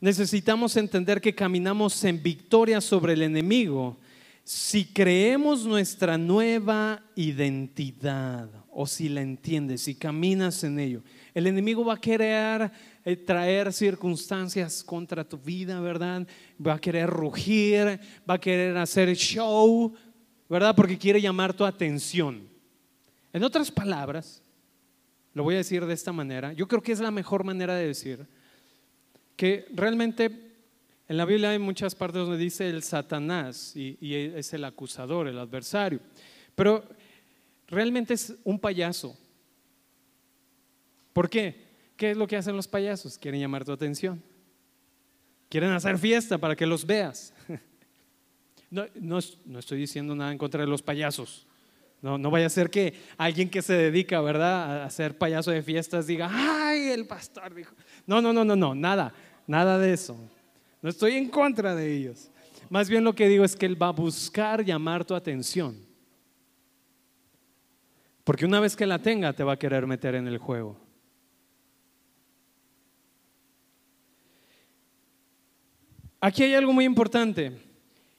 Necesitamos 0.00 0.76
entender 0.76 1.22
que 1.22 1.34
caminamos 1.34 2.04
en 2.04 2.22
victoria 2.22 2.82
sobre 2.82 3.14
el 3.14 3.22
enemigo 3.22 3.96
si 4.44 4.84
creemos 4.84 5.64
nuestra 5.64 6.18
nueva 6.18 7.02
identidad 7.16 8.50
o 8.70 8.86
si 8.86 9.08
la 9.08 9.22
entiendes, 9.22 9.80
si 9.80 9.94
caminas 9.94 10.62
en 10.62 10.78
ello. 10.78 11.02
El 11.34 11.46
enemigo 11.46 11.84
va 11.84 11.94
a 11.94 12.00
querer 12.00 12.70
eh, 13.04 13.16
traer 13.16 13.72
circunstancias 13.72 14.82
contra 14.82 15.24
tu 15.24 15.38
vida, 15.38 15.80
¿verdad? 15.80 16.26
Va 16.64 16.74
a 16.74 16.80
querer 16.80 17.08
rugir, 17.08 18.00
va 18.28 18.34
a 18.34 18.40
querer 18.40 18.76
hacer 18.76 19.14
show, 19.14 19.94
¿verdad? 20.48 20.74
Porque 20.74 20.98
quiere 20.98 21.20
llamar 21.20 21.54
tu 21.54 21.64
atención. 21.64 22.48
En 23.32 23.44
otras 23.44 23.70
palabras, 23.70 24.42
lo 25.34 25.42
voy 25.42 25.54
a 25.54 25.58
decir 25.58 25.84
de 25.84 25.94
esta 25.94 26.12
manera, 26.12 26.52
yo 26.52 26.66
creo 26.66 26.82
que 26.82 26.92
es 26.92 27.00
la 27.00 27.10
mejor 27.10 27.44
manera 27.44 27.74
de 27.74 27.86
decir 27.86 28.26
que 29.36 29.66
realmente 29.72 30.48
en 31.08 31.16
la 31.16 31.24
Biblia 31.24 31.50
hay 31.50 31.58
muchas 31.58 31.94
partes 31.94 32.20
donde 32.20 32.36
dice 32.36 32.68
el 32.68 32.82
Satanás 32.82 33.72
y, 33.74 33.96
es 34.00 34.52
el 34.52 34.64
acusador, 34.64 35.26
el 35.26 35.38
adversario. 35.38 36.00
Pero 36.54 36.84
realmente 37.66 38.14
es 38.14 38.34
un 38.44 38.58
payaso. 38.58 39.16
¿Por 41.18 41.28
qué? 41.28 41.56
¿Qué 41.96 42.12
es 42.12 42.16
lo 42.16 42.28
que 42.28 42.36
hacen 42.36 42.54
los 42.54 42.68
payasos? 42.68 43.18
Quieren 43.18 43.40
llamar 43.40 43.64
tu 43.64 43.72
atención. 43.72 44.22
Quieren 45.48 45.70
hacer 45.70 45.98
fiesta 45.98 46.38
para 46.38 46.54
que 46.54 46.64
los 46.64 46.86
veas. 46.86 47.34
No, 48.70 48.84
no, 49.00 49.58
estoy 49.58 49.78
diciendo 49.78 50.14
nada 50.14 50.30
en 50.30 50.36
contra 50.36 50.60
de 50.60 50.66
los 50.66 50.82
payasos. 50.82 51.46
No, 52.02 52.18
no 52.18 52.30
vaya 52.30 52.46
a 52.46 52.50
ser 52.50 52.68
que 52.68 52.94
alguien 53.16 53.48
que 53.48 53.62
se 53.62 53.72
dedica, 53.72 54.20
¿verdad?, 54.20 54.82
a 54.82 54.84
hacer 54.84 55.16
payaso 55.16 55.50
de 55.50 55.62
fiestas 55.62 56.06
diga, 56.06 56.28
ay, 56.30 56.90
el 56.90 57.06
pastor. 57.06 57.50
No, 58.06 58.20
no, 58.20 58.30
no, 58.30 58.44
no, 58.44 58.54
no, 58.54 58.74
nada, 58.74 59.14
nada 59.46 59.78
de 59.78 59.94
eso. 59.94 60.16
No 60.82 60.90
estoy 60.90 61.14
en 61.14 61.30
contra 61.30 61.74
de 61.74 61.96
ellos. 61.96 62.30
Más 62.68 62.90
bien 62.90 63.02
lo 63.02 63.14
que 63.14 63.26
digo 63.26 63.42
es 63.42 63.56
que 63.56 63.64
Él 63.64 63.82
va 63.82 63.88
a 63.88 63.92
buscar 63.92 64.62
llamar 64.64 65.04
tu 65.06 65.14
atención. 65.14 65.78
Porque 68.22 68.44
una 68.44 68.60
vez 68.60 68.76
que 68.76 68.86
la 68.86 69.00
tenga, 69.00 69.32
te 69.32 69.42
va 69.42 69.54
a 69.54 69.58
querer 69.58 69.86
meter 69.86 70.14
en 70.14 70.28
el 70.28 70.36
juego. 70.36 70.87
Aquí 76.20 76.42
hay 76.42 76.54
algo 76.54 76.72
muy 76.72 76.84
importante. 76.84 77.58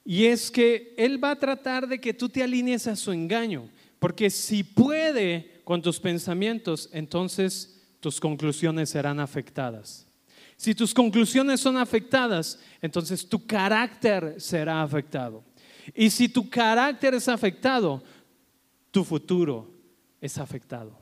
Y 0.04 0.26
es 0.26 0.50
que 0.50 0.94
Él 0.96 1.22
va 1.22 1.32
a 1.32 1.38
tratar 1.38 1.86
de 1.86 2.00
que 2.00 2.14
tú 2.14 2.28
te 2.28 2.42
alinees 2.42 2.86
a 2.86 2.96
su 2.96 3.12
engaño. 3.12 3.68
Porque 3.98 4.30
si 4.30 4.64
puede 4.64 5.60
con 5.64 5.82
tus 5.82 6.00
pensamientos, 6.00 6.88
entonces 6.92 7.80
tus 8.00 8.18
conclusiones 8.18 8.88
serán 8.90 9.20
afectadas. 9.20 10.06
Si 10.56 10.74
tus 10.74 10.92
conclusiones 10.92 11.60
son 11.60 11.76
afectadas, 11.76 12.58
entonces 12.82 13.28
tu 13.28 13.46
carácter 13.46 14.40
será 14.40 14.82
afectado. 14.82 15.44
Y 15.94 16.10
si 16.10 16.28
tu 16.28 16.48
carácter 16.48 17.14
es 17.14 17.28
afectado, 17.28 18.02
tu 18.90 19.04
futuro 19.04 19.70
es 20.20 20.36
afectado. 20.38 20.98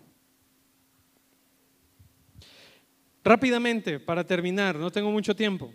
Rápidamente, 3.24 3.98
para 3.98 4.24
terminar, 4.24 4.76
no 4.76 4.90
tengo 4.90 5.10
mucho 5.10 5.34
tiempo. 5.34 5.72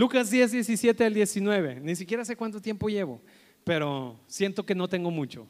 Lucas 0.00 0.30
10, 0.30 0.52
17 0.52 1.04
al 1.04 1.12
19. 1.12 1.80
Ni 1.82 1.94
siquiera 1.94 2.24
sé 2.24 2.34
cuánto 2.34 2.58
tiempo 2.58 2.88
llevo, 2.88 3.20
pero 3.64 4.18
siento 4.26 4.64
que 4.64 4.74
no 4.74 4.88
tengo 4.88 5.10
mucho. 5.10 5.46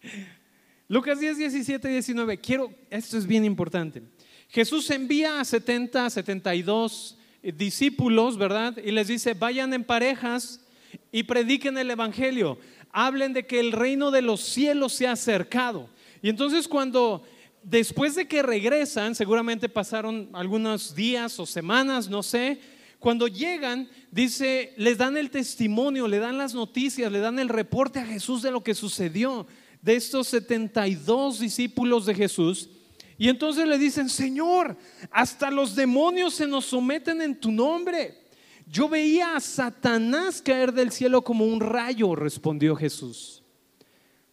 Lucas 0.88 1.20
10, 1.20 1.36
17, 1.36 1.86
19. 1.86 2.38
Quiero, 2.38 2.72
esto 2.88 3.18
es 3.18 3.26
bien 3.26 3.44
importante. 3.44 4.02
Jesús 4.48 4.88
envía 4.88 5.40
a 5.40 5.44
70, 5.44 6.08
72 6.08 7.18
eh, 7.42 7.52
discípulos, 7.52 8.38
¿verdad? 8.38 8.74
Y 8.82 8.92
les 8.92 9.08
dice, 9.08 9.34
vayan 9.34 9.74
en 9.74 9.84
parejas 9.84 10.64
y 11.12 11.24
prediquen 11.24 11.76
el 11.76 11.90
Evangelio. 11.90 12.56
Hablen 12.92 13.34
de 13.34 13.46
que 13.46 13.60
el 13.60 13.72
reino 13.72 14.10
de 14.10 14.22
los 14.22 14.40
cielos 14.40 14.94
se 14.94 15.06
ha 15.06 15.12
acercado. 15.12 15.90
Y 16.22 16.30
entonces 16.30 16.66
cuando 16.66 17.24
después 17.62 18.14
de 18.14 18.26
que 18.26 18.42
regresan, 18.42 19.14
seguramente 19.14 19.68
pasaron 19.68 20.30
algunos 20.32 20.94
días 20.94 21.38
o 21.38 21.46
semanas, 21.46 22.08
no 22.08 22.22
sé, 22.22 22.60
cuando 22.98 23.28
llegan, 23.28 23.88
dice, 24.10 24.74
les 24.76 24.98
dan 24.98 25.16
el 25.16 25.30
testimonio, 25.30 26.06
le 26.06 26.18
dan 26.18 26.36
las 26.36 26.54
noticias, 26.54 27.10
le 27.10 27.18
dan 27.18 27.38
el 27.38 27.48
reporte 27.48 27.98
a 27.98 28.06
Jesús 28.06 28.42
de 28.42 28.50
lo 28.50 28.62
que 28.62 28.74
sucedió, 28.74 29.46
de 29.80 29.96
estos 29.96 30.28
72 30.28 31.40
discípulos 31.40 32.04
de 32.04 32.14
Jesús. 32.14 32.68
Y 33.16 33.28
entonces 33.28 33.66
le 33.66 33.78
dicen, 33.78 34.08
Señor, 34.08 34.76
hasta 35.10 35.50
los 35.50 35.74
demonios 35.74 36.34
se 36.34 36.46
nos 36.46 36.66
someten 36.66 37.22
en 37.22 37.38
tu 37.38 37.50
nombre. 37.50 38.18
Yo 38.66 38.88
veía 38.88 39.34
a 39.34 39.40
Satanás 39.40 40.40
caer 40.42 40.72
del 40.72 40.92
cielo 40.92 41.22
como 41.22 41.46
un 41.46 41.60
rayo, 41.60 42.14
respondió 42.14 42.76
Jesús. 42.76 43.39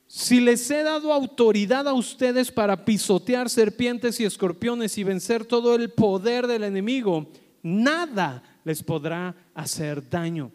Si 0.07 0.39
les 0.39 0.69
he 0.71 0.83
dado 0.83 1.11
autoridad 1.11 1.87
a 1.87 1.93
ustedes 1.93 2.51
para 2.51 2.85
pisotear 2.85 3.49
serpientes 3.49 4.19
y 4.19 4.25
escorpiones 4.25 4.97
y 4.97 5.03
vencer 5.03 5.45
todo 5.45 5.75
el 5.75 5.89
poder 5.89 6.47
del 6.47 6.63
enemigo, 6.63 7.29
nada 7.61 8.41
les 8.63 8.81
podrá 8.81 9.35
hacer 9.53 10.09
daño. 10.09 10.51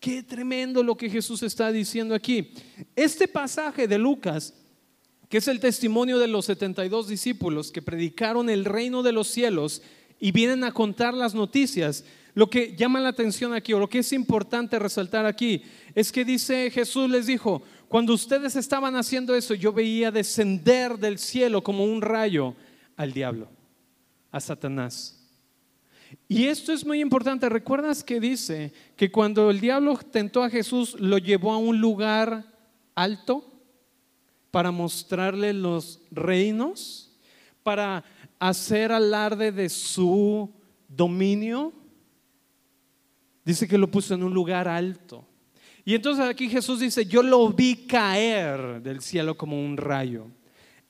Qué 0.00 0.22
tremendo 0.22 0.82
lo 0.82 0.96
que 0.96 1.08
Jesús 1.08 1.42
está 1.42 1.70
diciendo 1.72 2.14
aquí. 2.14 2.52
Este 2.94 3.28
pasaje 3.28 3.86
de 3.86 3.98
Lucas 3.98 4.54
que 5.28 5.38
es 5.38 5.48
el 5.48 5.60
testimonio 5.60 6.18
de 6.18 6.26
los 6.26 6.46
72 6.46 7.08
discípulos 7.08 7.70
que 7.70 7.82
predicaron 7.82 8.48
el 8.48 8.64
reino 8.64 9.02
de 9.02 9.12
los 9.12 9.28
cielos 9.28 9.82
y 10.18 10.32
vienen 10.32 10.64
a 10.64 10.72
contar 10.72 11.14
las 11.14 11.34
noticias. 11.34 12.04
Lo 12.34 12.48
que 12.48 12.74
llama 12.76 13.00
la 13.00 13.10
atención 13.10 13.52
aquí, 13.52 13.72
o 13.72 13.78
lo 13.78 13.88
que 13.88 13.98
es 13.98 14.12
importante 14.12 14.78
resaltar 14.78 15.26
aquí, 15.26 15.62
es 15.94 16.12
que 16.12 16.24
dice 16.24 16.70
Jesús 16.70 17.10
les 17.10 17.26
dijo, 17.26 17.62
cuando 17.88 18.14
ustedes 18.14 18.56
estaban 18.56 18.96
haciendo 18.96 19.34
eso, 19.34 19.54
yo 19.54 19.72
veía 19.72 20.10
descender 20.10 20.98
del 20.98 21.18
cielo 21.18 21.62
como 21.62 21.84
un 21.84 22.02
rayo 22.02 22.54
al 22.96 23.12
diablo, 23.12 23.48
a 24.30 24.40
Satanás. 24.40 25.14
Y 26.26 26.46
esto 26.46 26.72
es 26.72 26.86
muy 26.86 27.00
importante. 27.00 27.48
¿Recuerdas 27.48 28.02
que 28.02 28.20
dice 28.20 28.72
que 28.96 29.10
cuando 29.10 29.50
el 29.50 29.60
diablo 29.60 29.98
tentó 30.10 30.42
a 30.42 30.50
Jesús, 30.50 30.96
lo 30.98 31.18
llevó 31.18 31.52
a 31.52 31.58
un 31.58 31.80
lugar 31.80 32.44
alto? 32.94 33.58
para 34.50 34.70
mostrarle 34.70 35.52
los 35.52 36.00
reinos, 36.10 37.12
para 37.62 38.04
hacer 38.38 38.92
alarde 38.92 39.52
de 39.52 39.68
su 39.68 40.50
dominio. 40.88 41.72
Dice 43.44 43.68
que 43.68 43.78
lo 43.78 43.90
puso 43.90 44.14
en 44.14 44.22
un 44.22 44.32
lugar 44.32 44.68
alto. 44.68 45.26
Y 45.88 45.94
entonces 45.94 46.26
aquí 46.26 46.50
Jesús 46.50 46.80
dice, 46.80 47.06
yo 47.06 47.22
lo 47.22 47.48
vi 47.48 47.74
caer 47.74 48.82
del 48.82 49.00
cielo 49.00 49.38
como 49.38 49.58
un 49.58 49.74
rayo. 49.78 50.26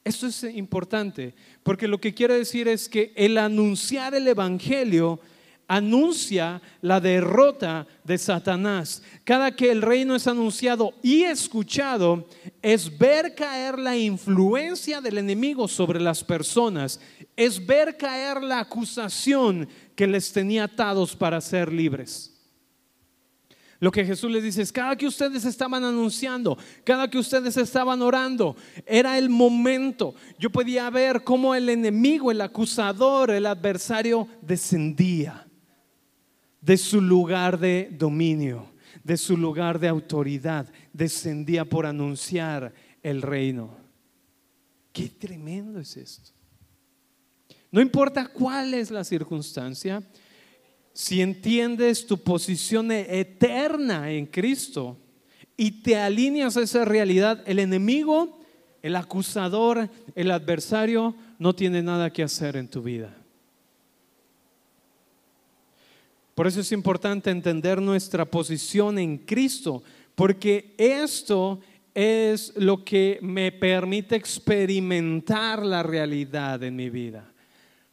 Esto 0.02 0.26
es 0.26 0.42
importante, 0.42 1.36
porque 1.62 1.86
lo 1.86 2.00
que 2.00 2.12
quiere 2.12 2.34
decir 2.34 2.66
es 2.66 2.88
que 2.88 3.12
el 3.14 3.38
anunciar 3.38 4.16
el 4.16 4.26
Evangelio 4.26 5.20
anuncia 5.68 6.60
la 6.80 6.98
derrota 6.98 7.86
de 8.02 8.18
Satanás. 8.18 9.00
Cada 9.22 9.54
que 9.54 9.70
el 9.70 9.82
reino 9.82 10.16
es 10.16 10.26
anunciado 10.26 10.92
y 11.00 11.22
escuchado, 11.22 12.26
es 12.60 12.98
ver 12.98 13.36
caer 13.36 13.78
la 13.78 13.96
influencia 13.96 15.00
del 15.00 15.18
enemigo 15.18 15.68
sobre 15.68 16.00
las 16.00 16.24
personas, 16.24 17.00
es 17.36 17.64
ver 17.64 17.96
caer 17.96 18.42
la 18.42 18.58
acusación 18.58 19.68
que 19.94 20.08
les 20.08 20.32
tenía 20.32 20.64
atados 20.64 21.14
para 21.14 21.40
ser 21.40 21.72
libres. 21.72 22.34
Lo 23.80 23.92
que 23.92 24.04
Jesús 24.04 24.30
les 24.30 24.42
dice 24.42 24.62
es, 24.62 24.72
cada 24.72 24.96
que 24.96 25.06
ustedes 25.06 25.44
estaban 25.44 25.84
anunciando, 25.84 26.58
cada 26.84 27.08
que 27.08 27.18
ustedes 27.18 27.56
estaban 27.56 28.02
orando, 28.02 28.56
era 28.84 29.16
el 29.18 29.28
momento. 29.28 30.14
Yo 30.38 30.50
podía 30.50 30.90
ver 30.90 31.22
cómo 31.22 31.54
el 31.54 31.68
enemigo, 31.68 32.32
el 32.32 32.40
acusador, 32.40 33.30
el 33.30 33.46
adversario 33.46 34.26
descendía 34.42 35.46
de 36.60 36.76
su 36.76 37.00
lugar 37.00 37.58
de 37.58 37.88
dominio. 37.96 38.72
de 39.08 39.16
su 39.16 39.38
lugar 39.38 39.78
de 39.78 39.88
autoridad, 39.88 40.70
descendía 40.92 41.64
por 41.64 41.86
anunciar 41.86 42.74
el 43.02 43.22
reino. 43.22 43.74
Qué 44.92 45.08
tremendo 45.08 45.80
es 45.80 45.96
esto. 45.96 46.32
No 47.70 47.80
importa 47.80 48.26
cuál 48.26 48.74
es 48.74 48.90
la 48.90 49.04
circunstancia, 49.04 50.02
si 50.98 51.22
entiendes 51.22 52.08
tu 52.08 52.18
posición 52.18 52.90
eterna 52.90 54.10
en 54.10 54.26
Cristo 54.26 54.96
y 55.56 55.70
te 55.80 55.96
alineas 55.96 56.56
a 56.56 56.62
esa 56.62 56.84
realidad, 56.84 57.40
el 57.46 57.60
enemigo, 57.60 58.40
el 58.82 58.96
acusador, 58.96 59.88
el 60.16 60.30
adversario 60.32 61.14
no 61.38 61.54
tiene 61.54 61.82
nada 61.82 62.12
que 62.12 62.24
hacer 62.24 62.56
en 62.56 62.66
tu 62.66 62.82
vida. 62.82 63.16
Por 66.34 66.48
eso 66.48 66.62
es 66.62 66.72
importante 66.72 67.30
entender 67.30 67.80
nuestra 67.80 68.24
posición 68.24 68.98
en 68.98 69.18
Cristo, 69.18 69.84
porque 70.16 70.74
esto 70.78 71.60
es 71.94 72.52
lo 72.56 72.84
que 72.84 73.20
me 73.22 73.52
permite 73.52 74.16
experimentar 74.16 75.64
la 75.64 75.84
realidad 75.84 76.60
en 76.64 76.74
mi 76.74 76.90
vida. 76.90 77.32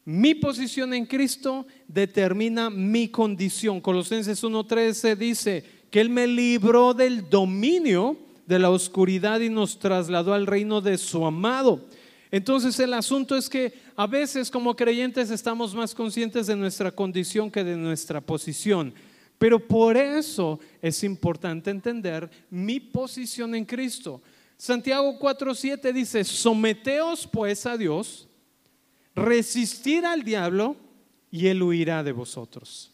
Mi 0.06 0.36
posición 0.36 0.93
en 0.93 1.08
Cristo 1.08 1.66
determina 1.88 2.70
mi 2.70 3.08
condición. 3.08 3.82
Colosenses 3.82 4.43
1.13 4.43 5.16
dice 5.18 5.64
que 5.89 5.99
Él 5.99 6.12
me 6.12 6.28
libró 6.28 6.93
del 6.93 7.28
dominio 7.28 8.16
de 8.45 8.60
la 8.60 8.70
oscuridad 8.70 9.39
y 9.39 9.49
nos 9.49 9.80
trasladó 9.80 10.36
al 10.36 10.45
reino 10.45 10.80
de 10.80 10.99
su 10.99 11.26
amado. 11.26 11.88
Entonces 12.30 12.80
el 12.80 12.93
asunto 12.93 13.36
es 13.36 13.49
que 13.49 13.74
a 13.95 14.06
veces 14.06 14.51
como 14.51 14.76
creyentes 14.76 15.32
estamos 15.32 15.74
más 15.74 15.95
conscientes 15.95 16.45
de 16.45 16.56
nuestra 16.56 16.91
condición 16.91 17.49
que 17.49 17.64
de 17.64 17.76
nuestra 17.76 18.22
posición. 18.22 18.93
Pero 19.39 19.60
por 19.60 19.97
eso 19.97 20.60
es 20.84 21.03
importante 21.03 21.72
entender 21.72 22.30
mi 22.51 22.80
posición 22.80 23.56
en 23.56 23.66
Cristo. 23.66 24.22
Santiago 24.56 25.18
4.7 25.20 25.91
dice, 25.91 26.24
someteos 26.24 27.26
pues 27.26 27.66
a 27.66 27.76
Dios 27.76 28.28
resistir 29.16 30.05
al 30.05 30.24
diablo 30.24 30.76
y 31.32 31.47
él 31.47 31.63
huirá 31.63 32.03
de 32.03 32.11
vosotros. 32.11 32.91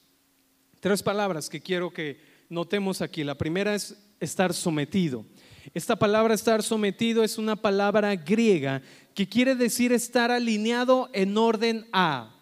Tres 0.80 1.03
palabras 1.03 1.49
que 1.49 1.61
quiero 1.61 1.91
que 1.91 2.19
notemos 2.49 3.01
aquí. 3.01 3.24
La 3.24 3.36
primera 3.36 3.76
es 3.76 3.97
estar 4.19 4.53
sometido. 4.53 5.26
Esta 5.74 5.95
palabra 5.95 6.34
estar 6.34 6.63
sometido 6.63 7.24
es 7.24 7.38
una 7.38 7.55
palabra 7.55 8.15
griega 8.15 8.82
que 9.13 9.28
quiere 9.28 9.55
decir 9.55 9.91
estar 9.91 10.32
alineado 10.32 11.09
en 11.13 11.38
orden 11.38 11.88
a. 11.91 12.36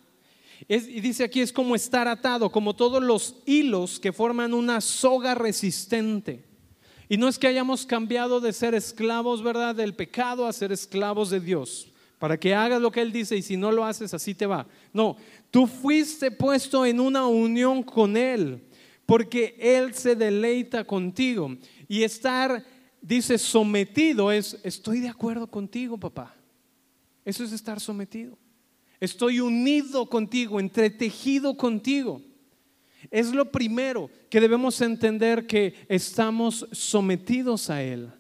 y 0.68 1.02
dice 1.02 1.24
aquí 1.24 1.42
es 1.42 1.52
como 1.52 1.76
estar 1.76 2.08
atado, 2.08 2.52
como 2.52 2.76
todos 2.76 3.04
los 3.04 3.36
hilos 3.46 4.00
que 4.00 4.14
forman 4.14 4.54
una 4.54 4.80
soga 4.82 5.36
resistente. 5.36 6.46
Y 7.10 7.18
no 7.18 7.28
es 7.28 7.40
que 7.40 7.48
hayamos 7.48 7.86
cambiado 7.86 8.40
de 8.40 8.54
ser 8.54 8.76
esclavos, 8.76 9.42
¿verdad?, 9.42 9.76
del 9.76 9.96
pecado 9.96 10.46
a 10.46 10.54
ser 10.54 10.72
esclavos 10.72 11.32
de 11.32 11.40
Dios 11.40 11.90
para 12.20 12.38
que 12.38 12.54
hagas 12.54 12.82
lo 12.82 12.92
que 12.92 13.02
Él 13.02 13.14
dice 13.14 13.38
y 13.38 13.42
si 13.42 13.56
no 13.56 13.72
lo 13.72 13.86
haces, 13.86 14.14
así 14.14 14.36
te 14.36 14.46
va. 14.46 14.68
No, 14.94 15.16
tú 15.50 15.66
fuiste 15.66 16.30
puesto 16.30 16.86
en 16.86 17.00
una 17.00 17.26
unión 17.26 17.82
con 17.82 18.18
Él, 18.18 18.62
porque 19.06 19.56
Él 19.58 19.96
se 19.96 20.16
deleita 20.16 20.84
contigo. 20.84 21.56
Y 21.88 22.04
estar, 22.04 22.64
dice, 23.02 23.38
sometido 23.38 24.32
es, 24.32 24.60
estoy 24.64 25.00
de 25.00 25.08
acuerdo 25.08 25.48
contigo, 25.48 25.98
papá. 25.98 26.36
Eso 27.24 27.44
es 27.44 27.54
estar 27.54 27.80
sometido. 27.80 28.38
Estoy 29.00 29.40
unido 29.40 30.06
contigo, 30.08 30.60
entretejido 30.60 31.56
contigo. 31.56 32.22
Es 33.10 33.34
lo 33.34 33.50
primero 33.50 34.10
que 34.30 34.42
debemos 34.42 34.82
entender 34.82 35.48
que 35.48 35.74
estamos 35.88 36.68
sometidos 36.74 37.70
a 37.70 37.82
Él. 37.82 38.12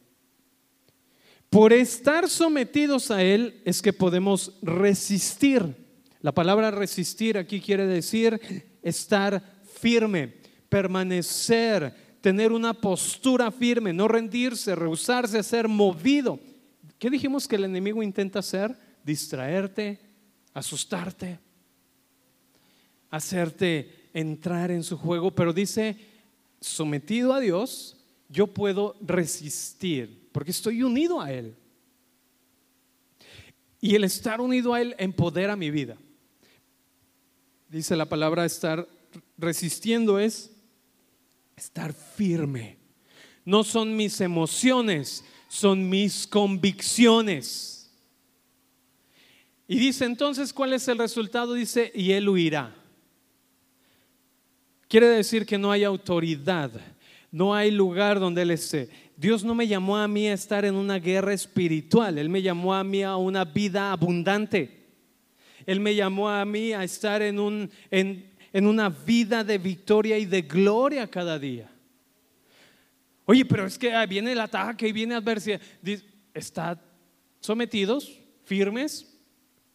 Por 1.49 1.73
estar 1.73 2.29
sometidos 2.29 3.09
a 3.09 3.23
Él 3.23 3.61
es 3.65 3.81
que 3.81 3.91
podemos 3.91 4.53
resistir. 4.61 5.75
La 6.21 6.31
palabra 6.31 6.69
resistir 6.69 7.37
aquí 7.37 7.59
quiere 7.59 7.87
decir 7.87 8.39
estar 8.83 9.41
firme, 9.63 10.35
permanecer, 10.69 11.95
tener 12.21 12.51
una 12.51 12.73
postura 12.73 13.49
firme, 13.49 13.93
no 13.93 14.07
rendirse, 14.07 14.75
rehusarse 14.75 15.39
a 15.39 15.43
ser 15.43 15.67
movido. 15.67 16.39
¿Qué 16.99 17.09
dijimos 17.09 17.47
que 17.47 17.55
el 17.55 17.63
enemigo 17.63 18.03
intenta 18.03 18.39
hacer? 18.39 18.77
Distraerte, 19.03 19.99
asustarte, 20.53 21.39
hacerte 23.09 24.09
entrar 24.13 24.69
en 24.69 24.83
su 24.83 24.97
juego, 24.97 25.31
pero 25.31 25.51
dice, 25.51 25.97
sometido 26.61 27.33
a 27.33 27.39
Dios, 27.39 27.97
yo 28.27 28.45
puedo 28.47 28.97
resistir 29.01 30.18
porque 30.31 30.51
estoy 30.51 30.83
unido 30.83 31.21
a 31.21 31.31
Él. 31.31 31.55
Y 33.81 33.95
el 33.95 34.03
estar 34.03 34.41
unido 34.41 34.73
a 34.73 34.81
Él 34.81 34.95
empodera 34.97 35.55
mi 35.55 35.71
vida. 35.71 35.97
Dice 37.69 37.95
la 37.95 38.07
palabra 38.07 38.45
estar 38.45 38.87
resistiendo 39.37 40.19
es 40.19 40.51
estar 41.55 41.93
firme. 41.93 42.77
No 43.45 43.63
son 43.63 43.95
mis 43.95 44.21
emociones, 44.21 45.23
son 45.47 45.89
mis 45.89 46.27
convicciones. 46.27 47.91
Y 49.67 49.77
dice 49.77 50.05
entonces, 50.05 50.51
¿cuál 50.51 50.73
es 50.73 50.87
el 50.87 50.97
resultado? 50.97 51.53
Dice, 51.53 51.91
y 51.93 52.11
Él 52.11 52.27
huirá. 52.27 52.75
Quiere 54.87 55.07
decir 55.07 55.45
que 55.45 55.59
no 55.59 55.71
hay 55.71 55.83
autoridad, 55.83 56.71
no 57.31 57.53
hay 57.53 57.69
lugar 57.69 58.19
donde 58.19 58.41
Él 58.41 58.51
esté. 58.51 58.89
Dios 59.19 59.43
no 59.43 59.53
me 59.53 59.67
llamó 59.67 59.97
a 59.97 60.07
mí 60.07 60.27
a 60.29 60.33
estar 60.33 60.63
en 60.63 60.75
una 60.75 60.97
guerra 60.97 61.33
espiritual, 61.33 62.17
Él 62.17 62.29
me 62.29 62.41
llamó 62.41 62.73
a 62.73 62.85
mí 62.85 63.03
a 63.03 63.17
una 63.17 63.43
vida 63.43 63.91
abundante. 63.91 64.77
Él 65.65 65.81
me 65.81 65.93
llamó 65.93 66.29
a 66.29 66.45
mí 66.45 66.71
a 66.71 66.85
estar 66.85 67.21
en, 67.21 67.37
un, 67.37 67.69
en, 67.91 68.31
en 68.53 68.65
una 68.65 68.87
vida 68.87 69.43
de 69.43 69.57
victoria 69.57 70.17
y 70.17 70.25
de 70.25 70.41
gloria 70.43 71.05
cada 71.05 71.37
día. 71.37 71.69
Oye, 73.25 73.43
pero 73.43 73.65
es 73.65 73.77
que 73.77 73.93
viene 74.07 74.31
el 74.31 74.39
ataque 74.39 74.87
y 74.87 74.93
viene 74.93 75.15
adversidad. 75.15 75.59
Estad 76.33 76.79
sometidos, 77.41 78.17
firmes. 78.45 79.19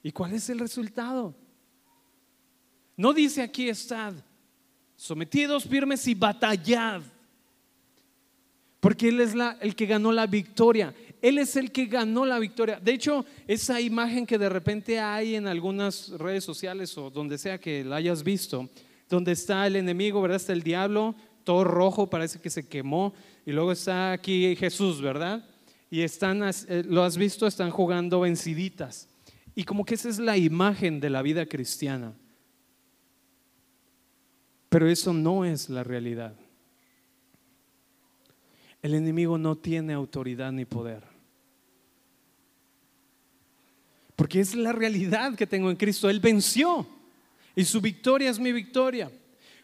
¿Y 0.03 0.11
cuál 0.11 0.33
es 0.33 0.49
el 0.49 0.59
resultado? 0.59 1.37
No 2.97 3.13
dice 3.13 3.43
aquí 3.43 3.69
estad 3.69 4.15
sometidos, 4.97 5.65
firmes 5.65 6.09
y 6.09 6.15
batallad. 6.15 7.03
Porque 8.85 9.09
Él 9.09 9.19
es 9.23 9.35
la, 9.35 9.57
el 9.63 9.75
que 9.75 9.87
ganó 9.87 10.13
la 10.13 10.27
victoria. 10.27 10.95
Él 11.23 11.39
es 11.39 11.57
el 11.57 11.73
que 11.73 11.87
ganó 11.87 12.27
la 12.27 12.39
victoria. 12.39 12.79
De 12.79 12.93
hecho, 12.93 13.25
esa 13.49 13.81
imagen 13.81 14.27
que 14.27 14.37
de 14.37 14.51
repente 14.51 15.01
hay 15.01 15.37
en 15.37 15.47
algunas 15.47 16.11
redes 16.11 16.45
sociales 16.45 16.99
o 16.99 17.09
donde 17.09 17.39
sea 17.39 17.59
que 17.59 17.83
la 17.83 17.97
hayas 17.97 18.23
visto, 18.23 18.69
donde 19.09 19.33
está 19.33 19.67
el 19.67 19.77
enemigo, 19.77 20.21
¿verdad? 20.21 20.37
Está 20.37 20.53
el 20.53 20.63
diablo, 20.63 21.15
todo 21.45 21.65
rojo, 21.65 22.11
parece 22.11 22.43
que 22.43 22.51
se 22.51 22.69
quemó. 22.69 23.15
Y 23.47 23.53
luego 23.53 23.73
está 23.73 24.13
aquí 24.13 24.55
Jesús, 24.55 25.01
¿verdad? 25.01 25.49
Y 25.91 26.03
están, 26.03 26.43
eh, 26.43 26.85
lo 26.87 27.05
has 27.05 27.17
visto, 27.17 27.47
están 27.47 27.71
jugando 27.71 28.21
venciditas. 28.21 29.09
Y 29.55 29.65
como 29.65 29.87
que 29.87 29.95
esa 29.95 30.11
es 30.11 30.19
la 30.19 30.37
imagen 30.37 31.01
de 31.01 31.09
la 31.09 31.23
vida 31.23 31.47
cristiana. 31.47 32.13
Pero 34.69 34.87
eso 34.91 35.15
no 35.15 35.47
es 35.47 35.71
la 35.71 35.85
realidad 35.85 36.37
el 38.85 38.93
enemigo 38.93 39.39
no 39.39 39.57
tiene 39.57 39.95
autoridad 39.95 40.53
ni 40.53 40.67
poder. 40.67 41.03
Porque 44.15 44.41
es 44.41 44.55
la 44.55 44.73
realidad 44.73 45.35
que 45.37 45.47
tengo 45.47 45.71
en 45.71 45.77
Cristo. 45.77 46.11
Él 46.11 46.21
venció 46.21 46.87
y 47.57 47.65
su 47.65 47.81
victoria 47.81 48.29
es 48.29 48.39
mi 48.39 48.53
victoria. 48.53 49.11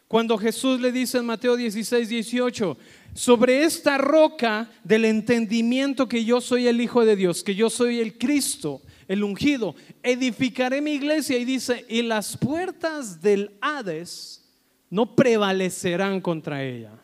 Cuando 0.07 0.39
Jesús 0.39 0.81
le 0.81 0.91
dice 0.91 1.19
en 1.19 1.27
Mateo 1.27 1.55
16, 1.55 2.09
18, 2.09 2.77
sobre 3.13 3.63
esta 3.63 3.99
roca 3.99 4.71
del 4.83 5.05
entendimiento 5.05 6.07
que 6.07 6.25
yo 6.25 6.41
soy 6.41 6.65
el 6.65 6.81
Hijo 6.81 7.05
de 7.05 7.15
Dios, 7.15 7.43
que 7.43 7.53
yo 7.53 7.69
soy 7.69 7.99
el 7.99 8.17
Cristo, 8.17 8.81
el 9.07 9.23
ungido, 9.23 9.75
edificaré 10.01 10.81
mi 10.81 10.93
iglesia 10.93 11.37
y 11.37 11.45
dice, 11.45 11.85
y 11.87 12.01
las 12.01 12.37
puertas 12.37 13.21
del 13.21 13.51
Hades 13.61 14.49
no 14.89 15.15
prevalecerán 15.15 16.21
contra 16.21 16.63
ella. 16.63 17.00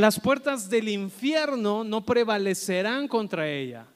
Las 0.00 0.18
puertas 0.18 0.70
del 0.70 0.88
infierno 0.88 1.84
no 1.84 2.06
prevalecerán 2.06 3.06
contra 3.06 3.46
ella. 3.46 3.86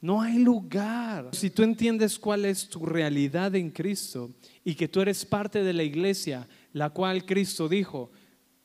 No 0.00 0.20
hay 0.20 0.40
lugar. 0.40 1.28
Si 1.30 1.50
tú 1.50 1.62
entiendes 1.62 2.18
cuál 2.18 2.44
es 2.44 2.68
tu 2.68 2.84
realidad 2.84 3.54
en 3.54 3.70
Cristo 3.70 4.32
y 4.64 4.74
que 4.74 4.88
tú 4.88 5.00
eres 5.00 5.24
parte 5.24 5.62
de 5.62 5.72
la 5.72 5.84
iglesia, 5.84 6.48
la 6.72 6.90
cual 6.90 7.24
Cristo 7.24 7.68
dijo, 7.68 8.10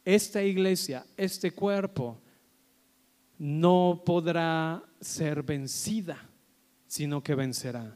esta 0.04 0.42
iglesia, 0.42 1.06
este 1.18 1.52
cuerpo, 1.52 2.20
no 3.38 4.02
podrá 4.04 4.84
ser 5.00 5.44
vencida, 5.44 6.18
sino 6.88 7.22
que 7.22 7.36
vencerá. 7.36 7.96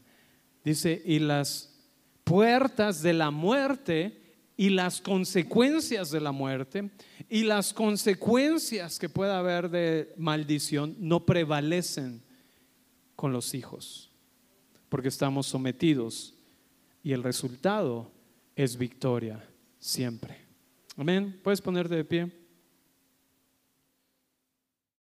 Dice, 0.64 1.02
y 1.04 1.18
las 1.18 1.76
puertas 2.24 3.02
de 3.02 3.14
la 3.14 3.32
muerte 3.32 4.27
y 4.58 4.70
las 4.70 5.00
consecuencias 5.00 6.10
de 6.10 6.20
la 6.20 6.32
muerte 6.32 6.90
y 7.30 7.44
las 7.44 7.74
consecuencias 7.74 8.98
que 8.98 9.08
pueda 9.08 9.38
haber 9.38 9.70
de 9.70 10.14
maldición 10.18 10.96
no 11.00 11.26
prevalecen 11.26 12.24
con 13.16 13.32
los 13.32 13.54
hijos, 13.54 14.12
porque 14.90 15.08
estamos 15.08 15.46
sometidos 15.46 16.34
y 17.04 17.14
el 17.14 17.24
resultado 17.24 18.12
es 18.56 18.78
victoria 18.78 19.48
siempre. 19.80 20.38
Amén. 20.98 21.40
¿Puedes 21.44 21.62
ponerte 21.62 21.96
de 21.96 22.04
pie? 22.04 22.47